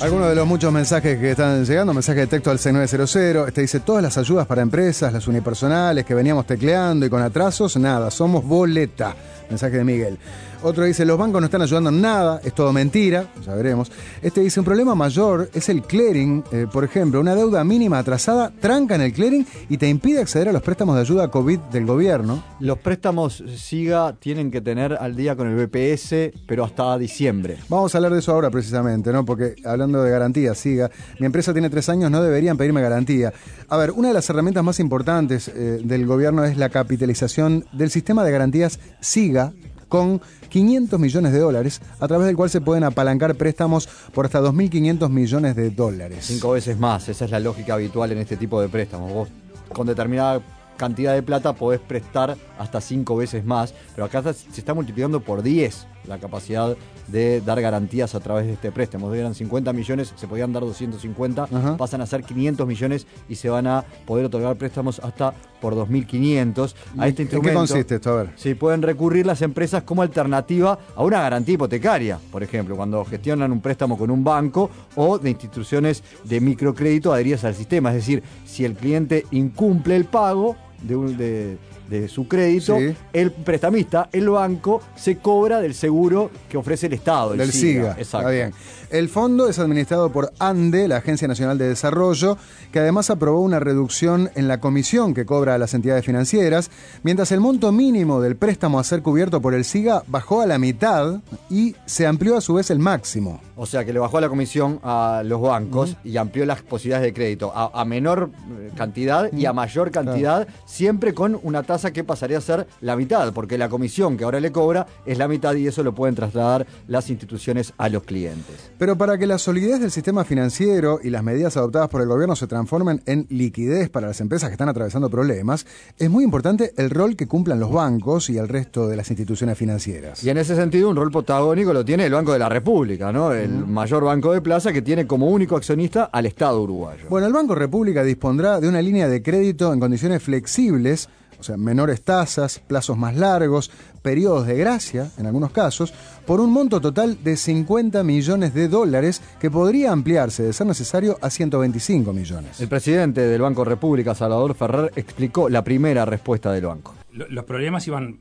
Algunos 0.07 0.29
de 0.29 0.35
los 0.35 0.47
muchos 0.47 0.71
mensajes 0.71 1.19
que 1.19 1.31
están 1.31 1.65
llegando, 1.65 1.93
mensaje 1.93 2.21
de 2.21 2.27
texto 2.27 2.49
al 2.49 2.59
6900, 2.59 3.49
este 3.49 3.59
dice, 3.59 3.81
todas 3.81 4.01
las 4.01 4.17
ayudas 4.17 4.47
para 4.47 4.61
empresas, 4.61 5.11
las 5.11 5.27
unipersonales 5.27 6.05
que 6.05 6.13
veníamos 6.15 6.47
tecleando 6.47 7.05
y 7.05 7.09
con 7.09 7.21
atrasos, 7.21 7.75
nada, 7.75 8.09
somos 8.09 8.45
boleta. 8.45 9.13
Mensaje 9.49 9.75
de 9.75 9.83
Miguel. 9.83 10.17
Otro 10.63 10.85
dice, 10.85 11.05
los 11.05 11.17
bancos 11.17 11.39
no 11.39 11.45
están 11.45 11.61
ayudando 11.61 11.91
en 11.91 12.01
nada, 12.01 12.41
es 12.43 12.53
todo 12.53 12.73
mentira, 12.73 13.27
ya 13.45 13.53
veremos. 13.53 13.91
Este 14.21 14.41
dice, 14.41 14.59
un 14.59 14.65
problema 14.65 14.95
mayor 14.95 15.49
es 15.53 15.69
el 15.69 15.83
clearing, 15.83 16.43
eh, 16.51 16.65
por 16.71 16.83
ejemplo, 16.83 17.19
una 17.19 17.35
deuda 17.35 17.63
mínima 17.63 17.99
atrasada 17.99 18.51
tranca 18.59 18.95
en 18.95 19.01
el 19.01 19.13
clearing 19.13 19.45
y 19.69 19.77
te 19.77 19.87
impide 19.87 20.19
acceder 20.19 20.49
a 20.49 20.51
los 20.51 20.63
préstamos 20.63 20.95
de 20.95 21.01
ayuda 21.01 21.29
COVID 21.29 21.59
del 21.71 21.85
gobierno. 21.85 22.43
Los 22.59 22.79
préstamos 22.79 23.43
SIGA 23.55 24.15
tienen 24.19 24.49
que 24.49 24.61
tener 24.61 24.93
al 24.93 25.15
día 25.15 25.35
con 25.35 25.47
el 25.47 25.67
BPS, 25.67 26.31
pero 26.47 26.65
hasta 26.65 26.97
diciembre. 26.97 27.57
Vamos 27.69 27.93
a 27.93 27.99
hablar 27.99 28.13
de 28.13 28.19
eso 28.19 28.31
ahora 28.31 28.49
precisamente, 28.49 29.11
¿no? 29.11 29.25
Porque 29.25 29.55
hablando 29.63 30.01
de 30.01 30.09
garantía, 30.09 30.55
siga. 30.55 30.89
Mi 31.19 31.27
empresa 31.27 31.53
tiene 31.53 31.69
tres 31.69 31.87
años, 31.89 32.09
no 32.09 32.21
deberían 32.21 32.57
pedirme 32.57 32.81
garantía. 32.81 33.31
A 33.69 33.77
ver, 33.77 33.91
una 33.91 34.07
de 34.07 34.15
las 34.15 34.27
herramientas 34.29 34.63
más 34.63 34.79
importantes 34.79 35.49
eh, 35.49 35.81
del 35.83 36.07
gobierno 36.07 36.43
es 36.45 36.57
la 36.57 36.69
capitalización 36.69 37.65
del 37.73 37.91
sistema 37.91 38.23
de 38.23 38.31
garantías 38.31 38.79
SIGA 39.01 39.53
con 39.87 40.21
500 40.49 40.99
millones 40.99 41.33
de 41.33 41.39
dólares, 41.39 41.81
a 41.99 42.07
través 42.07 42.27
del 42.27 42.35
cual 42.35 42.49
se 42.49 42.61
pueden 42.61 42.83
apalancar 42.83 43.35
préstamos 43.35 43.87
por 44.13 44.25
hasta 44.25 44.41
2.500 44.41 45.09
millones 45.09 45.55
de 45.55 45.69
dólares. 45.69 46.25
Cinco 46.25 46.51
veces 46.51 46.77
más, 46.77 47.09
esa 47.09 47.25
es 47.25 47.31
la 47.31 47.39
lógica 47.39 47.73
habitual 47.73 48.11
en 48.11 48.19
este 48.19 48.37
tipo 48.37 48.61
de 48.61 48.69
préstamos. 48.69 49.11
Vos 49.13 49.29
con 49.73 49.87
determinada 49.87 50.41
cantidad 50.77 51.13
de 51.13 51.23
plata 51.23 51.53
podés 51.53 51.79
prestar 51.79 52.37
hasta 52.57 52.79
cinco 52.79 53.17
veces 53.17 53.43
más, 53.43 53.73
pero 53.95 54.05
acá 54.05 54.21
se 54.21 54.59
está 54.59 54.73
multiplicando 54.73 55.19
por 55.19 55.41
10 55.41 55.87
la 56.07 56.17
capacidad 56.19 56.75
de 57.07 57.41
dar 57.41 57.61
garantías 57.61 58.15
a 58.15 58.19
través 58.19 58.45
de 58.47 58.53
este 58.53 58.71
préstamo. 58.71 59.13
Eran 59.13 59.33
50 59.35 59.71
millones, 59.73 60.13
se 60.15 60.27
podían 60.27 60.51
dar 60.53 60.63
250, 60.63 61.43
Ajá. 61.43 61.77
pasan 61.77 62.01
a 62.01 62.05
ser 62.05 62.23
500 62.23 62.67
millones 62.67 63.07
y 63.29 63.35
se 63.35 63.49
van 63.49 63.67
a 63.67 63.83
poder 64.05 64.25
otorgar 64.25 64.55
préstamos 64.57 64.99
hasta 64.99 65.33
por 65.61 65.73
2.500 65.75 66.73
a 66.97 67.07
este 67.07 67.23
¿En 67.23 67.27
qué 67.29 67.35
instrumento. 67.35 67.59
consiste 67.59 67.95
esto? 67.95 68.09
A 68.11 68.15
ver. 68.23 68.29
Sí, 68.35 68.53
pueden 68.55 68.81
recurrir 68.81 69.25
las 69.25 69.41
empresas 69.41 69.83
como 69.83 70.01
alternativa 70.01 70.77
a 70.95 71.03
una 71.03 71.21
garantía 71.21 71.55
hipotecaria, 71.55 72.19
por 72.31 72.43
ejemplo, 72.43 72.75
cuando 72.75 73.03
gestionan 73.05 73.51
un 73.51 73.61
préstamo 73.61 73.97
con 73.97 74.11
un 74.11 74.23
banco 74.23 74.69
o 74.95 75.17
de 75.17 75.29
instituciones 75.29 76.03
de 76.23 76.39
microcrédito 76.41 77.11
adheridas 77.13 77.43
al 77.43 77.55
sistema. 77.55 77.89
Es 77.89 77.95
decir, 77.95 78.23
si 78.45 78.65
el 78.65 78.75
cliente 78.75 79.25
incumple 79.31 79.95
el 79.95 80.05
pago 80.05 80.55
de, 80.81 80.95
un- 80.95 81.17
de- 81.17 81.57
de 81.89 82.07
su 82.07 82.27
crédito, 82.27 82.77
Sí. 82.77 82.93
el 83.13 83.31
prestamista, 83.31 84.09
el 84.11 84.29
banco, 84.29 84.81
se 84.95 85.17
cobra 85.17 85.59
del 85.61 85.73
seguro 85.73 86.29
que 86.49 86.57
ofrece 86.57 86.87
el 86.87 86.93
Estado. 86.93 87.33
el 87.33 87.39
Del 87.39 87.51
SIGA. 87.51 87.91
Exacto. 87.97 88.29
Está 88.29 88.29
bien. 88.29 88.53
El 88.89 89.09
fondo 89.09 89.49
es 89.49 89.59
administrado 89.59 90.13
por 90.13 90.31
ANDE, 90.39 90.87
la 90.87 90.97
Agencia 90.97 91.27
Nacional 91.27 91.57
de 91.57 91.67
Desarrollo, 91.67 92.37
que 92.71 92.79
además 92.79 93.09
aprobó 93.09 93.41
una 93.41 93.59
reducción 93.59 94.29
en 94.35 94.47
la 94.47 94.61
comisión 94.61 95.13
que 95.13 95.25
cobra 95.25 95.55
a 95.55 95.57
las 95.57 95.73
entidades 95.73 96.05
financieras, 96.05 96.71
mientras 97.03 97.33
el 97.33 97.41
monto 97.41 97.73
mínimo 97.73 98.21
del 98.21 98.37
préstamo 98.37 98.79
a 98.79 98.85
ser 98.85 99.01
cubierto 99.01 99.41
por 99.41 99.53
el 99.53 99.65
SIGA 99.65 100.03
bajó 100.07 100.39
a 100.41 100.45
la 100.45 100.57
mitad 100.57 101.19
y 101.49 101.75
se 101.85 102.07
amplió 102.07 102.37
a 102.37 102.41
su 102.41 102.53
vez 102.53 102.71
el 102.71 102.79
máximo. 102.79 103.41
O 103.57 103.65
sea 103.65 103.83
que 103.83 103.91
le 103.91 103.99
bajó 103.99 104.21
la 104.21 104.29
comisión 104.29 104.79
a 104.83 105.21
los 105.25 105.41
bancos 105.41 105.97
y 106.05 106.15
amplió 106.15 106.45
las 106.45 106.61
posibilidades 106.61 107.07
de 107.07 107.13
crédito 107.13 107.51
a, 107.53 107.81
a 107.81 107.83
menor 107.83 108.29
eh, 108.59 108.71
cantidad 108.77 109.29
y 109.33 109.45
a 109.47 109.51
mayor 109.51 109.91
cantidad, 109.91 110.47
siempre 110.65 111.13
con 111.13 111.37
una 111.43 111.63
tasa 111.63 111.91
que 111.91 112.05
pasaría 112.05 112.37
a 112.37 112.41
ser 112.41 112.67
la 112.79 112.95
mitad, 112.95 113.33
porque 113.33 113.57
la 113.57 113.67
comisión 113.67 114.15
que 114.15 114.23
ahora 114.23 114.39
le 114.39 114.53
cobra 114.53 114.87
es 115.05 115.17
la 115.17 115.27
mitad 115.27 115.55
y 115.55 115.67
eso 115.67 115.83
lo 115.83 115.93
pueden 115.93 116.15
trasladar 116.15 116.65
las 116.87 117.09
instituciones 117.09 117.73
a 117.77 117.89
los 117.89 118.03
clientes. 118.03 118.71
Pero 118.77 118.95
para 118.95 119.17
que 119.17 119.25
la 119.25 119.39
solidez 119.39 119.79
del 119.79 119.89
sistema 119.89 120.23
financiero 120.23 120.99
y 121.03 121.09
las 121.09 121.23
medidas 121.23 121.57
adoptadas 121.57 121.89
por 121.89 122.01
el 122.01 122.07
gobierno 122.07 122.35
se 122.35 122.45
transformen 122.45 123.01
en 123.07 123.25
liquidez 123.29 123.89
para 123.89 124.07
las 124.07 124.21
empresas 124.21 124.49
que 124.49 124.53
están 124.53 124.69
atravesando 124.69 125.09
problemas, 125.09 125.65
es 125.97 126.09
muy 126.11 126.23
importante 126.23 126.73
el 126.77 126.91
rol 126.91 127.15
que 127.15 127.27
cumplan 127.27 127.59
los 127.59 127.71
bancos 127.71 128.29
y 128.29 128.37
el 128.37 128.47
resto 128.47 128.87
de 128.87 128.95
las 128.95 129.09
instituciones 129.09 129.57
financieras. 129.57 130.23
Y 130.23 130.29
en 130.29 130.37
ese 130.37 130.55
sentido, 130.55 130.89
un 130.89 130.95
rol 130.95 131.09
protagónico 131.09 131.73
lo 131.73 131.83
tiene 131.83 132.05
el 132.05 132.13
Banco 132.13 132.33
de 132.33 132.39
la 132.39 132.49
República, 132.49 133.11
¿no? 133.11 133.33
El 133.33 133.65
mayor 133.65 134.03
banco 134.03 134.31
de 134.31 134.41
plaza 134.41 134.71
que 134.71 134.83
tiene 134.83 135.07
como 135.07 135.27
único 135.27 135.55
accionista 135.55 136.05
al 136.05 136.27
Estado 136.27 136.61
uruguayo. 136.61 137.05
Bueno, 137.09 137.25
el 137.25 137.33
Banco 137.33 137.55
República 137.55 138.03
dispondrá 138.03 138.59
de 138.59 138.69
una 138.69 138.81
línea 138.81 139.07
de 139.07 139.23
crédito 139.23 139.73
en 139.73 139.79
condiciones 139.79 140.21
flexibles, 140.21 141.09
o 141.39 141.43
sea, 141.43 141.57
menores 141.57 142.01
tasas, 142.01 142.59
plazos 142.59 142.97
más 142.97 143.15
largos, 143.15 143.71
periodos 144.01 144.47
de 144.47 144.55
gracia, 144.57 145.11
en 145.17 145.25
algunos 145.25 145.51
casos, 145.51 145.93
por 146.25 146.39
un 146.39 146.51
monto 146.51 146.79
total 146.81 147.17
de 147.23 147.35
50 147.37 148.03
millones 148.03 148.53
de 148.53 148.67
dólares 148.67 149.21
que 149.39 149.51
podría 149.51 149.91
ampliarse, 149.91 150.43
de 150.43 150.53
ser 150.53 150.67
necesario, 150.67 151.17
a 151.21 151.29
125 151.29 152.13
millones. 152.13 152.59
El 152.61 152.67
presidente 152.67 153.21
del 153.21 153.41
Banco 153.41 153.63
República, 153.65 154.15
Salvador 154.15 154.55
Ferrer, 154.55 154.91
explicó 154.95 155.49
la 155.49 155.63
primera 155.63 156.05
respuesta 156.05 156.51
del 156.51 156.65
banco. 156.65 156.93
Lo- 157.11 157.27
Los 157.29 157.45
problemas 157.45 157.85
iban, 157.87 158.19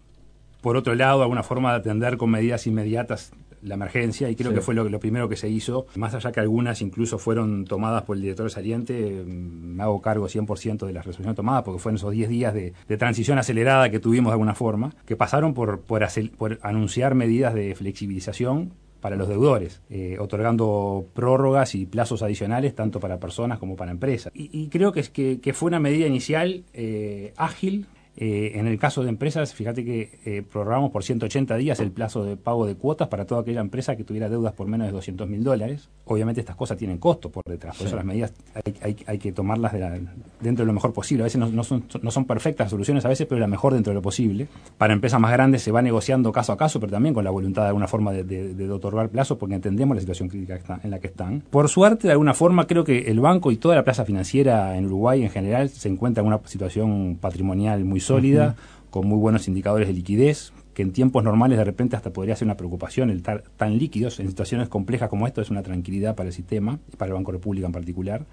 por 0.60 0.76
otro 0.76 0.94
lado, 0.94 1.22
alguna 1.22 1.42
forma 1.42 1.72
de 1.72 1.78
atender 1.78 2.16
con 2.16 2.30
medidas 2.30 2.66
inmediatas 2.66 3.30
la 3.66 3.74
emergencia 3.74 4.30
y 4.30 4.36
creo 4.36 4.50
Sí. 4.50 4.56
que 4.56 4.60
fue 4.60 4.74
lo, 4.74 4.88
lo 4.88 5.00
primero 5.00 5.28
que 5.28 5.36
se 5.36 5.48
hizo. 5.48 5.86
Más 5.96 6.14
allá 6.14 6.32
que 6.32 6.40
algunas 6.40 6.80
incluso 6.82 7.18
fueron 7.18 7.64
tomadas 7.64 8.02
por 8.04 8.16
el 8.16 8.22
director 8.22 8.50
saliente, 8.50 9.24
mm, 9.26 9.28
me 9.76 9.82
hago 9.82 10.00
cargo 10.00 10.28
100% 10.28 10.86
de 10.86 10.92
las 10.92 11.04
resoluciones 11.04 11.36
tomadas 11.36 11.62
porque 11.64 11.78
fueron 11.80 11.96
esos 11.96 12.12
10 12.12 12.28
días 12.28 12.54
de, 12.54 12.72
de 12.88 12.96
transición 12.96 13.38
acelerada 13.38 13.90
que 13.90 13.98
tuvimos 14.00 14.30
de 14.30 14.34
alguna 14.34 14.54
forma, 14.54 14.94
que 15.04 15.16
pasaron 15.16 15.52
por, 15.54 15.80
por, 15.80 16.02
acel- 16.02 16.30
por 16.30 16.58
anunciar 16.62 17.14
medidas 17.14 17.54
de 17.54 17.74
flexibilización 17.74 18.72
para 19.00 19.16
los 19.16 19.28
deudores, 19.28 19.82
eh, 19.90 20.16
otorgando 20.18 21.06
prórrogas 21.14 21.74
y 21.74 21.86
plazos 21.86 22.22
adicionales 22.22 22.74
tanto 22.74 22.98
para 22.98 23.18
personas 23.18 23.58
como 23.58 23.76
para 23.76 23.90
empresas. 23.92 24.32
Y, 24.34 24.48
y 24.52 24.68
creo 24.68 24.90
que, 24.92 25.00
es 25.00 25.10
que, 25.10 25.38
que 25.40 25.52
fue 25.52 25.68
una 25.68 25.78
medida 25.80 26.06
inicial 26.06 26.64
eh, 26.72 27.32
ágil. 27.36 27.86
Eh, 28.16 28.52
en 28.58 28.66
el 28.66 28.78
caso 28.78 29.02
de 29.02 29.10
empresas, 29.10 29.52
fíjate 29.54 29.84
que 29.84 30.18
eh, 30.24 30.42
prorrogamos 30.42 30.90
por 30.90 31.04
180 31.04 31.54
días 31.56 31.80
el 31.80 31.90
plazo 31.90 32.24
de 32.24 32.36
pago 32.36 32.66
de 32.66 32.74
cuotas 32.74 33.08
para 33.08 33.26
toda 33.26 33.42
aquella 33.42 33.60
empresa 33.60 33.94
que 33.96 34.04
tuviera 34.04 34.28
deudas 34.30 34.54
por 34.54 34.66
menos 34.68 34.86
de 34.86 34.92
200 34.92 35.28
mil 35.28 35.44
dólares. 35.44 35.90
Obviamente 36.06 36.40
estas 36.40 36.56
cosas 36.56 36.78
tienen 36.78 36.98
costo 36.98 37.30
por 37.30 37.42
detrás, 37.46 37.76
por 37.76 37.82
Sí. 37.82 37.88
eso 37.88 37.96
las 37.96 38.04
medidas 38.04 38.32
hay, 38.54 38.74
hay- 38.80 38.96
hay 39.06 39.18
que 39.18 39.32
tomarlas 39.32 39.72
de 39.74 39.80
la- 39.80 39.98
dentro 40.40 40.64
de 40.64 40.66
lo 40.66 40.72
mejor 40.72 40.92
posible. 40.94 41.22
A 41.22 41.26
veces 41.26 41.38
no, 41.38 41.48
no 41.48 41.62
son, 41.62 41.84
no 42.00 42.10
son 42.10 42.24
perfectas 42.24 42.66
las 42.66 42.70
soluciones, 42.70 43.04
a 43.04 43.08
veces, 43.08 43.26
pero 43.26 43.38
la 43.40 43.46
mejor 43.46 43.74
dentro 43.74 43.90
de 43.90 43.94
lo 43.96 44.02
posible. 44.02 44.48
Para 44.78 44.94
empresas 44.94 45.20
más 45.20 45.32
grandes 45.32 45.62
se 45.62 45.70
va 45.72 45.82
negociando 45.82 46.32
caso 46.32 46.52
a 46.52 46.56
caso, 46.56 46.80
pero 46.80 46.92
también 46.92 47.14
con 47.14 47.24
la 47.24 47.30
voluntad 47.30 47.62
de 47.62 47.68
alguna 47.68 47.86
forma 47.86 48.12
de, 48.12 48.24
de- 48.24 48.54
de 48.54 48.70
otorgar 48.70 49.10
plazo, 49.10 49.36
porque 49.36 49.54
entendemos 49.56 49.94
la 49.94 50.00
situación 50.00 50.28
crítica 50.28 50.58
en 50.82 50.90
la 50.90 50.98
que 51.00 51.08
están. 51.08 51.42
Por 51.50 51.68
suerte, 51.68 52.06
de 52.08 52.12
alguna 52.12 52.32
forma, 52.34 52.66
creo 52.66 52.82
que 52.84 53.10
el 53.10 53.20
banco 53.20 53.52
y 53.52 53.56
toda 53.56 53.74
la 53.74 53.84
plaza 53.84 54.04
financiera 54.04 54.76
en 54.78 54.86
Uruguay 54.86 55.22
en 55.22 55.30
general 55.30 55.68
se 55.68 55.88
encuentra 55.90 56.22
en 56.22 56.28
una 56.28 56.40
situación 56.46 57.18
patrimonial 57.20 57.84
muy 57.84 58.00
sólida, 58.06 58.56
con 58.90 59.06
muy 59.06 59.18
buenos 59.18 59.48
indicadores 59.48 59.88
de 59.88 59.94
liquidez, 59.94 60.52
que 60.74 60.82
en 60.82 60.92
tiempos 60.92 61.24
normales 61.24 61.58
de 61.58 61.64
repente 61.64 61.96
hasta 61.96 62.12
podría 62.12 62.36
ser 62.36 62.46
una 62.46 62.56
preocupación 62.56 63.10
el 63.10 63.18
estar 63.18 63.42
tan 63.56 63.78
líquidos 63.78 64.20
en 64.20 64.28
situaciones 64.28 64.68
complejas 64.68 65.08
como 65.08 65.26
esto 65.26 65.40
es 65.40 65.50
una 65.50 65.62
tranquilidad 65.62 66.14
para 66.14 66.28
el 66.28 66.32
sistema 66.34 66.78
y 66.92 66.96
para 66.96 67.08
el 67.08 67.14
Banco 67.14 67.32
República 67.32 67.66
en 67.66 67.72
particular 67.72 68.24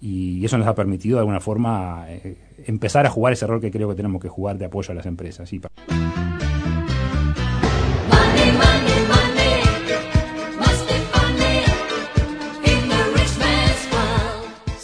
y 0.00 0.44
eso 0.44 0.56
nos 0.56 0.66
ha 0.66 0.74
permitido 0.74 1.16
de 1.16 1.20
alguna 1.20 1.40
forma 1.40 2.06
eh, 2.08 2.36
empezar 2.66 3.04
a 3.06 3.10
jugar 3.10 3.34
ese 3.34 3.46
rol 3.46 3.60
que 3.60 3.70
creo 3.70 3.88
que 3.88 3.94
tenemos 3.94 4.22
que 4.22 4.28
jugar 4.28 4.56
de 4.56 4.64
apoyo 4.64 4.92
a 4.92 4.94
las 4.94 5.06
empresas. 5.06 5.52
Y 5.52 5.60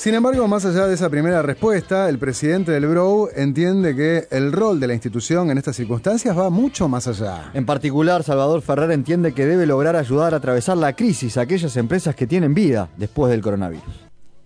Sin 0.07 0.15
embargo, 0.15 0.47
más 0.47 0.65
allá 0.65 0.87
de 0.87 0.95
esa 0.95 1.11
primera 1.11 1.43
respuesta, 1.43 2.09
el 2.09 2.21
presidente 2.21 2.71
del 2.71 2.87
BROW 2.87 3.29
entiende 3.35 3.97
que 3.97 4.29
el 4.31 4.53
rol 4.53 4.79
de 4.79 4.87
la 4.87 4.95
institución 4.95 5.51
en 5.51 5.59
estas 5.59 5.75
circunstancias 5.75 6.39
va 6.39 6.49
mucho 6.49 6.87
más 6.89 7.09
allá. 7.09 7.51
En 7.55 7.67
particular, 7.67 8.23
Salvador 8.23 8.63
Ferrer 8.63 8.93
entiende 8.93 9.33
que 9.35 9.45
debe 9.47 9.67
lograr 9.67 9.97
ayudar 9.97 10.33
a 10.33 10.37
atravesar 10.37 10.77
la 10.77 10.93
crisis 10.95 11.37
a 11.37 11.41
aquellas 11.41 11.77
empresas 11.77 12.15
que 12.15 12.29
tienen 12.29 12.55
vida 12.55 12.89
después 12.97 13.33
del 13.33 13.41
coronavirus. 13.43 13.83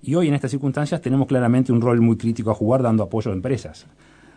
Y 0.00 0.14
hoy 0.14 0.28
en 0.28 0.34
estas 0.34 0.50
circunstancias 0.50 1.02
tenemos 1.02 1.26
claramente 1.28 1.72
un 1.72 1.82
rol 1.82 2.00
muy 2.00 2.16
crítico 2.16 2.50
a 2.50 2.54
jugar 2.54 2.82
dando 2.82 3.02
apoyo 3.02 3.30
a 3.30 3.34
empresas, 3.34 3.84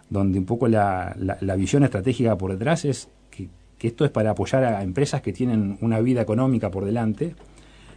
donde 0.09 0.37
un 0.39 0.45
poco 0.45 0.67
la, 0.67 1.15
la- 1.17 1.37
la 1.39 1.55
visión 1.55 1.85
estratégica 1.85 2.37
por 2.37 2.51
detrás 2.51 2.83
es 2.83 3.07
que, 3.31 3.47
que 3.77 3.87
esto 3.87 4.03
es 4.03 4.11
para 4.11 4.31
apoyar 4.31 4.65
a 4.65 4.83
empresas 4.83 5.21
que 5.21 5.31
tienen 5.31 5.77
una 5.79 6.01
vida 6.01 6.19
económica 6.19 6.69
por 6.69 6.83
delante, 6.83 7.33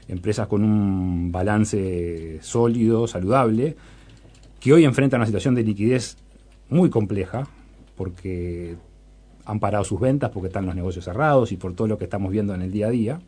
empresas 0.09 0.47
con 0.49 0.63
un 0.65 1.31
balance 1.33 2.39
sólido, 2.43 3.07
saludable, 3.07 3.77
que 4.61 4.73
hoy 4.73 4.85
enfrentan 4.85 5.21
una 5.21 5.27
situación 5.27 5.55
de 5.55 5.63
liquidez 5.63 6.17
muy 6.69 6.91
compleja, 6.91 7.47
porque 7.97 8.77
han 9.45 9.61
parado 9.61 9.85
sus 9.85 10.01
ventas, 10.01 10.31
porque 10.31 10.49
están 10.49 10.67
los 10.67 10.75
negocios 10.75 11.05
cerrados 11.05 11.53
y 11.53 11.57
por 11.57 11.75
todo 11.75 11.87
lo 11.87 11.99
que 11.99 12.05
estamos 12.05 12.31
viendo 12.33 12.55
en 12.55 12.63
el 12.63 12.73
día 12.73 12.89
a 12.89 12.91
día 12.91 13.21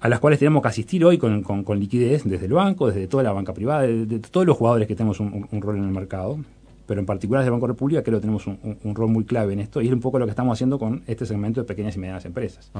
a 0.00 0.08
las 0.08 0.20
cuales 0.20 0.38
tenemos 0.38 0.62
que 0.62 0.68
asistir 0.68 1.04
hoy 1.04 1.18
con, 1.18 1.42
con- 1.42 1.64
con 1.64 1.80
liquidez 1.80 2.22
desde 2.24 2.46
el 2.46 2.52
banco, 2.52 2.86
desde 2.86 3.08
toda 3.08 3.24
la 3.24 3.32
banca 3.32 3.52
privada, 3.52 3.82
de, 3.82 4.06
de 4.06 4.20
todos 4.20 4.46
los 4.46 4.56
jugadores 4.56 4.86
que 4.86 4.94
tenemos 4.94 5.18
un, 5.18 5.48
rol 5.60 5.76
en 5.76 5.82
el 5.84 5.90
mercado, 5.90 6.38
pero 6.86 7.00
en 7.00 7.06
particular 7.06 7.40
desde 7.42 7.48
el 7.48 7.52
Banco 7.54 7.66
República 7.66 8.02
creo 8.04 8.18
que 8.18 8.20
tenemos 8.20 8.46
un, 8.46 8.60
un- 8.62 8.78
un 8.84 8.94
rol 8.94 9.10
muy 9.10 9.24
clave 9.24 9.54
en 9.54 9.58
esto 9.58 9.82
y 9.82 9.88
es 9.88 9.92
un 9.92 9.98
poco 10.00 10.20
lo 10.20 10.24
que 10.26 10.30
estamos 10.30 10.56
haciendo 10.56 10.78
con 10.78 11.02
este 11.08 11.26
segmento 11.26 11.60
de 11.60 11.66
pequeñas 11.66 11.96
y 11.96 11.98
medianas 11.98 12.24
empresas. 12.24 12.70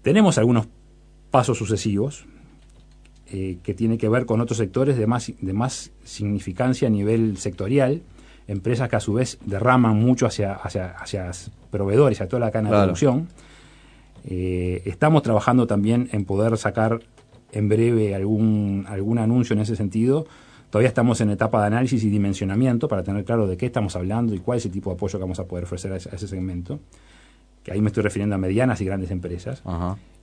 Tenemos 0.00 0.38
algunos 0.38 0.66
pasos 1.32 1.58
sucesivos 1.58 2.26
eh, 3.26 3.58
que 3.64 3.72
tienen 3.74 3.98
que 3.98 4.08
ver 4.08 4.26
con 4.26 4.40
otros 4.40 4.58
sectores 4.58 4.96
de 4.96 5.06
más, 5.06 5.32
de 5.40 5.52
más 5.54 5.90
significancia 6.04 6.86
a 6.86 6.90
nivel 6.90 7.38
sectorial, 7.38 8.02
empresas 8.46 8.90
que 8.90 8.96
a 8.96 9.00
su 9.00 9.14
vez 9.14 9.38
derraman 9.46 9.96
mucho 9.96 10.26
hacia, 10.26 10.52
hacia, 10.52 10.90
hacia 10.90 11.30
proveedores, 11.70 12.18
hacia 12.18 12.28
toda 12.28 12.40
la 12.40 12.50
cadena 12.50 12.70
de 12.70 12.82
producción. 12.82 13.28
Eh, 14.24 14.82
estamos 14.84 15.22
trabajando 15.22 15.66
también 15.66 16.10
en 16.12 16.26
poder 16.26 16.56
sacar 16.58 17.00
en 17.50 17.68
breve 17.68 18.14
algún, 18.14 18.84
algún 18.86 19.18
anuncio 19.18 19.54
en 19.54 19.60
ese 19.60 19.74
sentido. 19.74 20.26
Todavía 20.68 20.88
estamos 20.88 21.20
en 21.22 21.30
etapa 21.30 21.60
de 21.62 21.68
análisis 21.68 22.04
y 22.04 22.10
dimensionamiento 22.10 22.88
para 22.88 23.02
tener 23.02 23.24
claro 23.24 23.46
de 23.46 23.56
qué 23.56 23.66
estamos 23.66 23.96
hablando 23.96 24.34
y 24.34 24.38
cuál 24.38 24.58
es 24.58 24.66
el 24.66 24.72
tipo 24.72 24.90
de 24.90 24.96
apoyo 24.96 25.18
que 25.18 25.22
vamos 25.22 25.38
a 25.38 25.46
poder 25.46 25.64
ofrecer 25.64 25.92
a 25.92 25.96
ese, 25.96 26.10
a 26.10 26.16
ese 26.16 26.28
segmento. 26.28 26.80
Que 27.62 27.72
ahí 27.72 27.80
me 27.80 27.88
estoy 27.88 28.02
refiriendo 28.02 28.34
a 28.34 28.38
medianas 28.38 28.80
y 28.80 28.84
grandes 28.84 29.10
empresas. 29.10 29.62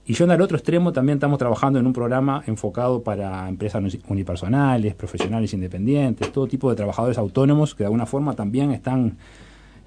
Y 0.06 0.14
yo 0.14 0.24
en 0.24 0.30
el 0.32 0.40
otro 0.40 0.56
extremo 0.56 0.92
también 0.92 1.16
estamos 1.18 1.38
trabajando 1.38 1.78
en 1.78 1.86
un 1.86 1.92
programa 1.92 2.42
enfocado 2.46 3.02
para 3.02 3.48
empresas 3.48 3.80
uni- 3.82 4.00
unipersonales, 4.08 4.94
profesionales 4.94 5.52
independientes, 5.54 6.32
todo 6.32 6.46
tipo 6.46 6.68
de 6.70 6.76
trabajadores 6.76 7.16
autónomos 7.18 7.74
que 7.74 7.84
de 7.84 7.86
alguna 7.86 8.06
forma 8.06 8.34
también 8.34 8.72
están 8.72 9.18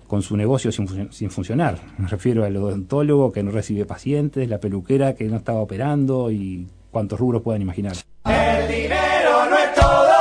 con 0.07 0.21
su 0.21 0.37
negocio 0.37 0.71
sin, 0.71 0.87
funcio- 0.87 1.11
sin 1.11 1.29
funcionar. 1.31 1.79
Me 1.97 2.07
refiero 2.07 2.45
al 2.45 2.55
odontólogo 2.55 3.31
que 3.31 3.41
no 3.43 3.51
recibe 3.51 3.85
pacientes, 3.85 4.47
la 4.47 4.59
peluquera 4.59 5.15
que 5.15 5.25
no 5.25 5.37
estaba 5.37 5.59
operando 5.59 6.29
y 6.31 6.67
cuantos 6.91 7.19
rubros 7.19 7.41
puedan 7.41 7.61
imaginar. 7.61 7.93
El 8.25 8.67
dinero 8.67 9.49
no 9.49 9.57
es 9.57 9.73
todo, 9.73 10.13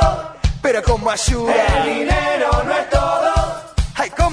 pero 0.61 0.81
con 0.81 1.01
ayuda. 1.07 1.53
El 1.85 1.93
dinero 1.99 2.47
no 2.65 2.71
es 2.71 2.89
todo, 2.89 2.92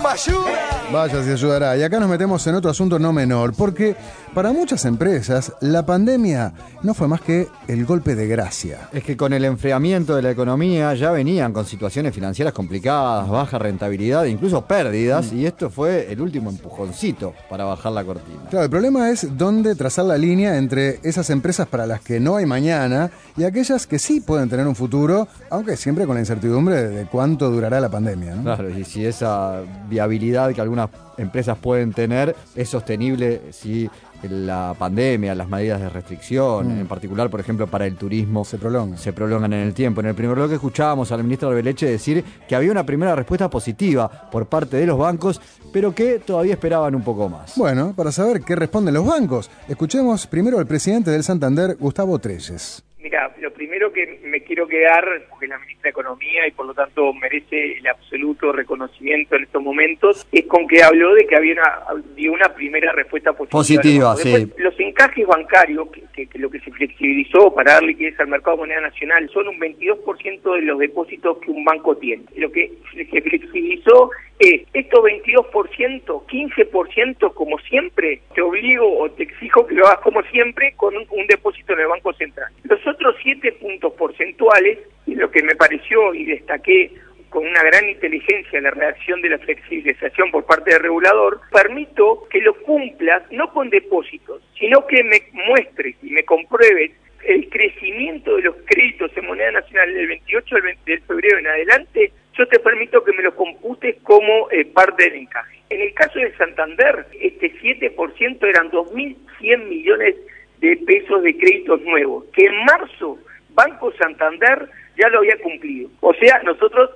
con 0.03 0.11
ayuda. 0.13 0.71
Vaya, 0.93 1.23
si 1.23 1.31
ayudará. 1.31 1.77
Y 1.77 1.83
acá 1.85 2.01
nos 2.01 2.09
metemos 2.09 2.45
en 2.49 2.57
otro 2.57 2.71
asunto 2.71 2.99
no 2.99 3.13
menor, 3.13 3.55
porque 3.55 3.95
para 4.35 4.53
muchas 4.53 4.85
empresas 4.85 5.53
la 5.61 5.87
pandemia 5.87 6.53
no 6.83 6.95
fue 6.95 7.07
más 7.07 7.21
que 7.21 7.49
el 7.69 7.85
golpe 7.85 8.17
de 8.17 8.27
gracia. 8.27 8.89
Es 8.93 9.05
que 9.05 9.17
con 9.17 9.33
el 9.33 9.45
enfriamiento 9.45 10.17
de 10.17 10.23
la 10.23 10.33
economía 10.33 10.93
ya 10.95 11.13
venían 11.13 11.53
con 11.53 11.65
situaciones 11.65 12.13
financieras 12.13 12.53
complicadas, 12.53 13.29
baja 13.29 13.59
rentabilidad, 13.59 14.25
incluso 14.25 14.65
pérdidas, 14.65 15.33
y 15.33 15.47
esto 15.47 15.71
fue 15.71 16.11
el 16.11 16.21
último 16.21 16.51
empujoncito 16.51 17.35
para 17.49 17.65
bajar 17.65 17.93
la 17.93 18.03
cortina. 18.05 18.41
Claro, 18.51 18.65
el 18.65 18.71
problema 18.71 19.11
es 19.11 19.37
dónde 19.39 19.77
trazar 19.77 20.07
la 20.07 20.19
línea 20.19 20.57
entre 20.57 20.99
esas 21.05 21.31
empresas 21.31 21.69
para 21.69 21.87
las 21.87 22.01
que 22.01 22.19
no 22.19 22.37
hay 22.37 22.47
mañana 22.47 23.13
y 23.37 23.45
aquellas 23.45 23.87
que 23.87 24.01
sí 24.01 24.21
pueden 24.21 24.49
tener 24.49 24.67
un 24.67 24.75
futuro, 24.75 25.29
aunque 25.51 25.77
siempre 25.77 26.05
con 26.05 26.15
la 26.15 26.21
incertidumbre 26.21 26.89
de 26.89 27.07
cuánto 27.07 27.49
durará 27.49 27.81
la 27.81 27.89
pandemia. 27.89 28.35
¿no? 28.35 28.43
Claro, 28.43 28.71
y 28.71 28.85
si 28.85 29.05
esa 29.05 29.61
viabilidad 29.91 30.55
que 30.55 30.61
algunas 30.63 30.89
empresas 31.19 31.59
pueden 31.59 31.93
tener 31.93 32.35
es 32.57 32.69
sostenible 32.71 33.43
si 33.51 33.91
la 34.23 34.75
pandemia, 34.79 35.35
las 35.35 35.49
medidas 35.49 35.81
de 35.81 35.89
restricción, 35.89 36.69
Mm. 36.77 36.81
en 36.81 36.87
particular, 36.87 37.31
por 37.31 37.41
ejemplo, 37.41 37.67
para 37.67 37.87
el 37.87 37.97
turismo, 37.97 38.45
Se 38.45 38.59
prolonga. 38.59 38.99
se 38.99 39.13
prolongan 39.15 39.53
en 39.55 39.61
el 39.61 39.73
tiempo. 39.75 40.03
En 40.03 40.09
el 40.09 40.15
primer 40.15 40.37
bloque 40.37 40.55
escuchábamos 40.57 41.11
al 41.11 41.23
ministro 41.25 41.49
Arbeleche 41.49 41.87
decir 41.87 42.23
que 42.47 42.55
había 42.55 42.71
una 42.71 42.85
primera 42.85 43.15
respuesta 43.17 43.49
positiva 43.49 44.11
por 44.31 44.47
parte 44.47 44.77
de 44.77 44.87
los 44.87 44.99
bancos, 44.99 45.41
pero 45.73 45.95
que 45.95 46.19
todavía 46.19 46.53
esperaban 46.53 46.95
un 46.95 47.03
poco 47.03 47.31
más. 47.31 47.55
Bueno, 47.57 47.95
para 47.97 48.13
saber 48.13 48.43
qué 48.43 48.55
responden 48.57 48.93
los 48.93 49.07
bancos, 49.07 49.51
escuchemos 49.69 50.27
primero 50.27 50.59
al 50.59 50.67
presidente 50.67 51.11
del 51.11 51.25
Santander, 51.25 51.77
Gustavo 51.81 52.19
Treyes. 52.19 52.83
Mira, 53.03 53.35
lo 53.41 53.51
primero 53.53 53.93
que 53.93 54.21
me 54.25 54.43
quiero 54.43 54.69
quedar, 54.69 55.05
porque 55.31 55.47
es 55.47 55.51
la 55.51 55.59
ministra 55.59 55.85
de 55.85 55.91
Economía 55.91 56.47
y 56.47 56.51
por 56.51 56.67
lo 56.67 56.75
tanto 56.75 57.13
merece 57.15 57.79
el 57.79 57.87
absoluto 57.87 58.53
reconocimiento 58.53 59.37
en 59.37 59.45
estos 59.45 59.63
momentos, 59.63 60.27
es 60.31 60.45
con 60.47 60.69
que 60.69 60.83
habló 60.83 61.15
de 61.15 61.27
que 61.27 61.35
había 61.35 61.55
una, 61.55 62.03
dio 62.15 62.33
una 62.33 62.53
primera 62.55 62.93
respuesta 62.93 63.33
positiva. 63.33 63.59
Positiva, 63.59 64.15
Después, 64.15 64.43
sí. 64.43 64.63
Los 64.63 64.79
encajes 64.79 65.27
bancarios, 65.27 65.89
que, 65.91 66.03
que- 66.27 66.39
lo 66.39 66.51
que 66.51 66.61
se 66.61 66.71
flexibilizó 66.71 67.53
para 67.55 67.75
dar 67.75 67.83
liquidez 67.83 68.19
al 68.21 68.29
mercado 68.29 68.57
de 68.57 68.61
moneda 68.63 68.81
nacional, 68.81 69.29
son 69.33 69.49
un 69.49 69.59
22% 69.59 70.55
de 70.55 70.63
los 70.63 70.79
depósitos 70.79 71.39
que 71.39 71.51
un 71.51 71.65
banco 71.65 71.97
tiene. 71.97 72.25
Lo 72.37 72.51
que 72.51 72.71
se 72.95 73.05
flexibilizó 73.23 74.11
es 74.39 74.63
estos 74.73 75.03
22%, 75.05 76.25
15% 76.27 77.33
como 77.35 77.59
siempre, 77.59 78.21
te 78.35 78.41
obligo 78.43 78.99
o 78.99 79.11
te 79.11 79.25
exijo 79.25 79.67
que 79.67 79.75
lo 79.75 79.87
hagas 79.87 80.01
como 80.01 80.23
siempre 80.25 80.73
con 80.77 80.97
un, 80.97 81.05
un 81.11 81.27
depósito 81.27 81.75
en 81.75 81.81
el 81.81 81.89
Banco 81.89 82.13
Central. 82.15 82.51
Los 82.65 82.85
otros 82.87 83.17
7 83.23 83.53
puntos 83.53 83.93
porcentuales, 83.95 84.79
y 85.07 85.15
lo 85.15 85.31
que 85.31 85.43
me 85.43 85.55
pareció 85.57 86.15
y 86.15 86.25
destaqué 86.25 86.91
con 87.31 87.47
una 87.47 87.63
gran 87.63 87.89
inteligencia 87.89 88.61
la 88.61 88.73
redacción 88.73 89.23
de 89.23 89.31
la 89.31 89.39
flexibilización 89.39 90.31
por 90.31 90.45
parte 90.45 90.73
del 90.73 90.83
regulador, 90.83 91.41
permito 91.51 92.27
que 92.29 92.41
lo 92.41 92.55
cumplas 92.63 93.23
no 93.31 93.53
con 93.53 93.71
depósitos, 93.71 94.43
sino 94.59 94.87
que 94.87 95.03
me 95.05 95.23
muestres 95.33 95.97
y 96.03 96.11
me 96.11 96.25
compruebes 96.25 96.93
el 97.25 97.49
crecimiento 97.49 98.37
de 98.37 98.43
los 98.43 98.57
créditos 98.65 99.11
en 99.17 99.27
moneda 99.27 99.53
nacional 99.53 99.95
del 99.95 100.09
28 100.09 100.55
del 100.55 100.65
20 100.65 100.91
de 100.91 101.01
febrero 101.01 101.39
en 101.39 101.47
adelante, 101.47 102.13
yo 102.37 102.47
te 102.49 102.59
permito 102.59 103.05
que 103.05 103.13
me 103.13 103.23
lo 103.23 103.35
computes 103.35 103.97
como 104.03 104.51
eh, 104.51 104.65
parte 104.65 105.05
del 105.05 105.21
encaje. 105.21 105.59
En 105.69 105.81
el 105.81 105.93
caso 105.95 106.19
de 106.19 106.35
Santander, 106.37 107.07
este 107.21 107.53
7% 107.53 108.49
eran 108.49 108.71
2.100 108.71 109.65
millones 109.69 110.17
de 110.59 110.77
pesos 110.79 111.23
de 111.23 111.37
créditos 111.37 111.81
nuevos, 111.83 112.25
que 112.33 112.47
en 112.47 112.65
marzo 112.65 113.19
Banco 113.51 113.93
Santander 113.93 114.69
ya 114.97 115.09
lo 115.09 115.19
había 115.19 115.39
cumplido. 115.39 115.91
O 116.01 116.15
sea, 116.15 116.43
nosotros 116.43 116.91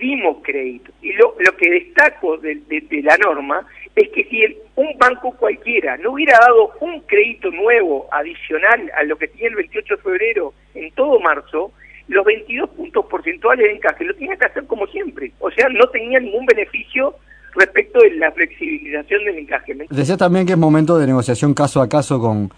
dimos 0.00 0.38
crédito. 0.42 0.90
Y 1.02 1.12
lo, 1.12 1.34
lo 1.38 1.56
que 1.56 1.70
destaco 1.70 2.36
de, 2.38 2.56
de- 2.68 3.02
la 3.02 3.16
norma 3.18 3.64
es 3.94 4.08
que 4.10 4.24
si 4.24 4.42
un 4.76 4.88
banco 4.98 5.32
cualquiera 5.36 5.96
no 5.98 6.12
hubiera 6.12 6.38
dado 6.40 6.72
un 6.80 7.00
crédito 7.02 7.50
nuevo 7.50 8.08
adicional 8.12 8.90
a 8.98 9.02
lo 9.04 9.16
que 9.16 9.28
tenía 9.28 9.48
el 9.48 9.56
28 9.56 9.96
de 9.96 10.02
febrero 10.02 10.54
en 10.74 10.90
todo 10.92 11.20
marzo, 11.20 11.72
los 12.08 12.24
22 12.24 12.70
puntos 12.70 13.06
porcentuales 13.06 13.66
de 13.66 13.72
encaje 13.74 14.04
lo 14.04 14.14
tenía 14.14 14.36
que 14.36 14.46
hacer 14.46 14.66
como 14.66 14.86
siempre. 14.88 15.32
O 15.38 15.50
sea, 15.50 15.68
no 15.68 15.86
tenía 15.88 16.18
ningún 16.18 16.46
beneficio 16.46 17.14
respecto 17.54 18.00
de 18.00 18.10
la 18.12 18.30
flexibilización 18.32 19.24
del 19.24 19.38
encaje. 19.38 19.74
¿Me 19.74 19.86
Decías 19.90 20.18
también 20.18 20.46
que 20.46 20.52
es 20.52 20.58
momento 20.58 20.98
de 20.98 21.06
negociación 21.06 21.52
caso 21.54 21.80
a 21.80 21.88
caso 21.88 22.20
con, 22.20 22.50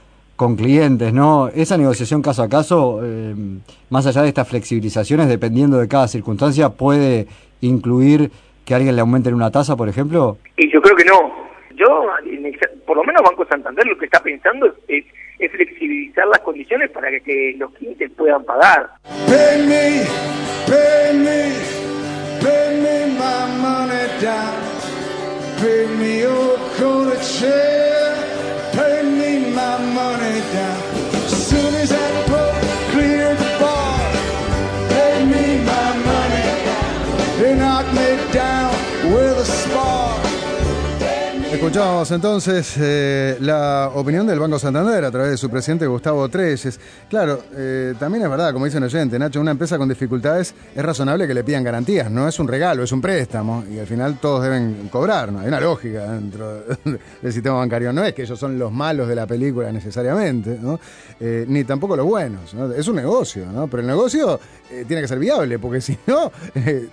con 0.43 0.57
clientes, 0.57 1.13
¿no? 1.13 1.47
Esa 1.55 1.77
negociación 1.79 2.21
caso 2.21 2.43
a 2.43 2.49
caso, 2.49 2.99
eh, 3.05 3.33
más 3.91 4.05
allá 4.09 4.23
de 4.23 4.29
estas 4.29 4.49
flexibilizaciones, 4.49 5.29
dependiendo 5.29 5.79
de 5.79 5.87
cada 5.87 6.09
circunstancia, 6.09 6.71
puede 6.71 7.29
incluir 7.61 8.29
que 8.65 8.75
alguien 8.75 8.97
le 8.97 9.03
aumente 9.03 9.33
una 9.33 9.53
tasa, 9.53 9.77
por 9.77 9.89
ejemplo. 9.89 10.39
Y 10.57 10.69
yo 10.73 10.83
creo 10.83 10.97
que 10.97 11.05
no. 11.05 11.21
Yo, 11.77 12.07
en 12.27 12.45
el- 12.45 12.59
por 12.85 12.97
lo 12.97 13.05
menos 13.05 13.23
Banco 13.23 13.47
Santander 13.49 13.87
lo 13.87 13.97
que 13.97 14.07
está 14.07 14.21
pensando 14.21 14.67
es, 14.67 14.73
es- 14.89 15.05
es 15.39 15.53
flexibilizar 15.53 16.27
las 16.27 16.41
condiciones 16.41 16.91
para 16.91 17.09
que, 17.11 17.21
que 17.21 17.55
los 17.57 17.71
clientes 17.75 18.11
puedan 18.17 18.45
pagar. 18.45 18.91
Pay 19.29 19.63
me, 19.69 20.03
pay 20.67 21.17
me, 21.19 21.53
pay 22.43 22.81
me 22.83 23.07
my 23.15 23.63
money 23.63 24.09
down. 24.21 24.82
Pay 25.63 25.87
me 25.97 26.19
your 26.23 26.57
of 26.57 27.23
chair. 27.23 28.17
Pay 28.73 29.03
me 29.05 29.55
my 29.55 29.79
money 29.79 30.41
down. 30.53 30.83
Soon 31.29 31.73
as 31.77 31.91
that 31.91 32.15
boat 32.29 32.91
cleared 32.91 33.39
the 33.39 33.51
bar, 33.61 33.97
pay 34.91 35.25
me 35.25 35.65
my 35.65 35.89
money. 36.11 36.47
Down. 36.67 37.39
They 37.39 37.55
knocked 37.55 37.95
me 37.95 38.33
down 38.33 38.75
with 39.15 39.39
a 39.39 39.45
spar. 39.45 40.12
Escuchamos 41.63 42.11
entonces 42.11 42.75
eh, 42.81 43.37
la 43.39 43.93
opinión 43.95 44.27
del 44.27 44.41
Banco 44.41 44.59
Santander 44.59 45.05
a 45.05 45.13
través 45.13 45.31
de 45.31 45.37
su 45.37 45.49
presidente 45.49 45.87
Gustavo 45.87 46.29
Treyes. 46.29 46.81
Claro, 47.09 47.39
eh, 47.55 47.95
también 48.01 48.25
es 48.25 48.31
verdad, 48.31 48.53
como 48.53 48.65
dice 48.65 48.79
el 48.79 48.85
oyente, 48.85 49.17
Nacho, 49.17 49.41
una 49.41 49.53
empresa 49.53 49.79
con 49.79 49.89
dificultades 49.89 50.57
es 50.75 50.85
razonable 50.85 51.25
que 51.25 51.35
le 51.35 51.45
pidan 51.45 51.63
garantías, 51.63 52.11
no 52.11 52.27
es 52.27 52.37
un 52.41 52.49
regalo, 52.49 52.83
es 52.83 52.91
un 52.91 53.01
préstamo 53.01 53.63
y 53.73 53.79
al 53.79 53.87
final 53.87 54.19
todos 54.21 54.43
deben 54.43 54.89
cobrar, 54.91 55.31
¿no? 55.31 55.39
Hay 55.39 55.47
una 55.47 55.61
lógica 55.61 56.11
dentro 56.11 56.65
del 57.23 57.33
sistema 57.33 57.59
bancario, 57.59 57.93
no 57.93 58.03
es 58.03 58.13
que 58.13 58.23
ellos 58.23 58.41
son 58.41 58.59
los 58.59 58.73
malos 58.73 59.07
de 59.07 59.15
la 59.15 59.29
película 59.29 59.71
necesariamente, 59.71 60.59
¿no? 60.61 60.81
Eh, 61.21 61.45
ni 61.47 61.63
tampoco 61.63 61.95
los 61.95 62.07
buenos, 62.07 62.55
¿no? 62.55 62.73
Es 62.73 62.89
un 62.89 62.97
negocio, 62.97 63.47
¿no? 63.53 63.69
Pero 63.69 63.83
el 63.83 63.87
negocio 63.87 64.41
tiene 64.89 65.03
que 65.03 65.09
ser 65.09 65.21
viable 65.21 65.61
porque 65.61 65.81
si 65.81 65.97
no, 66.09 66.33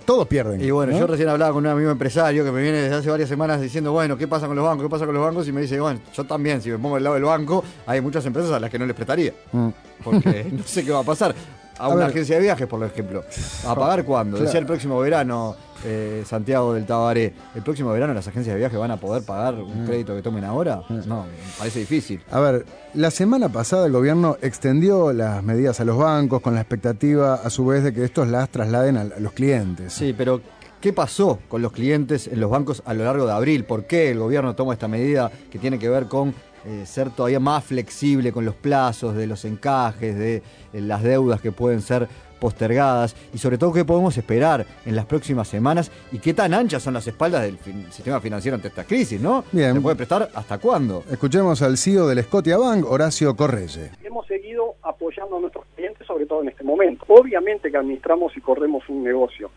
todos 0.04 0.28
pierden. 0.28 0.60
Y 0.60 0.70
bueno, 0.70 0.92
¿no? 0.92 0.98
yo 1.00 1.08
recién 1.08 1.28
hablaba 1.28 1.52
con 1.54 1.64
un 1.64 1.72
amigo 1.72 1.90
empresario 1.90 2.44
que 2.44 2.52
me 2.52 2.62
viene 2.62 2.82
desde 2.82 2.94
hace 2.94 3.10
varias 3.10 3.28
semanas 3.28 3.60
diciendo, 3.60 3.90
bueno, 3.90 4.16
¿qué 4.16 4.28
pasa 4.28 4.46
con 4.46 4.54
los 4.54 4.59
bancos? 4.64 4.84
¿Qué 4.84 4.90
pasa 4.90 5.06
con 5.06 5.14
los 5.14 5.24
bancos? 5.24 5.46
Y 5.48 5.52
me 5.52 5.60
dice, 5.62 5.78
bueno, 5.80 6.00
yo 6.14 6.24
también, 6.24 6.60
si 6.62 6.70
me 6.70 6.78
pongo 6.78 6.96
del 6.96 7.04
lado 7.04 7.14
del 7.14 7.24
banco, 7.24 7.62
hay 7.86 8.00
muchas 8.00 8.24
empresas 8.26 8.52
a 8.52 8.60
las 8.60 8.70
que 8.70 8.78
no 8.78 8.86
les 8.86 8.94
prestaría. 8.96 9.32
Mm. 9.52 9.68
Porque 10.04 10.46
no 10.52 10.62
sé 10.64 10.84
qué 10.84 10.90
va 10.92 11.00
a 11.00 11.04
pasar. 11.04 11.34
A, 11.78 11.84
A 11.84 11.88
una 11.88 11.96
ver. 12.04 12.08
agencia 12.10 12.36
de 12.36 12.42
viajes, 12.42 12.66
por 12.66 12.84
ejemplo. 12.84 13.24
¿A 13.66 13.74
pagar 13.74 14.04
cuándo? 14.04 14.36
Claro. 14.36 14.44
Decía 14.44 14.60
el 14.60 14.66
próximo 14.66 15.00
verano, 15.00 15.56
eh, 15.82 16.22
Santiago 16.26 16.74
del 16.74 16.84
Tabaré. 16.84 17.32
¿El 17.54 17.62
próximo 17.62 17.90
verano 17.90 18.12
las 18.12 18.28
agencias 18.28 18.52
de 18.54 18.58
viajes 18.58 18.78
van 18.78 18.90
a 18.90 18.98
poder 18.98 19.22
pagar 19.22 19.54
un 19.54 19.84
Mm. 19.84 19.86
crédito 19.86 20.14
que 20.14 20.20
tomen 20.20 20.44
ahora? 20.44 20.82
No, 20.90 21.22
me 21.24 21.30
parece 21.58 21.78
difícil. 21.78 22.20
A 22.30 22.38
ver, 22.40 22.66
la 22.92 23.10
semana 23.10 23.48
pasada 23.48 23.86
el 23.86 23.92
gobierno 23.92 24.36
extendió 24.42 25.14
las 25.14 25.42
medidas 25.42 25.80
a 25.80 25.86
los 25.86 25.96
bancos 25.96 26.42
con 26.42 26.54
la 26.54 26.60
expectativa, 26.60 27.36
a 27.36 27.48
su 27.48 27.64
vez, 27.64 27.82
de 27.82 27.94
que 27.94 28.04
estos 28.04 28.28
las 28.28 28.50
trasladen 28.50 28.98
a 28.98 29.04
los 29.18 29.32
clientes. 29.32 29.90
Sí, 29.94 30.14
pero 30.14 30.42
¿qué 30.80 30.92
pasó 30.92 31.38
con 31.48 31.62
los 31.62 31.72
clientes 31.72 32.26
en 32.26 32.40
los 32.40 32.50
bancos 32.50 32.82
a 32.86 32.94
lo 32.94 33.04
largo 33.04 33.26
de 33.26 33.32
abril? 33.32 33.64
¿Por 33.64 33.84
qué 33.84 34.10
el 34.10 34.18
gobierno 34.18 34.54
toma 34.54 34.72
esta 34.72 34.88
medida 34.88 35.30
que 35.50 35.58
tiene 35.58 35.78
que 35.78 35.88
ver 35.88 36.06
con 36.06 36.34
eh, 36.66 36.84
ser 36.86 37.10
todavía 37.10 37.40
más 37.40 37.64
flexible 37.64 38.32
con 38.32 38.44
los 38.44 38.54
plazos 38.54 39.14
de 39.16 39.26
los 39.26 39.44
encajes, 39.44 40.16
de 40.18 40.36
eh, 40.36 40.42
las 40.80 41.02
deudas 41.02 41.40
que 41.40 41.52
pueden 41.52 41.80
ser 41.80 42.06
postergadas 42.40 43.14
y 43.34 43.38
sobre 43.38 43.58
todo 43.58 43.70
qué 43.72 43.84
podemos 43.84 44.16
esperar 44.16 44.64
en 44.86 44.96
las 44.96 45.04
próximas 45.04 45.46
semanas 45.46 45.90
y 46.10 46.18
qué 46.18 46.32
tan 46.32 46.54
anchas 46.54 46.82
son 46.82 46.94
las 46.94 47.06
espaldas 47.06 47.42
del 47.42 47.58
fin- 47.58 47.86
sistema 47.90 48.18
financiero 48.20 48.54
ante 48.54 48.68
esta 48.68 48.84
crisis, 48.84 49.20
¿no? 49.20 49.44
Bien. 49.52 49.74
¿Se 49.74 49.80
puede 49.82 49.96
prestar 49.96 50.30
hasta 50.34 50.56
cuándo? 50.58 51.04
Escuchemos 51.10 51.60
al 51.60 51.76
CEO 51.76 52.06
del 52.08 52.22
Scotia 52.24 52.56
Bank, 52.56 52.86
Horacio 52.90 53.36
Correye. 53.36 53.90
hemos 54.02 54.26
seguido 54.26 54.74
apoyando 54.82 55.36
a 55.36 55.40
nuestros 55.40 55.66
clientes, 55.76 56.06
sobre 56.06 56.24
todo 56.24 56.40
en 56.42 56.48
este 56.48 56.64
momento. 56.64 57.04
Obviamente 57.08 57.70
que 57.70 57.76
administramos 57.76 58.34
y 58.36 58.40
corremos 58.40 58.88
un 58.88 59.04
negocio, 59.04 59.50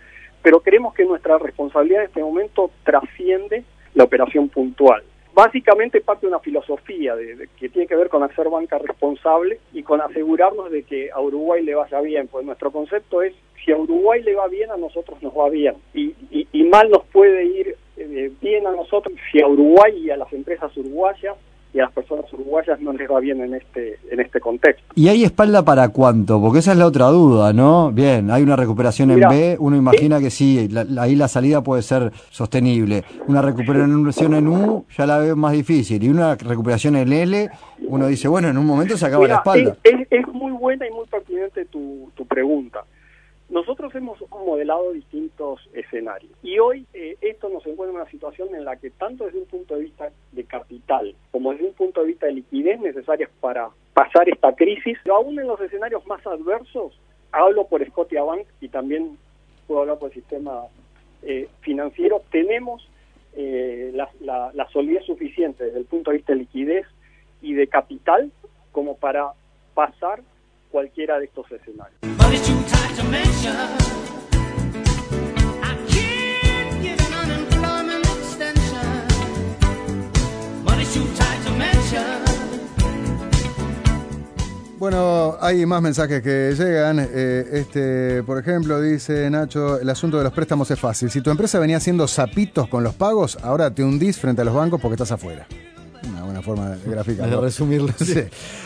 pero 0.43 0.59
creemos 0.59 0.93
que 0.93 1.05
nuestra 1.05 1.39
responsabilidad 1.39 2.01
en 2.01 2.07
este 2.09 2.21
momento 2.21 2.69
trasciende 2.83 3.63
la 3.95 4.03
operación 4.03 4.49
puntual. 4.49 5.01
Básicamente 5.33 5.99
parte 6.01 6.27
de 6.27 6.31
una 6.31 6.39
filosofía 6.39 7.15
de, 7.15 7.49
que 7.57 7.69
tiene 7.69 7.87
que 7.87 7.95
ver 7.95 8.09
con 8.09 8.21
hacer 8.21 8.49
banca 8.49 8.77
responsable 8.77 9.57
y 9.73 9.81
con 9.81 9.99
asegurarnos 10.01 10.69
de 10.69 10.83
que 10.83 11.09
a 11.11 11.19
Uruguay 11.19 11.63
le 11.63 11.73
vaya 11.73 11.99
bien, 12.01 12.27
pues 12.27 12.45
nuestro 12.45 12.69
concepto 12.71 13.23
es 13.23 13.33
si 13.65 13.71
a 13.71 13.77
Uruguay 13.77 14.21
le 14.21 14.35
va 14.35 14.47
bien, 14.47 14.69
a 14.69 14.77
nosotros 14.77 15.19
nos 15.23 15.33
va 15.35 15.49
bien. 15.49 15.73
Y, 15.95 16.13
y- 16.29 16.47
y 16.51 16.63
mal 16.65 16.89
nos 16.91 17.03
puede 17.05 17.45
ir 17.45 17.75
eh, 17.97 18.31
bien 18.41 18.67
a 18.67 18.71
nosotros 18.71 19.15
si 19.31 19.41
a 19.41 19.47
Uruguay 19.47 19.97
y 19.97 20.11
a 20.11 20.17
las 20.17 20.31
empresas 20.33 20.75
uruguayas 20.77 21.35
y 21.73 21.79
a 21.79 21.83
las 21.85 21.91
personas 21.91 22.31
uruguayas 22.31 22.79
no 22.81 22.93
les 22.93 23.09
va 23.09 23.19
bien 23.19 23.41
en 23.41 23.55
este, 23.55 23.97
en 24.11 24.19
este 24.19 24.39
contexto. 24.39 24.83
¿Y 24.95 25.07
hay 25.07 25.23
espalda 25.23 25.63
para 25.65 25.89
cuánto? 25.89 26.39
Porque 26.39 26.59
esa 26.59 26.73
es 26.73 26.77
la 26.77 26.85
otra 26.85 27.07
duda, 27.07 27.51
¿no? 27.51 27.91
Bien, 27.91 28.29
hay 28.29 28.43
una 28.43 28.55
recuperación 28.55 29.09
en 29.11 29.19
B, 29.29 29.57
uno 29.59 29.75
imagina 29.75 30.19
que 30.19 30.29
sí, 30.29 30.67
la- 30.69 30.85
ahí 31.01 31.15
la 31.15 31.27
salida 31.27 31.63
puede 31.63 31.81
ser 31.81 32.11
sostenible. 32.29 33.03
Una 33.27 33.41
recuperación 33.41 34.33
en 34.35 34.47
U 34.47 34.85
ya 34.95 35.05
la 35.07 35.17
veo 35.17 35.35
más 35.35 35.53
difícil. 35.53 36.03
Y 36.03 36.09
una 36.09 36.35
recuperación 36.35 36.95
en 36.95 37.11
L, 37.11 37.49
uno 37.87 38.07
dice, 38.07 38.27
bueno, 38.27 38.49
en 38.49 38.57
un 38.57 38.65
momento 38.65 38.95
se 38.97 39.05
acaba 39.07 39.27
la 39.27 39.35
espalda. 39.37 39.75
Es, 39.83 39.93
es- 39.93 40.07
es 40.11 40.27
muy 40.27 40.51
buena 40.51 40.87
y 40.87 40.91
muy 40.91 41.05
pertinente 41.07 41.65
tu, 41.65 42.11
tu 42.15 42.25
pregunta. 42.25 42.81
Nosotros 43.53 43.93
hemos 43.93 44.17
modelado 44.31 44.93
distintos 44.93 45.61
escenarios 45.73 46.31
y 46.41 46.57
hoy 46.57 46.87
eh, 46.91 47.17
esto 47.21 47.49
nos 47.49 47.63
encuentra 47.67 47.91
en 47.93 48.01
una 48.01 48.09
situación 48.09 48.55
en 48.55 48.65
la 48.65 48.77
que 48.77 48.89
tanto 48.89 49.25
desde 49.25 49.37
un 49.37 49.45
punto 49.45 49.75
de 49.75 49.81
vista 49.81 50.09
de 50.31 50.43
capital 50.43 51.13
como 51.29 51.51
desde 51.51 51.67
un 51.67 51.73
punto 51.73 52.01
de 52.01 52.07
vista 52.07 52.25
de 52.25 52.31
liquidez 52.31 52.79
necesarias 52.79 53.29
para 53.39 53.69
pasar 53.93 54.27
esta 54.27 54.55
crisis, 54.55 54.97
pero 55.03 55.17
aún 55.17 55.39
en 55.39 55.45
los 55.45 55.61
escenarios 55.61 56.03
más 56.07 56.25
adversos, 56.25 56.99
hablo 57.31 57.67
por 57.67 57.87
Scotiabank 57.87 58.47
y 58.59 58.69
también 58.69 59.19
puedo 59.67 59.81
hablar 59.81 59.99
por 59.99 60.09
el 60.09 60.15
sistema 60.15 60.63
eh, 61.21 61.47
financiero, 61.61 62.23
tenemos 62.31 62.89
eh, 63.35 63.91
la, 63.93 64.67
solidez 64.73 65.05
suficiente 65.05 65.65
desde 65.65 65.77
el 65.77 65.85
punto 65.85 66.09
de 66.09 66.17
vista 66.17 66.33
de 66.33 66.39
liquidez 66.39 66.87
y 67.43 67.53
de 67.53 67.67
capital 67.67 68.31
como 68.71 68.97
para 68.97 69.33
pasar 69.75 70.23
cualquiera 70.73 71.19
de 71.19 71.25
estos 71.25 71.45
escenarios. 71.51 71.99
Bueno, 84.79 85.37
hay 85.39 85.65
más 85.67 85.81
mensajes 85.81 86.23
que 86.23 86.55
llegan. 86.57 86.99
Eh, 86.99 87.45
este, 87.53 88.23
por 88.23 88.39
ejemplo, 88.39 88.81
dice 88.81 89.29
Nacho, 89.29 89.79
el 89.79 89.89
asunto 89.89 90.17
de 90.17 90.23
los 90.23 90.33
préstamos 90.33 90.69
es 90.71 90.79
fácil. 90.79 91.11
Si 91.11 91.21
tu 91.21 91.29
empresa 91.29 91.59
venía 91.59 91.77
haciendo 91.77 92.07
zapitos 92.07 92.67
con 92.67 92.83
los 92.83 92.95
pagos, 92.95 93.37
ahora 93.43 93.69
te 93.73 93.83
hundís 93.83 94.19
frente 94.19 94.41
a 94.41 94.45
los 94.45 94.55
bancos 94.55 94.81
porque 94.81 94.95
estás 94.95 95.11
afuera. 95.11 95.45
Una 96.23 96.25
buena 96.25 96.41
forma 96.41 96.69
de 96.77 96.89
graficar. 96.91 97.29
De 97.29 97.35
resumirlo. 97.37 97.93
Sí. 98.03 98.19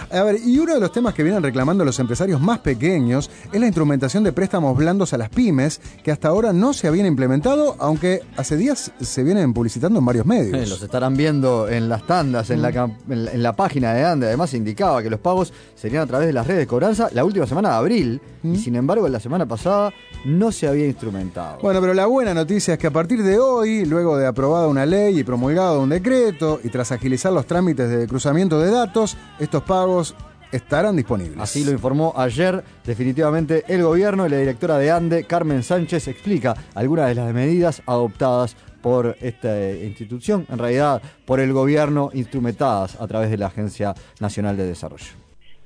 A 0.09 0.23
ver, 0.23 0.37
y 0.45 0.57
uno 0.59 0.73
de 0.75 0.79
los 0.79 0.91
temas 0.91 1.13
que 1.13 1.21
vienen 1.23 1.43
reclamando 1.43 1.83
los 1.83 1.99
empresarios 1.99 2.39
más 2.39 2.59
pequeños 2.59 3.29
es 3.51 3.59
la 3.59 3.65
instrumentación 3.65 4.23
de 4.23 4.31
préstamos 4.31 4.75
blandos 4.77 5.13
a 5.13 5.17
las 5.17 5.29
pymes, 5.29 5.81
que 6.03 6.11
hasta 6.11 6.27
ahora 6.29 6.53
no 6.53 6.73
se 6.73 6.87
habían 6.87 7.05
implementado, 7.07 7.75
aunque 7.79 8.21
hace 8.37 8.55
días 8.57 8.91
se 9.01 9.23
vienen 9.23 9.53
publicitando 9.53 9.99
en 9.99 10.05
varios 10.05 10.25
medios. 10.25 10.57
Eh, 10.57 10.67
los 10.67 10.81
estarán 10.81 11.15
viendo 11.17 11.67
en 11.67 11.89
las 11.89 12.05
tandas, 12.07 12.49
en, 12.51 12.61
la, 12.61 12.71
cam- 12.71 12.95
en 13.09 13.25
la- 13.25 13.31
en 13.31 13.43
la 13.43 13.53
página 13.53 13.93
de 13.93 14.05
ANDE. 14.05 14.27
Además, 14.27 14.53
indicaba 14.53 15.03
que 15.03 15.09
los 15.09 15.19
pagos 15.19 15.51
serían 15.75 16.03
a 16.03 16.07
través 16.07 16.27
de 16.27 16.33
las 16.33 16.47
redes 16.47 16.59
de 16.61 16.67
cobranza 16.67 17.09
la 17.13 17.25
última 17.25 17.45
semana 17.47 17.69
de 17.71 17.75
abril. 17.75 18.21
Y 18.43 18.55
sin 18.57 18.75
embargo, 18.77 19.09
la 19.09 19.19
semana 19.19 19.45
pasada 19.45 19.91
no 20.23 20.51
se 20.53 20.67
había 20.69 20.85
instrumentado. 20.85 21.57
Bueno, 21.61 21.81
pero 21.81 21.93
la 21.93 22.05
buena 22.05 22.33
noticia 22.33 22.75
es 22.75 22.79
que 22.79 22.87
a 22.87 22.91
partir 22.91 23.21
de 23.23 23.39
hoy, 23.39 23.83
luego 23.85 24.15
de 24.17 24.25
aprobada 24.25 24.67
una 24.67 24.85
ley 24.85 25.19
y 25.19 25.23
promulgado 25.25 25.81
un 25.81 25.89
decreto, 25.89 26.61
y 26.63 26.69
tras 26.69 26.91
agilizar 26.93 27.33
los 27.33 27.45
trámites 27.47 27.89
de 27.89 28.07
cruzamiento 28.07 28.59
de 28.59 28.71
datos, 28.71 29.17
estos 29.39 29.63
pagos 29.63 30.15
estarán 30.51 30.95
disponibles. 30.95 31.39
Así 31.39 31.63
lo 31.63 31.71
informó 31.71 32.13
ayer 32.15 32.63
definitivamente 32.85 33.63
el 33.67 33.83
gobierno 33.83 34.25
y 34.25 34.29
la 34.29 34.37
directora 34.37 34.77
de 34.77 34.91
ANDE, 34.91 35.25
Carmen 35.25 35.63
Sánchez, 35.63 36.07
explica 36.07 36.55
algunas 36.75 37.07
de 37.07 37.15
las 37.15 37.33
medidas 37.33 37.81
adoptadas 37.85 38.55
por 38.81 39.17
esta 39.19 39.59
eh, 39.59 39.85
institución, 39.85 40.45
en 40.49 40.57
realidad 40.59 41.01
por 41.25 41.39
el 41.39 41.51
gobierno, 41.51 42.09
instrumentadas 42.13 42.99
a 42.99 43.07
través 43.07 43.29
de 43.29 43.37
la 43.37 43.47
Agencia 43.47 43.93
Nacional 44.19 44.55
de 44.55 44.67
Desarrollo. 44.67 45.16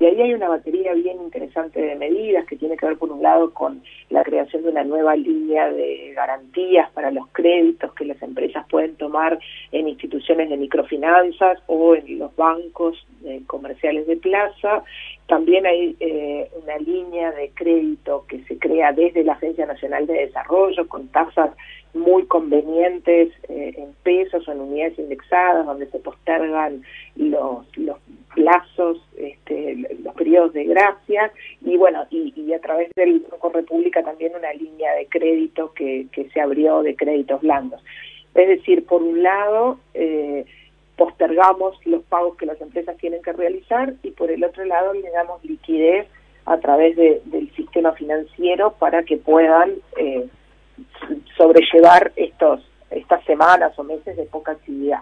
Y 0.02 0.06
ahí 0.08 0.20
hay 0.20 0.34
una 0.34 0.50
batería 0.50 0.96
bien 0.96 1.22
interesante 1.22 1.80
de 1.80 1.96
medidas 1.96 2.48
que 2.48 2.56
tiene 2.56 2.76
que 2.76 2.88
ver, 2.88 2.98
por 2.98 3.12
un 3.12 3.22
lado, 3.22 3.54
con 3.54 3.84
la 4.10 4.24
creación 4.24 4.64
de 4.64 4.70
una 4.70 4.84
nueva 4.84 5.16
línea 5.16 5.72
de 5.72 6.12
garantías 6.16 6.90
para 6.94 7.12
los 7.12 7.28
créditos 7.28 7.94
que 7.94 8.06
las 8.06 8.20
empresas 8.24 8.66
pueden 8.68 8.96
tomar 8.96 9.38
en 9.72 9.88
instituciones 9.88 10.50
de 10.50 10.58
microfinanzas 10.58 11.60
o 11.68 11.94
en 11.94 12.18
los 12.18 12.36
bancos 12.36 13.06
eh, 13.24 13.44
comerciales 13.46 14.08
de 14.08 14.18
plaza. 14.18 14.84
También 15.28 15.68
hay 15.68 15.96
eh, 16.00 16.50
una 16.64 16.80
línea 16.80 17.32
de 17.34 17.52
crédito 17.54 18.26
que 18.28 18.44
se 18.46 18.58
crea 18.58 18.94
desde 18.94 19.24
la 19.24 19.34
Agencia 19.34 19.68
Nacional 19.68 20.08
de 20.08 20.26
Desarrollo 20.26 20.88
con 20.88 21.10
tasas 21.10 21.52
muy 21.94 22.26
convenientes 22.26 23.30
eh, 23.50 23.76
en 23.78 23.94
pesos 24.02 24.48
o 24.48 24.52
en 24.52 24.62
unidades 24.62 24.98
indexadas, 24.98 25.64
donde 25.64 25.86
se 25.92 26.00
postergan 26.00 26.82
los, 27.16 27.66
los 27.78 27.98
plazos, 28.36 28.98
este, 29.18 29.76
los 30.04 30.14
periodos 30.16 30.54
de 30.54 30.64
gracia, 30.66 31.32
y 31.62 31.78
bueno, 31.78 32.06
y, 32.10 32.54
a 32.54 32.60
través 32.60 32.90
del 32.96 33.20
Banco 33.30 33.50
República 33.50 34.04
también 34.04 34.34
una 34.36 34.54
línea 34.54 34.94
de 34.96 35.08
crédito 35.08 35.74
que, 35.74 36.08
que 36.12 36.30
se 36.30 36.42
abrió 36.42 36.82
de 36.82 36.96
créditos 36.96 37.42
blandos. 37.42 37.84
Es 38.34 38.48
decir, 38.48 38.86
por 38.86 39.02
un 39.04 39.22
lado, 39.24 39.80
eh, 39.94 40.46
postergamos 40.96 41.76
los 41.86 42.04
pagos 42.04 42.38
que 42.38 42.46
las 42.46 42.60
empresas 42.62 42.96
tienen 42.98 43.22
que 43.22 43.34
realizar 43.34 43.94
y 44.04 44.12
por 44.12 44.32
el 44.32 44.44
otro 44.44 44.64
lado 44.66 44.94
le 44.94 45.10
damos 45.10 45.44
liquidez 45.44 46.08
a 46.46 46.58
través 46.60 46.96
de- 46.96 47.22
del 47.26 47.52
sistema 47.56 47.92
financiero 47.94 48.74
para 48.80 49.04
que 49.04 49.18
puedan 49.18 49.74
eh, 49.98 50.28
sobrellevar 51.38 52.12
estos 52.16 52.62
estas 52.90 53.24
semanas 53.24 53.78
o 53.80 53.84
meses 53.84 54.18
de 54.18 54.24
poca 54.24 54.52
actividad. 54.52 55.00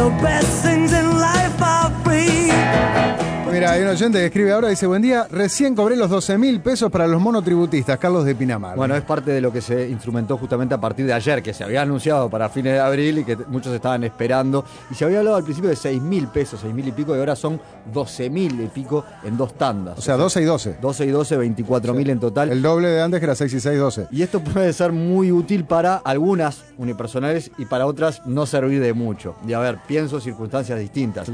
The 0.00 0.08
best 0.22 0.62
things 0.62 0.94
in 0.94 1.10
life 1.10 1.60
are 1.60 1.90
free. 2.02 3.19
Mira, 3.52 3.72
hay 3.72 3.82
un 3.82 3.88
oyente 3.88 4.18
que 4.18 4.26
escribe 4.26 4.52
ahora, 4.52 4.68
dice, 4.68 4.86
buen 4.86 5.02
día, 5.02 5.26
recién 5.28 5.74
cobré 5.74 5.96
los 5.96 6.08
12 6.08 6.38
mil 6.38 6.60
pesos 6.60 6.90
para 6.90 7.08
los 7.08 7.20
monotributistas, 7.20 7.98
Carlos 7.98 8.24
de 8.24 8.36
Pinamar. 8.36 8.76
Bueno, 8.76 8.94
es 8.94 9.02
parte 9.02 9.32
de 9.32 9.40
lo 9.40 9.52
que 9.52 9.60
se 9.60 9.88
instrumentó 9.88 10.38
justamente 10.38 10.74
a 10.74 10.80
partir 10.80 11.04
de 11.04 11.12
ayer, 11.12 11.42
que 11.42 11.52
se 11.52 11.64
había 11.64 11.82
anunciado 11.82 12.30
para 12.30 12.48
fines 12.48 12.74
de 12.74 12.80
abril 12.80 13.18
y 13.18 13.24
que 13.24 13.36
muchos 13.48 13.74
estaban 13.74 14.04
esperando. 14.04 14.64
Y 14.90 14.94
se 14.94 15.04
había 15.04 15.18
hablado 15.18 15.36
al 15.36 15.42
principio 15.42 15.68
de 15.68 15.76
6 15.76 16.00
mil 16.00 16.28
pesos, 16.28 16.60
6 16.62 16.72
mil 16.72 16.86
y 16.86 16.92
pico, 16.92 17.14
y 17.16 17.18
ahora 17.18 17.34
son 17.34 17.60
12 17.92 18.30
mil 18.30 18.60
y 18.60 18.68
pico 18.68 19.04
en 19.24 19.36
dos 19.36 19.54
tandas. 19.54 19.98
o 19.98 20.00
sea, 20.00 20.16
12 20.16 20.42
y 20.42 20.44
12. 20.44 20.76
12 20.80 21.06
y 21.06 21.10
12, 21.10 21.36
24 21.36 21.94
mil 21.94 22.08
en 22.08 22.20
total. 22.20 22.50
El 22.50 22.62
doble 22.62 22.88
de 22.88 23.02
antes 23.02 23.18
que 23.18 23.24
era 23.24 23.34
6 23.34 23.52
y 23.52 23.60
6, 23.60 23.78
12. 23.78 24.06
Y 24.12 24.22
esto 24.22 24.40
puede 24.40 24.72
ser 24.72 24.92
muy 24.92 25.32
útil 25.32 25.64
para 25.64 25.96
algunas 25.96 26.62
unipersonales 26.78 27.50
y 27.58 27.64
para 27.64 27.86
otras 27.86 28.24
no 28.26 28.46
servir 28.46 28.80
de 28.80 28.92
mucho. 28.92 29.34
Y 29.46 29.52
a 29.54 29.58
ver, 29.58 29.78
pienso 29.88 30.20
circunstancias 30.20 30.78
distintas. 30.78 31.28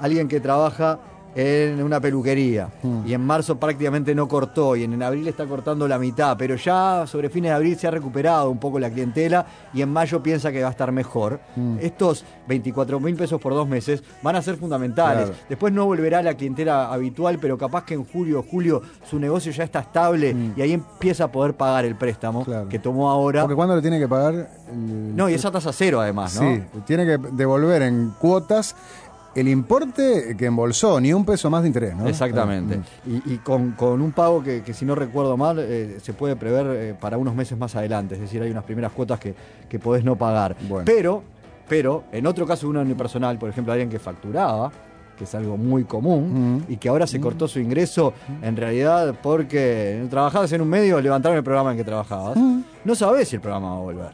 Alguien 0.00 0.28
que 0.28 0.40
trabaja 0.40 0.98
en 1.34 1.82
una 1.82 2.00
peluquería 2.00 2.68
y 3.06 3.12
en 3.14 3.24
marzo 3.24 3.58
prácticamente 3.58 4.14
no 4.14 4.26
cortó 4.28 4.74
y 4.76 4.84
en 4.84 5.00
abril 5.02 5.28
está 5.28 5.46
cortando 5.46 5.86
la 5.86 5.98
mitad, 5.98 6.36
pero 6.36 6.56
ya 6.56 7.04
sobre 7.06 7.28
fines 7.30 7.50
de 7.50 7.54
abril 7.56 7.76
se 7.78 7.86
ha 7.86 7.90
recuperado 7.90 8.50
un 8.50 8.58
poco 8.58 8.78
la 8.78 8.90
clientela 8.90 9.46
y 9.72 9.82
en 9.82 9.88
mayo 9.92 10.22
piensa 10.22 10.50
que 10.50 10.60
va 10.62 10.68
a 10.68 10.72
estar 10.72 10.90
mejor. 10.92 11.40
Estos 11.80 12.24
24 12.48 12.98
mil 13.00 13.14
pesos 13.16 13.40
por 13.40 13.54
dos 13.54 13.68
meses 13.68 14.02
van 14.22 14.36
a 14.36 14.42
ser 14.42 14.56
fundamentales. 14.56 15.26
Claro. 15.26 15.38
Después 15.48 15.72
no 15.72 15.86
volverá 15.86 16.22
la 16.22 16.34
clientela 16.34 16.92
habitual, 16.92 17.38
pero 17.40 17.56
capaz 17.56 17.84
que 17.84 17.94
en 17.94 18.04
julio 18.04 18.40
o 18.40 18.42
julio 18.42 18.82
su 19.08 19.18
negocio 19.18 19.52
ya 19.52 19.64
está 19.64 19.80
estable 19.80 20.34
y 20.56 20.60
ahí 20.60 20.72
empieza 20.72 21.24
a 21.24 21.28
poder 21.32 21.54
pagar 21.54 21.84
el 21.84 21.94
préstamo 21.96 22.44
que 22.68 22.78
tomó 22.78 23.10
ahora. 23.10 23.42
Porque 23.42 23.54
cuando 23.56 23.76
le 23.76 23.82
tiene 23.82 23.98
que 23.98 24.08
pagar... 24.08 24.34
el- 24.34 25.16
No, 25.16 25.28
y 25.28 25.34
esa 25.34 25.50
tasa 25.50 25.72
cero 25.72 26.00
además, 26.00 26.34
¿no? 26.40 26.40
Sí, 26.56 26.62
tiene 26.86 27.06
que 27.06 27.18
devolver 27.32 27.82
en 27.82 28.12
cuotas 28.18 28.74
el 29.34 29.48
importe 29.48 30.36
que 30.36 30.46
embolsó, 30.46 31.00
ni 31.00 31.12
un 31.12 31.24
peso 31.24 31.50
más 31.50 31.62
de 31.62 31.68
interés, 31.68 31.94
¿no? 31.96 32.08
Exactamente. 32.08 32.78
Mm. 32.78 33.10
Y, 33.26 33.34
y 33.34 33.38
con, 33.38 33.72
con 33.72 34.00
un 34.00 34.12
pago 34.12 34.42
que, 34.42 34.62
que 34.62 34.74
si 34.74 34.84
no 34.84 34.94
recuerdo 34.94 35.36
mal, 35.36 35.58
eh, 35.60 35.98
se 36.02 36.12
puede 36.12 36.36
prever 36.36 36.66
eh, 36.68 36.94
para 36.98 37.16
unos 37.16 37.34
meses 37.34 37.56
más 37.56 37.74
adelante. 37.76 38.16
Es 38.16 38.20
decir, 38.20 38.42
hay 38.42 38.50
unas 38.50 38.64
primeras 38.64 38.92
cuotas 38.92 39.20
que, 39.20 39.34
que 39.68 39.78
podés 39.78 40.04
no 40.04 40.16
pagar. 40.16 40.56
Pero, 40.84 41.22
pero, 41.68 42.04
en 42.12 42.26
otro 42.26 42.46
caso 42.46 42.68
una 42.68 42.80
unipersonal, 42.80 43.38
por 43.38 43.48
ejemplo, 43.48 43.72
alguien 43.72 43.88
que 43.88 43.98
facturaba, 43.98 44.72
que 45.16 45.24
es 45.24 45.34
algo 45.34 45.56
muy 45.56 45.84
común, 45.84 46.64
y 46.66 46.78
que 46.78 46.88
ahora 46.88 47.06
se 47.06 47.20
cortó 47.20 47.46
su 47.46 47.60
ingreso, 47.60 48.14
en 48.42 48.56
realidad 48.56 49.14
porque 49.22 50.04
trabajabas 50.08 50.50
en 50.52 50.62
un 50.62 50.68
medio, 50.68 50.98
levantaron 51.00 51.36
el 51.36 51.44
programa 51.44 51.72
en 51.72 51.76
que 51.76 51.84
trabajabas, 51.84 52.38
no 52.84 52.94
sabés 52.94 53.28
si 53.28 53.36
el 53.36 53.42
programa 53.42 53.72
va 53.72 53.76
a 53.76 53.80
volver. 53.80 54.10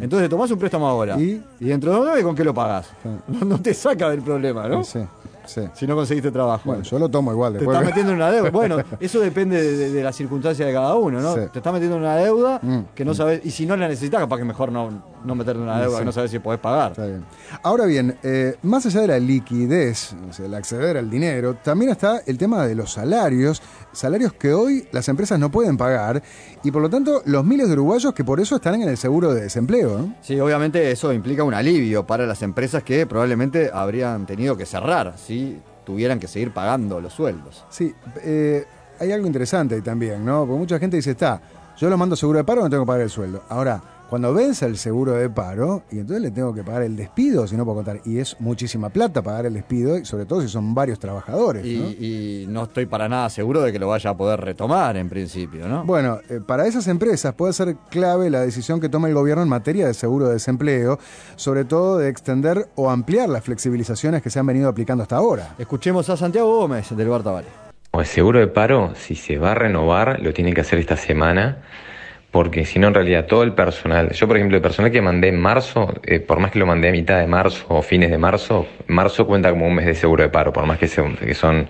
Entonces 0.00 0.28
tomás 0.28 0.50
un 0.50 0.58
préstamo 0.58 0.86
ahora. 0.86 1.18
¿Y? 1.20 1.42
dentro 1.60 1.92
de 1.92 1.98
nueve, 2.00 2.22
¿con 2.22 2.34
qué 2.34 2.44
lo 2.44 2.54
pagás? 2.54 2.88
No, 3.28 3.44
no 3.44 3.60
te 3.60 3.72
saca 3.74 4.10
del 4.10 4.22
problema, 4.22 4.68
¿no? 4.68 4.84
Sí, 4.84 5.00
sí. 5.46 5.62
Si 5.74 5.86
no 5.86 5.94
conseguiste 5.96 6.30
trabajo. 6.30 6.62
Bueno, 6.66 6.82
yo 6.82 6.98
lo 6.98 7.08
tomo 7.08 7.32
igual 7.32 7.56
Te 7.56 7.64
estás 7.64 7.84
metiendo 7.84 8.12
en 8.12 8.18
una 8.18 8.30
deuda. 8.30 8.50
Bueno, 8.52 8.76
eso 9.00 9.18
depende 9.20 9.60
de, 9.60 9.76
de- 9.76 9.90
de 9.92 10.02
la 10.02 10.12
circunstancia 10.12 10.66
de 10.66 10.72
cada 10.72 10.94
uno, 10.94 11.20
¿no? 11.20 11.34
Sí. 11.34 11.40
Te 11.52 11.58
estás 11.58 11.72
metiendo 11.72 11.96
en 11.96 12.02
una 12.02 12.16
deuda 12.16 12.60
Mm. 12.62 12.78
que 12.94 13.04
no 13.04 13.14
sabes. 13.14 13.40
Y 13.44 13.50
si 13.50 13.66
no 13.66 13.76
la 13.76 13.88
necesitas, 13.88 14.20
capaz 14.20 14.36
que 14.38 14.44
mejor 14.44 14.70
no, 14.72 14.90
no 15.24 15.34
meterte 15.34 15.58
en 15.58 15.64
una 15.64 15.80
deuda 15.80 15.94
Sí. 15.96 15.98
que 16.00 16.04
no 16.04 16.12
sabes 16.12 16.30
si 16.30 16.38
podés 16.38 16.60
pagar. 16.60 16.92
Está 16.92 17.06
bien. 17.06 17.24
Ahora 17.62 17.84
bien, 17.86 18.16
eh, 18.22 18.56
más 18.62 18.86
allá 18.86 19.00
de 19.02 19.08
la 19.08 19.18
liquidez, 19.18 20.14
o 20.28 20.32
sea, 20.32 20.46
el 20.46 20.54
acceder 20.54 20.96
al 20.96 21.10
dinero, 21.10 21.54
también 21.56 21.90
está 21.90 22.20
el 22.26 22.38
tema 22.38 22.66
de 22.66 22.74
los 22.74 22.92
salarios, 22.92 23.62
salarios 23.92 24.32
que 24.34 24.52
hoy 24.52 24.86
las 24.92 25.08
empresas 25.08 25.38
no 25.38 25.50
pueden 25.50 25.76
pagar 25.76 26.22
y 26.62 26.70
por 26.70 26.82
lo 26.82 26.90
tanto 26.90 27.22
los 27.24 27.44
miles 27.44 27.66
de 27.68 27.72
uruguayos 27.74 28.12
que 28.14 28.24
por 28.24 28.40
eso 28.40 28.56
están 28.56 28.80
en 28.82 28.88
el 28.88 28.96
seguro 28.96 29.34
de 29.34 29.42
desempleo. 29.42 30.12
Sí, 30.20 30.38
obviamente 30.40 30.90
eso 30.90 31.12
implica 31.12 31.42
un 31.44 31.54
alivio 31.54 32.06
para 32.06 32.26
las 32.26 32.42
empresas 32.42 32.82
que 32.82 33.06
probablemente 33.06 33.70
habrían 33.72 34.26
tenido 34.26 34.56
que 34.56 34.66
cerrar 34.66 35.14
si 35.16 35.60
tuvieran 35.84 36.18
que 36.20 36.28
seguir 36.28 36.52
pagando 36.52 37.00
los 37.00 37.12
sueldos. 37.14 37.64
Sí, 37.70 37.94
eh, 38.22 38.64
hay 39.00 39.12
algo 39.12 39.26
interesante 39.26 39.74
ahí 39.76 39.80
también, 39.80 40.24
¿no? 40.24 40.40
Porque 40.46 40.58
mucha 40.58 40.78
gente 40.78 40.96
dice, 40.96 41.12
está, 41.12 41.40
yo 41.78 41.88
lo 41.88 41.96
mando 41.96 42.14
seguro 42.16 42.38
de 42.38 42.44
paro, 42.44 42.62
no 42.62 42.68
tengo 42.68 42.82
que 42.82 42.86
pagar 42.88 43.02
el 43.02 43.10
sueldo. 43.10 43.42
Ahora, 43.48 43.80
cuando 44.08 44.32
vence 44.32 44.64
el 44.66 44.76
seguro 44.78 45.12
de 45.12 45.28
paro, 45.28 45.82
y 45.90 45.98
entonces 45.98 46.22
le 46.22 46.30
tengo 46.30 46.54
que 46.54 46.64
pagar 46.64 46.82
el 46.82 46.96
despido, 46.96 47.46
si 47.46 47.56
no 47.56 47.64
puedo 47.64 47.76
contar. 47.76 48.00
Y 48.04 48.18
es 48.18 48.36
muchísima 48.40 48.88
plata 48.88 49.22
pagar 49.22 49.46
el 49.46 49.54
despido, 49.54 49.98
y 49.98 50.04
sobre 50.04 50.24
todo 50.24 50.40
si 50.40 50.48
son 50.48 50.74
varios 50.74 50.98
trabajadores. 50.98 51.64
Y, 51.64 51.78
¿no? 51.78 51.90
y 51.90 52.46
no 52.48 52.62
estoy 52.64 52.86
para 52.86 53.08
nada 53.08 53.28
seguro 53.30 53.60
de 53.62 53.72
que 53.72 53.78
lo 53.78 53.88
vaya 53.88 54.10
a 54.10 54.16
poder 54.16 54.40
retomar 54.40 54.96
en 54.96 55.08
principio, 55.08 55.68
¿no? 55.68 55.84
Bueno, 55.84 56.20
eh, 56.28 56.40
para 56.46 56.66
esas 56.66 56.88
empresas 56.88 57.34
puede 57.34 57.52
ser 57.52 57.76
clave 57.90 58.30
la 58.30 58.40
decisión 58.40 58.80
que 58.80 58.88
toma 58.88 59.08
el 59.08 59.14
gobierno 59.14 59.42
en 59.42 59.48
materia 59.48 59.86
de 59.86 59.94
seguro 59.94 60.28
de 60.28 60.34
desempleo, 60.34 60.98
sobre 61.36 61.64
todo 61.64 61.98
de 61.98 62.08
extender 62.08 62.68
o 62.76 62.90
ampliar 62.90 63.28
las 63.28 63.44
flexibilizaciones 63.44 64.22
que 64.22 64.30
se 64.30 64.38
han 64.38 64.46
venido 64.46 64.68
aplicando 64.68 65.02
hasta 65.02 65.16
ahora. 65.16 65.54
Escuchemos 65.58 66.08
a 66.08 66.16
Santiago 66.16 66.56
Gómez 66.56 66.96
del 66.96 67.08
Bar 67.08 67.22
Tavares. 67.22 67.50
El 67.92 68.06
seguro 68.06 68.38
de 68.38 68.46
paro, 68.46 68.92
si 68.94 69.14
se 69.14 69.38
va 69.38 69.52
a 69.52 69.54
renovar, 69.54 70.20
lo 70.20 70.32
tiene 70.32 70.52
que 70.52 70.60
hacer 70.60 70.78
esta 70.78 70.96
semana, 70.96 71.58
porque 72.30 72.64
si 72.66 72.78
no 72.78 72.88
en 72.88 72.94
realidad 72.94 73.26
todo 73.26 73.42
el 73.42 73.52
personal, 73.54 74.10
yo 74.12 74.26
por 74.28 74.36
ejemplo 74.36 74.56
el 74.56 74.62
personal 74.62 74.90
que 74.92 75.00
mandé 75.00 75.28
en 75.28 75.40
marzo, 75.40 75.94
eh, 76.04 76.20
por 76.20 76.40
más 76.40 76.50
que 76.50 76.58
lo 76.58 76.66
mandé 76.66 76.88
a 76.88 76.92
mitad 76.92 77.18
de 77.18 77.26
marzo 77.26 77.64
o 77.68 77.82
fines 77.82 78.10
de 78.10 78.18
marzo, 78.18 78.66
marzo 78.86 79.26
cuenta 79.26 79.50
como 79.50 79.66
un 79.66 79.74
mes 79.74 79.86
de 79.86 79.94
seguro 79.94 80.22
de 80.22 80.28
paro, 80.28 80.52
por 80.52 80.66
más 80.66 80.78
que, 80.78 80.88
sea- 80.88 81.10
que 81.16 81.34
son 81.34 81.68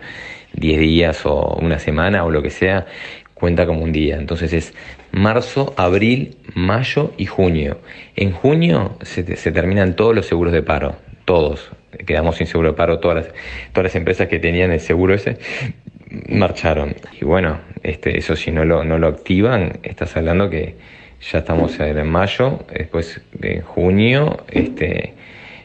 10 0.55 0.81
días 0.81 1.25
o 1.27 1.57
una 1.61 1.79
semana 1.79 2.25
o 2.25 2.31
lo 2.31 2.43
que 2.43 2.51
sea, 2.51 2.87
cuenta 3.35 3.67
como 3.67 3.83
un 3.85 3.93
día. 3.93 4.17
Entonces 4.17 4.53
es 4.53 4.75
marzo, 5.13 5.75
abril, 5.77 6.37
mayo 6.55 7.13
y 7.17 7.27
junio. 7.27 7.79
En 8.17 8.33
junio 8.33 8.97
se, 9.03 9.37
se 9.37 9.53
terminan 9.53 9.95
todos 9.95 10.15
los 10.15 10.27
seguros 10.27 10.53
de 10.53 10.63
paro, 10.63 10.97
todos. 11.25 11.71
Quedamos 12.07 12.37
sin 12.37 12.47
seguro 12.49 12.71
de 12.71 12.75
paro, 12.77 12.99
todas 12.99 13.17
las, 13.27 13.35
todas 13.73 13.85
las 13.85 13.95
empresas 13.95 14.27
que 14.29 14.39
tenían 14.41 14.73
el 14.73 14.81
seguro 14.81 15.15
ese 15.15 15.39
marcharon. 16.29 16.95
Y 17.21 17.25
bueno, 17.25 17.59
este, 17.83 18.19
eso 18.19 18.37
si 18.37 18.51
no 18.51 18.65
lo, 18.65 18.85
no 18.85 18.99
lo 18.99 19.09
activan, 19.09 19.79
estás 19.83 20.17
hablando 20.17 20.49
que 20.51 20.77
ya 21.33 21.39
estamos 21.39 21.79
en 21.81 22.09
mayo, 22.09 22.61
después 22.73 23.21
en 23.43 23.63
junio, 23.63 24.45
este, 24.51 25.15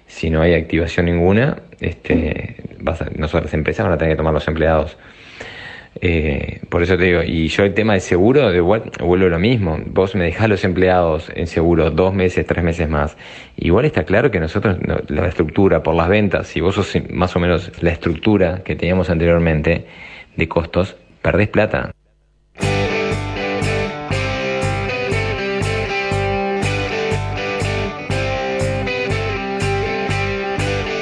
si 0.08 0.30
no 0.30 0.42
hay 0.42 0.54
activación 0.54 1.06
ninguna, 1.06 1.58
este, 1.80 2.56
vas 2.80 3.02
a- 3.02 3.10
nosotros 3.16 3.44
las 3.46 3.54
empresas 3.54 3.86
van 3.86 3.94
a 3.94 3.98
tener 3.98 4.14
que 4.14 4.18
tomar 4.18 4.34
los 4.34 4.48
empleados. 4.48 4.98
Eh, 6.02 6.60
por 6.70 6.82
eso 6.82 6.98
te 6.98 7.04
digo, 7.04 7.22
y 7.24 7.48
yo 7.50 7.64
el 7.64 7.76
tema 7.76 7.94
de 7.94 8.00
seguro, 8.00 8.50
de 8.50 8.58
igual, 8.58 8.92
vuelvo 9.00 9.30
lo 9.30 9.38
mismo. 9.40 9.80
Vos 9.86 10.16
me 10.16 10.26
dejás 10.26 10.50
los 10.50 10.64
empleados 10.64 11.32
en 11.36 11.46
seguro 11.46 11.92
dos 11.92 12.14
meses, 12.16 12.48
tres 12.48 12.64
meses 12.64 12.90
más. 12.90 13.16
Igual 13.58 13.86
está 13.86 14.04
claro 14.04 14.32
que 14.32 14.40
nosotros, 14.40 14.80
no, 14.82 14.98
la 15.08 15.28
estructura 15.28 15.84
por 15.84 15.94
las 15.94 16.10
ventas, 16.10 16.48
si 16.48 16.62
vos 16.62 16.76
sos 16.76 16.92
más 17.12 17.36
o 17.36 17.40
menos 17.40 17.72
la 17.82 17.92
estructura 17.92 18.64
que 18.66 18.76
teníamos 18.76 19.12
anteriormente 19.12 19.86
de 20.36 20.48
costos, 20.48 20.96
perdés 21.22 21.50
plata. 21.50 21.92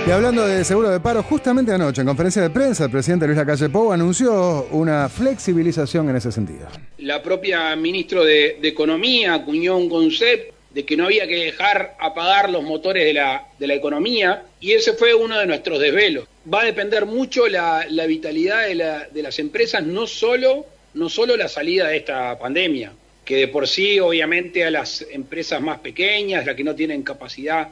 Y 0.07 0.09
hablando 0.13 0.45
de 0.45 0.65
seguro 0.65 0.89
de 0.89 0.99
paro, 0.99 1.23
justamente 1.23 1.71
anoche 1.71 2.01
en 2.01 2.07
conferencia 2.07 2.41
de 2.41 2.49
prensa, 2.49 2.85
el 2.85 2.91
presidente 2.91 3.27
Luis 3.27 3.37
Lacalle 3.37 3.69
Pou 3.69 3.93
anunció 3.93 4.67
una 4.71 5.07
flexibilización 5.07 6.09
en 6.09 6.15
ese 6.17 6.31
sentido. 6.31 6.67
La 6.97 7.21
propia 7.23 7.75
ministro 7.75 8.25
de, 8.25 8.57
de 8.61 8.67
Economía 8.67 9.35
acuñó 9.35 9.77
un 9.77 9.87
concepto 9.87 10.53
de 10.73 10.85
que 10.85 10.97
no 10.97 11.05
había 11.05 11.27
que 11.27 11.35
dejar 11.35 11.95
apagar 11.99 12.49
los 12.49 12.63
motores 12.63 13.05
de 13.05 13.13
la, 13.13 13.47
de 13.59 13.67
la 13.67 13.75
economía 13.75 14.43
y 14.59 14.71
ese 14.71 14.93
fue 14.93 15.13
uno 15.13 15.37
de 15.37 15.45
nuestros 15.45 15.79
desvelos. 15.79 16.27
Va 16.51 16.61
a 16.61 16.65
depender 16.65 17.05
mucho 17.05 17.47
la, 17.47 17.85
la 17.89 18.05
vitalidad 18.07 18.67
de, 18.67 18.75
la- 18.75 19.07
de 19.11 19.21
las 19.21 19.37
empresas, 19.39 19.83
no 19.85 20.07
solo, 20.07 20.65
no 20.95 21.07
solo 21.09 21.37
la 21.37 21.47
salida 21.47 21.87
de 21.87 21.97
esta 21.97 22.37
pandemia, 22.39 22.93
que 23.23 23.35
de 23.35 23.47
por 23.47 23.67
sí 23.67 23.99
obviamente 23.99 24.63
a 24.65 24.71
las 24.71 25.05
empresas 25.11 25.61
más 25.61 25.79
pequeñas, 25.79 26.45
las 26.45 26.55
que 26.55 26.63
no 26.63 26.73
tienen 26.75 27.03
capacidad 27.03 27.69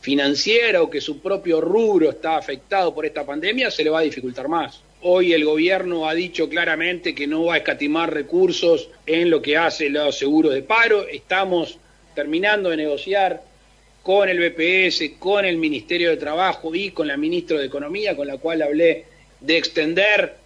financiera 0.00 0.82
o 0.82 0.90
que 0.90 1.00
su 1.00 1.20
propio 1.20 1.60
rubro 1.60 2.10
está 2.10 2.36
afectado 2.36 2.94
por 2.94 3.06
esta 3.06 3.24
pandemia, 3.24 3.70
se 3.70 3.84
le 3.84 3.90
va 3.90 4.00
a 4.00 4.02
dificultar 4.02 4.48
más. 4.48 4.80
Hoy 5.02 5.32
el 5.32 5.44
gobierno 5.44 6.08
ha 6.08 6.14
dicho 6.14 6.48
claramente 6.48 7.14
que 7.14 7.26
no 7.26 7.44
va 7.46 7.54
a 7.54 7.58
escatimar 7.58 8.12
recursos 8.12 8.88
en 9.06 9.30
lo 9.30 9.40
que 9.40 9.56
hace 9.56 9.88
los 9.88 10.18
seguros 10.18 10.52
de 10.52 10.62
paro. 10.62 11.06
Estamos 11.06 11.78
terminando 12.14 12.70
de 12.70 12.76
negociar 12.78 13.42
con 14.02 14.28
el 14.28 14.38
BPS, 14.38 15.18
con 15.18 15.44
el 15.44 15.56
Ministerio 15.56 16.10
de 16.10 16.16
Trabajo 16.16 16.74
y 16.74 16.90
con 16.90 17.06
la 17.06 17.16
ministra 17.16 17.58
de 17.58 17.66
Economía, 17.66 18.16
con 18.16 18.26
la 18.26 18.38
cual 18.38 18.62
hablé 18.62 19.04
de 19.40 19.56
extender 19.56 20.36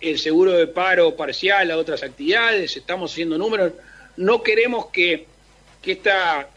el 0.00 0.18
seguro 0.18 0.52
de 0.52 0.66
paro 0.66 1.16
parcial 1.16 1.70
a 1.70 1.76
otras 1.76 2.02
actividades. 2.02 2.76
Estamos 2.76 3.12
haciendo 3.12 3.38
números. 3.38 3.72
No 4.16 4.42
queremos 4.42 4.86
que 4.86 5.26
esta 5.84 6.48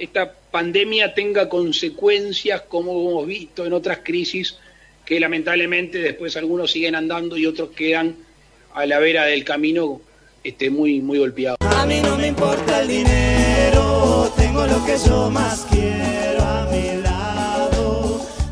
pandemia 0.51 1.13
tenga 1.13 1.47
consecuencias 1.47 2.61
como 2.61 2.91
hemos 2.91 3.27
visto 3.27 3.65
en 3.65 3.73
otras 3.73 3.99
crisis, 4.03 4.57
que 5.05 5.19
lamentablemente 5.19 5.99
después 5.99 6.35
algunos 6.37 6.71
siguen 6.71 6.95
andando 6.95 7.37
y 7.37 7.45
otros 7.45 7.69
quedan 7.69 8.15
a 8.73 8.85
la 8.85 8.99
vera 8.99 9.25
del 9.25 9.43
camino 9.43 10.01
este, 10.43 10.69
muy, 10.69 11.01
muy 11.01 11.19
golpeados. 11.19 11.57
A 11.61 11.85
mí 11.85 11.99
no 12.01 12.17
me 12.17 12.27
importa 12.27 12.81
el 12.81 12.87
dinero, 12.87 14.08
tengo 14.49 14.65
lo 14.65 14.83
que 14.83 14.97
yo 14.97 15.29
más 15.29 15.67
quiero 15.69 16.43
a 16.43 16.65
mi 16.71 17.01
lado. 17.03 17.08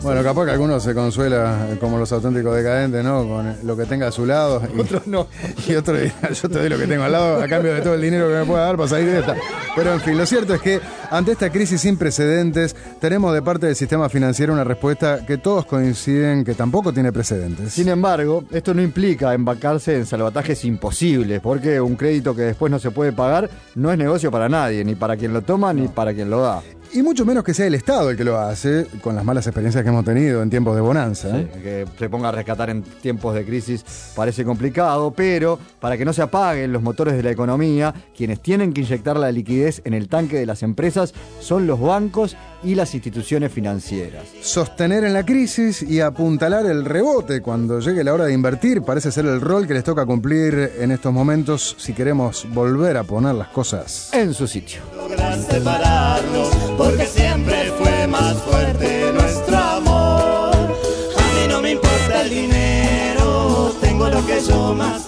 Bueno, 0.08 0.24
capaz 0.24 0.46
que 0.46 0.52
alguno 0.52 0.80
se 0.80 0.94
consuela 0.94 1.68
como 1.82 1.98
los 1.98 2.10
auténticos 2.14 2.56
decadentes, 2.56 3.04
¿no? 3.04 3.28
Con 3.28 3.58
lo 3.64 3.76
que 3.76 3.84
tenga 3.84 4.08
a 4.08 4.12
su 4.14 4.26
lado. 4.26 4.62
Y, 4.74 4.80
Otros 4.80 5.06
no. 5.06 5.28
Y 5.68 5.76
otro 5.76 5.98
dirá, 5.98 6.32
yo 6.32 6.48
te 6.48 6.60
doy 6.60 6.70
lo 6.70 6.78
que 6.78 6.88
tengo 6.88 7.04
al 7.04 7.12
lado 7.12 7.44
a 7.44 7.48
cambio 7.50 7.74
de 7.74 7.82
todo 7.82 7.96
el 7.96 8.02
dinero 8.02 8.30
que 8.30 8.36
me 8.36 8.46
pueda 8.46 8.68
dar 8.68 8.78
para 8.78 8.88
salir 8.88 9.08
de 9.08 9.20
esta. 9.20 9.36
Pero 9.76 9.94
en 9.94 10.00
fin, 10.00 10.18
lo 10.18 10.26
cierto 10.26 10.54
es 10.54 10.62
que 10.62 10.80
ante 11.12 11.34
esta 11.34 11.50
crisis 11.50 11.82
sin 11.82 11.98
precedentes, 11.98 12.74
tenemos 13.02 13.34
de 13.34 13.42
parte 13.42 13.66
del 13.66 13.76
sistema 13.76 14.08
financiero 14.08 14.54
una 14.54 14.64
respuesta 14.64 15.26
que 15.26 15.40
todos 15.40 15.66
coinciden 15.66 16.46
que 16.46 16.54
tampoco 16.54 16.94
tiene 16.94 17.12
precedentes. 17.12 17.74
Sin 17.74 17.90
embargo, 17.90 18.46
esto 18.52 18.74
no 18.74 18.82
implica 18.82 19.34
embarcarse 19.34 19.98
en 19.98 20.06
salvatajes 20.06 20.64
imposibles, 20.64 21.42
porque 21.42 21.82
un 21.82 21.98
crédito 21.98 22.34
que 22.34 22.44
después 22.44 22.72
no 22.72 22.80
se 22.80 22.92
puede 22.92 23.12
pagar 23.12 23.50
no 23.76 23.92
es 23.92 23.98
negocio 23.98 24.32
para 24.32 24.48
nadie, 24.48 24.86
ni 24.86 24.96
para 24.96 25.18
quien 25.18 25.34
lo 25.34 25.42
toma 25.42 25.74
ni 25.74 25.90
para 25.90 26.14
quien 26.14 26.30
lo 26.30 26.40
da. 26.44 26.62
Y 26.94 27.02
mucho 27.02 27.26
menos 27.26 27.44
que 27.44 27.54
sea 27.54 27.68
el 27.68 27.76
Estado 27.76 28.10
el 28.10 28.18
que 28.18 28.24
lo 28.24 28.38
hace, 28.40 28.88
con 29.02 29.16
las 29.16 29.24
malas 29.24 29.46
experiencias 29.48 29.84
que 29.84 29.90
hemos 29.90 30.06
tenido 30.06 30.42
en 30.42 30.50
tiempos 30.50 30.76
de 30.76 30.82
bonanza. 30.82 31.40
¿eh? 31.40 31.48
Que 31.62 31.86
se 31.98 32.10
ponga 32.10 32.30
a 32.30 32.32
rescatar 32.32 32.70
en 32.70 32.82
tiempos 32.82 33.36
de 33.36 33.46
crisis 33.46 33.84
parece 34.16 34.44
complicado, 34.44 35.12
pero 35.12 35.60
para 35.80 35.98
que 35.98 36.06
no 36.06 36.14
se 36.14 36.22
apaguen 36.22 36.72
los 36.72 36.82
motores 36.82 37.16
de 37.16 37.24
la 37.24 37.32
economía, 37.32 37.94
quienes 38.16 38.42
tienen 38.42 38.74
que 38.74 38.82
inyectar 38.82 39.18
la 39.18 39.32
liquidez 39.32 39.82
en 39.86 39.94
el 39.94 40.08
tanque 40.08 40.38
de 40.38 40.46
las 40.46 40.64
empresas 40.64 41.14
son 41.40 41.68
los 41.68 41.80
bancos 41.80 42.36
y 42.64 42.76
las 42.76 42.94
instituciones 42.96 43.52
financieras. 43.52 44.24
Sostener 44.42 45.04
en 45.04 45.14
la 45.14 45.26
crisis 45.26 45.84
y 45.84 46.02
apuntalar 46.02 46.66
el 46.66 46.86
rebote 46.86 47.42
cuando 47.42 47.80
llegue 47.80 48.04
la 48.04 48.14
hora 48.14 48.26
de 48.26 48.34
invertir 48.34 48.82
parece 48.82 49.12
ser 49.12 49.26
el 49.26 49.42
rol 49.42 49.68
que 49.68 49.74
les 49.74 49.84
toca 49.84 50.06
cumplir 50.06 50.72
en 50.80 50.92
estos 50.92 51.14
momentos 51.14 51.76
si 51.78 51.94
queremos 51.94 52.48
volver 52.54 52.98
a 52.98 53.04
poner 53.04 53.36
las 53.36 53.50
cosas 53.50 54.10
en 54.14 54.34
su 54.34 54.48
sitio. 54.48 54.82
Lograr 54.96 55.38
separarnos, 55.40 56.77
porque 56.78 57.06
siempre 57.08 57.72
fue 57.80 58.08
más 58.08 58.36
fuerte 58.44 59.12
nuestro 59.12 59.58
amor. 59.58 60.56
A 60.56 61.34
mí 61.36 61.48
no 61.50 61.62
me 61.62 61.72
importa 61.72 62.22
el 62.22 62.30
dinero, 62.30 63.74
tengo 63.82 64.08
lo 64.08 64.26
que 64.26 64.40
yo 64.42 64.74
más 64.76 65.07